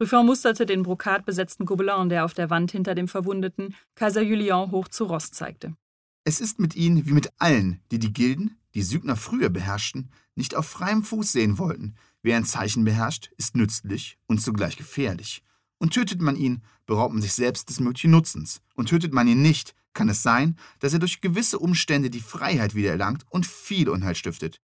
Ruffin 0.00 0.26
musterte 0.26 0.66
den 0.66 0.82
brokatbesetzten 0.82 1.64
Gobelin, 1.64 2.08
der 2.08 2.24
auf 2.24 2.34
der 2.34 2.50
Wand 2.50 2.72
hinter 2.72 2.94
dem 2.94 3.08
verwundeten 3.08 3.74
Kaiser 3.94 4.22
Julien 4.22 4.70
hoch 4.70 4.88
zu 4.88 5.04
Rost 5.04 5.34
zeigte. 5.34 5.76
Es 6.24 6.40
ist 6.40 6.58
mit 6.58 6.74
ihnen 6.76 7.06
wie 7.06 7.12
mit 7.12 7.30
allen, 7.38 7.80
die 7.90 7.98
die 7.98 8.12
Gilden, 8.12 8.58
die 8.74 8.82
Sügner 8.82 9.16
früher 9.16 9.50
beherrschten, 9.50 10.10
nicht 10.34 10.54
auf 10.54 10.66
freiem 10.66 11.02
Fuß 11.02 11.32
sehen 11.32 11.58
wollten. 11.58 11.94
Wer 12.22 12.36
ein 12.36 12.44
Zeichen 12.44 12.84
beherrscht, 12.84 13.30
ist 13.36 13.56
nützlich 13.56 14.18
und 14.26 14.40
zugleich 14.40 14.76
gefährlich. 14.76 15.42
Und 15.82 15.92
tötet 15.92 16.22
man 16.22 16.36
ihn, 16.36 16.62
beraubt 16.86 17.12
man 17.12 17.22
sich 17.22 17.32
selbst 17.32 17.68
des 17.68 17.80
möglichen 17.80 18.12
Nutzens. 18.12 18.62
Und 18.76 18.88
tötet 18.88 19.12
man 19.12 19.26
ihn 19.26 19.42
nicht, 19.42 19.74
kann 19.94 20.08
es 20.08 20.22
sein, 20.22 20.56
dass 20.78 20.92
er 20.92 21.00
durch 21.00 21.20
gewisse 21.20 21.58
Umstände 21.58 22.08
die 22.08 22.20
Freiheit 22.20 22.76
wiedererlangt 22.76 23.24
und 23.30 23.46
viel 23.46 23.88
Unheil 23.88 24.14
stiftet. 24.14 24.60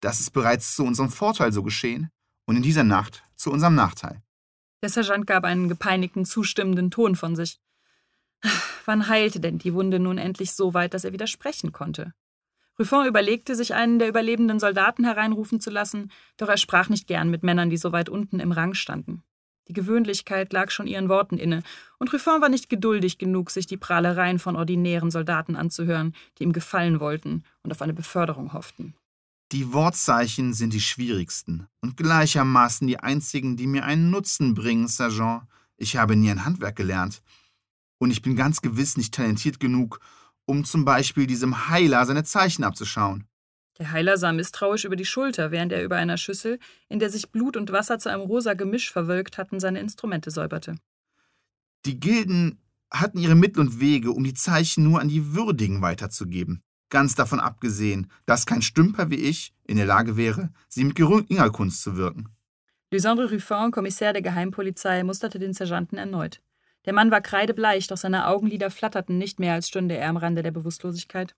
Das 0.00 0.18
ist 0.18 0.30
bereits 0.30 0.74
zu 0.74 0.82
unserem 0.82 1.08
Vorteil 1.08 1.52
so 1.52 1.62
geschehen 1.62 2.10
und 2.46 2.56
in 2.56 2.64
dieser 2.64 2.82
Nacht 2.82 3.22
zu 3.36 3.52
unserem 3.52 3.76
Nachteil. 3.76 4.24
Der 4.82 4.88
Sergeant 4.88 5.28
gab 5.28 5.44
einen 5.44 5.68
gepeinigten, 5.68 6.24
zustimmenden 6.24 6.90
Ton 6.90 7.14
von 7.14 7.36
sich. 7.36 7.60
Wann 8.86 9.06
heilte 9.06 9.38
denn 9.38 9.58
die 9.58 9.72
Wunde 9.72 10.00
nun 10.00 10.18
endlich 10.18 10.50
so 10.50 10.74
weit, 10.74 10.94
dass 10.94 11.04
er 11.04 11.12
wieder 11.12 11.28
sprechen 11.28 11.70
konnte? 11.70 12.12
Ruffin 12.76 13.06
überlegte, 13.06 13.54
sich 13.54 13.72
einen 13.72 14.00
der 14.00 14.08
überlebenden 14.08 14.58
Soldaten 14.58 15.04
hereinrufen 15.04 15.60
zu 15.60 15.70
lassen, 15.70 16.10
doch 16.36 16.48
er 16.48 16.56
sprach 16.56 16.88
nicht 16.88 17.06
gern 17.06 17.30
mit 17.30 17.44
Männern, 17.44 17.70
die 17.70 17.76
so 17.76 17.92
weit 17.92 18.08
unten 18.08 18.40
im 18.40 18.50
Rang 18.50 18.74
standen. 18.74 19.22
Die 19.68 19.72
Gewöhnlichkeit 19.72 20.52
lag 20.52 20.70
schon 20.70 20.86
ihren 20.86 21.08
Worten 21.08 21.38
inne, 21.38 21.62
und 21.98 22.12
Ruffin 22.12 22.40
war 22.40 22.48
nicht 22.48 22.68
geduldig 22.68 23.18
genug, 23.18 23.50
sich 23.50 23.66
die 23.66 23.76
Prahlereien 23.76 24.38
von 24.38 24.54
ordinären 24.54 25.10
Soldaten 25.10 25.56
anzuhören, 25.56 26.14
die 26.38 26.44
ihm 26.44 26.52
gefallen 26.52 27.00
wollten 27.00 27.42
und 27.62 27.72
auf 27.72 27.82
eine 27.82 27.94
Beförderung 27.94 28.52
hofften. 28.52 28.94
Die 29.52 29.72
Wortzeichen 29.72 30.54
sind 30.54 30.72
die 30.72 30.80
schwierigsten 30.80 31.68
und 31.80 31.96
gleichermaßen 31.96 32.86
die 32.86 32.98
einzigen, 32.98 33.56
die 33.56 33.66
mir 33.66 33.84
einen 33.84 34.10
Nutzen 34.10 34.54
bringen, 34.54 34.88
Sergeant. 34.88 35.42
Ich 35.76 35.96
habe 35.96 36.16
nie 36.16 36.30
ein 36.30 36.44
Handwerk 36.44 36.74
gelernt. 36.74 37.22
Und 37.98 38.10
ich 38.10 38.22
bin 38.22 38.34
ganz 38.34 38.60
gewiss 38.60 38.96
nicht 38.96 39.14
talentiert 39.14 39.60
genug, 39.60 40.00
um 40.46 40.64
zum 40.64 40.84
Beispiel 40.84 41.26
diesem 41.26 41.68
Heiler 41.68 42.04
seine 42.06 42.24
Zeichen 42.24 42.64
abzuschauen. 42.64 43.24
Der 43.78 43.92
Heiler 43.92 44.16
sah 44.16 44.32
misstrauisch 44.32 44.84
über 44.84 44.96
die 44.96 45.04
Schulter, 45.04 45.50
während 45.50 45.72
er 45.72 45.84
über 45.84 45.96
einer 45.96 46.16
Schüssel, 46.16 46.58
in 46.88 46.98
der 46.98 47.10
sich 47.10 47.30
Blut 47.30 47.56
und 47.56 47.72
Wasser 47.72 47.98
zu 47.98 48.10
einem 48.10 48.22
rosa 48.22 48.54
Gemisch 48.54 48.90
verwölkt 48.90 49.36
hatten, 49.36 49.60
seine 49.60 49.80
Instrumente 49.80 50.30
säuberte. 50.30 50.76
Die 51.84 52.00
Gilden 52.00 52.58
hatten 52.90 53.18
ihre 53.18 53.34
Mittel 53.34 53.60
und 53.60 53.80
Wege, 53.80 54.12
um 54.12 54.24
die 54.24 54.34
Zeichen 54.34 54.84
nur 54.84 55.00
an 55.00 55.08
die 55.08 55.34
Würdigen 55.34 55.82
weiterzugeben. 55.82 56.62
Ganz 56.88 57.14
davon 57.14 57.40
abgesehen, 57.40 58.10
dass 58.26 58.46
kein 58.46 58.62
Stümper 58.62 59.10
wie 59.10 59.16
ich 59.16 59.52
in 59.64 59.76
der 59.76 59.86
Lage 59.86 60.16
wäre, 60.16 60.50
sie 60.68 60.84
mit 60.84 60.94
geringer 60.94 61.50
Kunst 61.50 61.82
zu 61.82 61.96
wirken. 61.96 62.28
Lysandre 62.92 63.30
Ruffin, 63.30 63.72
Kommissär 63.72 64.12
der 64.12 64.22
Geheimpolizei, 64.22 65.02
musterte 65.02 65.40
den 65.40 65.52
Sergeanten 65.52 65.98
erneut. 65.98 66.40
Der 66.84 66.92
Mann 66.92 67.10
war 67.10 67.20
kreidebleich, 67.20 67.88
doch 67.88 67.96
seine 67.96 68.28
Augenlider 68.28 68.70
flatterten 68.70 69.18
nicht 69.18 69.40
mehr, 69.40 69.54
als 69.54 69.68
stünde 69.68 69.96
er 69.96 70.08
am 70.08 70.16
Rande 70.16 70.44
der 70.44 70.52
Bewusstlosigkeit. 70.52 71.34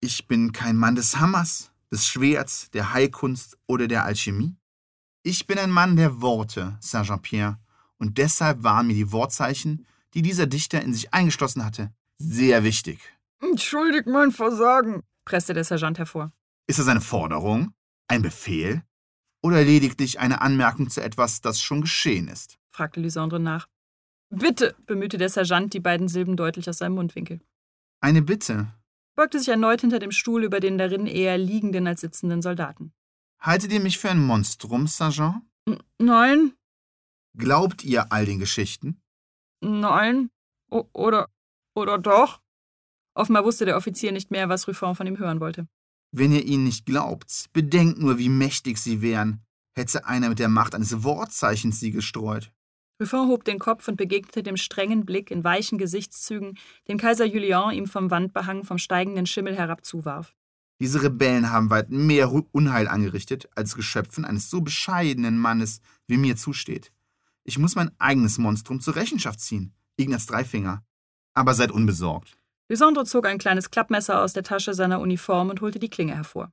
Ich 0.00 0.28
bin 0.28 0.52
kein 0.52 0.76
Mann 0.76 0.94
des 0.94 1.18
Hammers, 1.18 1.72
des 1.90 2.06
Schwerts, 2.06 2.70
der 2.70 2.92
Heilkunst 2.92 3.58
oder 3.66 3.88
der 3.88 4.04
Alchemie. 4.04 4.56
Ich 5.24 5.46
bin 5.48 5.58
ein 5.58 5.70
Mann 5.70 5.96
der 5.96 6.20
Worte, 6.20 6.78
Saint-Jean-Pierre, 6.80 7.58
und 7.98 8.16
deshalb 8.16 8.62
waren 8.62 8.86
mir 8.86 8.94
die 8.94 9.10
Wortzeichen, 9.10 9.86
die 10.14 10.22
dieser 10.22 10.46
Dichter 10.46 10.80
in 10.82 10.94
sich 10.94 11.12
eingeschlossen 11.12 11.64
hatte, 11.64 11.92
sehr 12.16 12.62
wichtig. 12.62 13.00
Entschuldigt 13.40 14.06
mein 14.06 14.30
Versagen, 14.30 15.02
presste 15.24 15.52
der 15.52 15.64
Sergeant 15.64 15.98
hervor. 15.98 16.32
Ist 16.68 16.78
das 16.78 16.88
eine 16.88 17.00
Forderung, 17.00 17.74
ein 18.06 18.22
Befehl 18.22 18.82
oder 19.42 19.64
lediglich 19.64 20.20
eine 20.20 20.40
Anmerkung 20.40 20.90
zu 20.90 21.02
etwas, 21.02 21.40
das 21.40 21.60
schon 21.60 21.80
geschehen 21.80 22.28
ist? 22.28 22.58
fragte 22.70 23.00
Lysandre 23.00 23.40
nach. 23.40 23.68
Bitte, 24.30 24.76
bemühte 24.86 25.18
der 25.18 25.28
Sergeant 25.28 25.74
die 25.74 25.80
beiden 25.80 26.06
Silben 26.06 26.36
deutlich 26.36 26.68
aus 26.68 26.78
seinem 26.78 26.94
Mundwinkel. 26.94 27.40
Eine 28.00 28.22
Bitte. 28.22 28.72
Beugte 29.18 29.40
sich 29.40 29.48
erneut 29.48 29.80
hinter 29.80 29.98
dem 29.98 30.12
Stuhl 30.12 30.44
über 30.44 30.60
den 30.60 30.78
darin 30.78 31.08
eher 31.08 31.36
liegenden 31.38 31.88
als 31.88 32.02
sitzenden 32.02 32.40
Soldaten. 32.40 32.92
Haltet 33.40 33.72
ihr 33.72 33.80
mich 33.80 33.98
für 33.98 34.10
ein 34.10 34.24
Monstrum, 34.24 34.86
Sergeant? 34.86 35.42
N 35.66 35.82
nein. 35.98 36.52
Glaubt 37.36 37.82
ihr 37.82 38.12
all 38.12 38.26
den 38.26 38.38
Geschichten? 38.38 39.02
Nein. 39.60 40.30
O 40.70 40.84
oder. 40.92 41.28
oder 41.74 41.98
doch? 41.98 42.40
Offenbar 43.14 43.44
wusste 43.44 43.64
der 43.64 43.76
Offizier 43.76 44.12
nicht 44.12 44.30
mehr, 44.30 44.48
was 44.48 44.68
Ruffin 44.68 44.94
von 44.94 45.08
ihm 45.08 45.18
hören 45.18 45.40
wollte. 45.40 45.66
Wenn 46.12 46.30
ihr 46.30 46.44
ihnen 46.44 46.62
nicht 46.62 46.86
glaubt, 46.86 47.46
bedenkt 47.52 47.98
nur, 47.98 48.18
wie 48.18 48.28
mächtig 48.28 48.78
sie 48.78 49.02
wären, 49.02 49.44
hätte 49.74 50.06
einer 50.06 50.28
mit 50.28 50.38
der 50.38 50.48
Macht 50.48 50.76
eines 50.76 51.02
Wortzeichens 51.02 51.80
sie 51.80 51.90
gestreut. 51.90 52.52
Ruffin 53.00 53.28
hob 53.28 53.44
den 53.44 53.58
Kopf 53.58 53.86
und 53.86 53.96
begegnete 53.96 54.42
dem 54.42 54.56
strengen 54.56 55.04
Blick 55.04 55.30
in 55.30 55.44
weichen 55.44 55.78
Gesichtszügen, 55.78 56.58
den 56.88 56.98
Kaiser 56.98 57.24
Julien 57.24 57.70
ihm 57.70 57.86
vom 57.86 58.10
Wandbehang 58.10 58.64
vom 58.64 58.78
steigenden 58.78 59.26
Schimmel 59.26 59.56
herab 59.56 59.84
zuwarf. 59.84 60.34
Diese 60.80 61.02
Rebellen 61.02 61.50
haben 61.50 61.70
weit 61.70 61.90
mehr 61.90 62.32
Unheil 62.52 62.88
angerichtet, 62.88 63.48
als 63.54 63.74
Geschöpfen 63.74 64.24
eines 64.24 64.48
so 64.50 64.60
bescheidenen 64.60 65.38
Mannes 65.38 65.80
wie 66.06 66.16
mir 66.16 66.36
zusteht. 66.36 66.92
Ich 67.44 67.58
muss 67.58 67.74
mein 67.74 67.90
eigenes 67.98 68.38
Monstrum 68.38 68.80
zur 68.80 68.94
Rechenschaft 68.94 69.40
ziehen, 69.40 69.72
Ignaz 69.96 70.26
Dreifinger. 70.26 70.84
Aber 71.34 71.54
seid 71.54 71.72
unbesorgt. 71.72 72.36
Lysandre 72.68 73.04
zog 73.04 73.26
ein 73.26 73.38
kleines 73.38 73.70
Klappmesser 73.70 74.22
aus 74.22 74.32
der 74.34 74.42
Tasche 74.42 74.74
seiner 74.74 75.00
Uniform 75.00 75.50
und 75.50 75.60
holte 75.60 75.78
die 75.78 75.88
Klinge 75.88 76.14
hervor. 76.14 76.52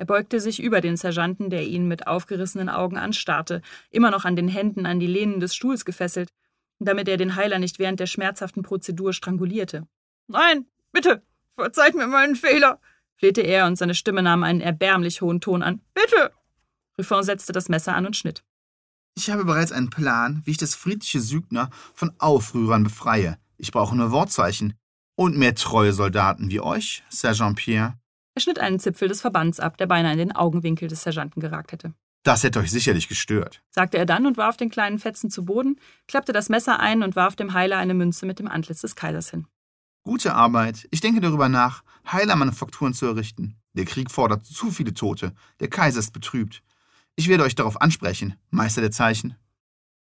Er 0.00 0.06
beugte 0.06 0.40
sich 0.40 0.62
über 0.62 0.80
den 0.80 0.96
Sergeanten, 0.96 1.50
der 1.50 1.66
ihn 1.66 1.86
mit 1.86 2.06
aufgerissenen 2.06 2.70
Augen 2.70 2.96
anstarrte, 2.96 3.60
immer 3.90 4.10
noch 4.10 4.24
an 4.24 4.34
den 4.34 4.48
Händen 4.48 4.86
an 4.86 4.98
die 4.98 5.06
Lehnen 5.06 5.40
des 5.40 5.54
Stuhls 5.54 5.84
gefesselt, 5.84 6.30
damit 6.78 7.06
er 7.06 7.18
den 7.18 7.36
Heiler 7.36 7.58
nicht 7.58 7.78
während 7.78 8.00
der 8.00 8.06
schmerzhaften 8.06 8.62
Prozedur 8.62 9.12
strangulierte. 9.12 9.86
Nein, 10.26 10.64
bitte, 10.90 11.22
verzeiht 11.54 11.94
mir 11.94 12.06
meinen 12.06 12.34
Fehler, 12.34 12.80
flehte 13.16 13.42
er 13.42 13.66
und 13.66 13.76
seine 13.76 13.94
Stimme 13.94 14.22
nahm 14.22 14.42
einen 14.42 14.62
erbärmlich 14.62 15.20
hohen 15.20 15.42
Ton 15.42 15.62
an. 15.62 15.82
Bitte! 15.92 16.32
Ruffin 16.96 17.22
setzte 17.22 17.52
das 17.52 17.68
Messer 17.68 17.94
an 17.94 18.06
und 18.06 18.16
schnitt. 18.16 18.42
Ich 19.18 19.28
habe 19.28 19.44
bereits 19.44 19.70
einen 19.70 19.90
Plan, 19.90 20.40
wie 20.46 20.52
ich 20.52 20.56
das 20.56 20.74
friedliche 20.74 21.20
Sügner 21.20 21.68
von 21.92 22.10
Aufrührern 22.16 22.84
befreie. 22.84 23.36
Ich 23.58 23.70
brauche 23.70 23.94
nur 23.94 24.12
Wortzeichen. 24.12 24.72
Und 25.14 25.36
mehr 25.36 25.54
treue 25.54 25.92
Soldaten 25.92 26.48
wie 26.48 26.60
euch, 26.60 27.02
Sergeant 27.10 27.58
Pierre. 27.58 27.99
Er 28.40 28.42
schnitt 28.42 28.58
einen 28.58 28.80
Zipfel 28.80 29.06
des 29.06 29.20
Verbands 29.20 29.60
ab, 29.60 29.76
der 29.76 29.86
beinahe 29.86 30.14
in 30.14 30.18
den 30.18 30.32
Augenwinkel 30.34 30.88
des 30.88 31.02
Sergeanten 31.02 31.42
geragt 31.42 31.72
hätte. 31.72 31.92
Das 32.22 32.42
hätte 32.42 32.60
euch 32.60 32.70
sicherlich 32.70 33.06
gestört, 33.06 33.62
sagte 33.68 33.98
er 33.98 34.06
dann 34.06 34.24
und 34.24 34.38
warf 34.38 34.56
den 34.56 34.70
kleinen 34.70 34.98
Fetzen 34.98 35.28
zu 35.28 35.44
Boden, 35.44 35.78
klappte 36.08 36.32
das 36.32 36.48
Messer 36.48 36.80
ein 36.80 37.02
und 37.02 37.16
warf 37.16 37.36
dem 37.36 37.52
Heiler 37.52 37.76
eine 37.76 37.92
Münze 37.92 38.24
mit 38.24 38.38
dem 38.38 38.48
Antlitz 38.48 38.80
des 38.80 38.96
Kaisers 38.96 39.28
hin. 39.28 39.46
Gute 40.04 40.32
Arbeit. 40.32 40.88
Ich 40.90 41.02
denke 41.02 41.20
darüber 41.20 41.50
nach, 41.50 41.82
Heilermanufakturen 42.10 42.94
zu 42.94 43.04
errichten. 43.04 43.56
Der 43.74 43.84
Krieg 43.84 44.10
fordert 44.10 44.46
zu 44.46 44.70
viele 44.70 44.94
Tote. 44.94 45.34
Der 45.60 45.68
Kaiser 45.68 45.98
ist 45.98 46.14
betrübt. 46.14 46.62
Ich 47.16 47.28
werde 47.28 47.44
euch 47.44 47.56
darauf 47.56 47.82
ansprechen, 47.82 48.36
Meister 48.48 48.80
der 48.80 48.90
Zeichen. 48.90 49.36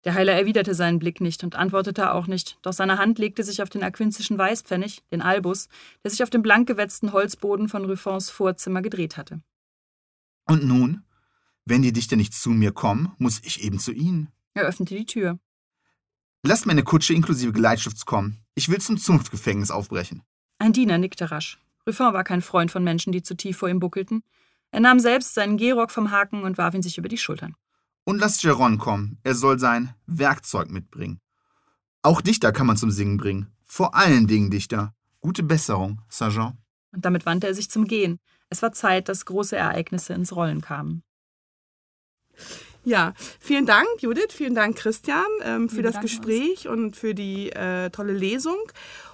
Der 0.05 0.15
Heiler 0.15 0.33
erwiderte 0.33 0.75
seinen 0.75 0.99
Blick 0.99 1.21
nicht 1.21 1.45
und 1.45 1.55
antwortete 1.55 2.12
auch 2.12 2.27
nicht, 2.27 2.59
doch 2.62 2.73
seine 2.73 2.99
Hand 2.99 3.19
legte 3.19 3.45
sich 3.45 3.62
auf 3.62 3.71
den 3.71 3.85
aquinzischen 3.85 4.37
Weißpfennig, 4.37 5.03
den 5.12 5.23
Albus, 5.23 5.69
der 6.03 6.11
sich 6.11 6.23
auf 6.23 6.31
dem 6.31 6.43
blank 6.43 6.67
gewetzten 6.67 7.12
Holzboden 7.12 7.69
von 7.69 7.85
Ruffons 7.85 8.29
Vorzimmer 8.29 8.83
gedreht 8.83 9.17
hatte. 9.17 9.41
Und 10.47 10.65
nun? 10.65 11.05
Wenn 11.65 11.83
die 11.83 11.93
Dichter 11.93 12.17
nicht 12.17 12.35
zu 12.35 12.51
mir 12.51 12.73
kommen, 12.73 13.12
muss 13.19 13.41
ich 13.45 13.62
eben 13.62 13.79
zu 13.79 13.93
ihnen. 13.93 14.33
Er 14.55 14.65
öffnete 14.65 14.97
die 14.97 15.07
Tür. 15.07 15.38
Lasst 16.43 16.67
meine 16.67 16.83
Kutsche 16.83 17.15
inklusive 17.15 17.53
Geleitschifts 17.53 18.05
kommen. 18.05 18.38
Ich 18.57 18.69
will 18.69 18.81
zum 18.81 18.99
Zunftgefängnis 18.99 19.71
aufbrechen. 19.71 20.23
Ein 20.59 20.73
Diener 20.73 20.99
nickte 20.99 21.31
rasch. 21.31 21.61
Ruffin 21.87 22.12
war 22.12 22.25
kein 22.25 22.43
Freund 22.43 22.73
von 22.73 22.83
Menschen, 22.83 23.12
die 23.12 23.23
zu 23.23 23.37
tief 23.37 23.59
vor 23.59 23.69
ihm 23.69 23.79
buckelten. 23.79 24.25
Er 24.73 24.81
nahm 24.81 24.99
selbst 24.99 25.35
seinen 25.35 25.57
Gehrock 25.57 25.93
vom 25.93 26.11
Haken 26.11 26.43
und 26.43 26.59
warf 26.59 26.75
ihn 26.75 26.83
sich 26.83 26.99
über 26.99 27.09
die 27.09 27.19
Schultern. 27.19 27.55
Und 28.05 28.19
lasst 28.19 28.43
Geron 28.43 28.79
kommen. 28.79 29.19
Er 29.23 29.35
soll 29.35 29.59
sein 29.59 29.95
Werkzeug 30.07 30.71
mitbringen. 30.71 31.21
Auch 32.03 32.21
Dichter 32.21 32.53
kann 32.53 32.67
man 32.67 32.77
zum 32.77 32.91
Singen 32.91 33.17
bringen. 33.17 33.53
Vor 33.65 33.95
allen 33.95 34.27
Dingen 34.27 34.51
Dichter. 34.51 34.95
Gute 35.21 35.43
Besserung, 35.45 36.01
Sergeant. 36.09 36.57
Und 36.93 37.05
damit 37.05 37.27
wandte 37.27 37.47
er 37.47 37.55
sich 37.55 37.71
zum 37.71 37.87
Gehen. 37.87 38.19
Es 38.51 38.61
war 38.61 38.73
Zeit, 38.73 39.09
dass 39.09 39.25
große 39.25 39.57
Ereignisse 39.57 40.12
ins 40.12 40.35
Rollen 40.35 40.61
kamen. 40.61 41.05
Ja, 42.85 43.15
vielen 43.38 43.67
Dank, 43.67 43.87
Judith, 44.01 44.33
vielen 44.33 44.55
Dank, 44.55 44.77
Christian, 44.77 45.25
ähm, 45.43 45.69
für 45.69 45.77
Vielen 45.77 45.85
das 45.85 45.95
Dank, 45.95 46.03
Gespräch 46.03 46.67
und 46.67 46.97
für 46.97 47.15
die 47.15 47.51
äh, 47.51 47.91
tolle 47.91 48.12
Lesung. 48.12 48.59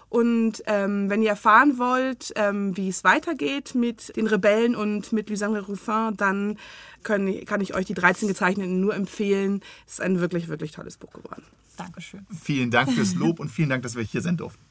Und 0.09 0.63
ähm, 0.67 1.11
wenn 1.11 1.23
ihr 1.23 1.31
erfahren 1.31 1.79
wollt, 1.79 2.33
ähm, 2.37 2.75
wie 2.77 2.89
es 2.89 3.05
weitergeht 3.05 3.75
mit 3.75 4.17
den 4.17 4.27
Rebellen 4.27 4.75
und 4.75 5.13
mit 5.13 5.29
Lysander 5.29 5.61
Ruffin, 5.61 6.15
dann 6.17 6.59
können, 7.03 7.45
kann 7.45 7.61
ich 7.61 7.75
euch 7.75 7.87
die 7.87 7.95
13 7.95 8.29
Gezeichneten 8.29 8.81
nur 8.81 8.95
empfehlen. 8.95 9.61
Es 9.87 9.95
ist 9.95 10.01
ein 10.01 10.21
wirklich, 10.21 10.49
wirklich 10.49 10.73
tolles 10.73 10.97
Buch 10.97 11.11
geworden. 11.11 11.45
Dankeschön. 11.77 12.27
Vielen 12.43 12.71
Dank 12.71 12.93
fürs 12.93 13.15
Lob 13.15 13.39
und 13.41 13.49
vielen 13.51 13.69
Dank, 13.69 13.83
dass 13.83 13.95
wir 13.95 14.03
hier 14.03 14.21
sein 14.21 14.37
durften. 14.37 14.63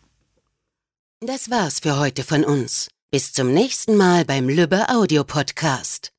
Das 1.22 1.50
war's 1.50 1.80
für 1.80 1.98
heute 1.98 2.24
von 2.24 2.44
uns. 2.44 2.90
Bis 3.12 3.32
zum 3.32 3.54
nächsten 3.54 3.96
Mal 3.96 4.26
beim 4.26 4.50
Lübbe 4.50 4.90
Audio 4.90 5.24
Podcast. 5.24 6.17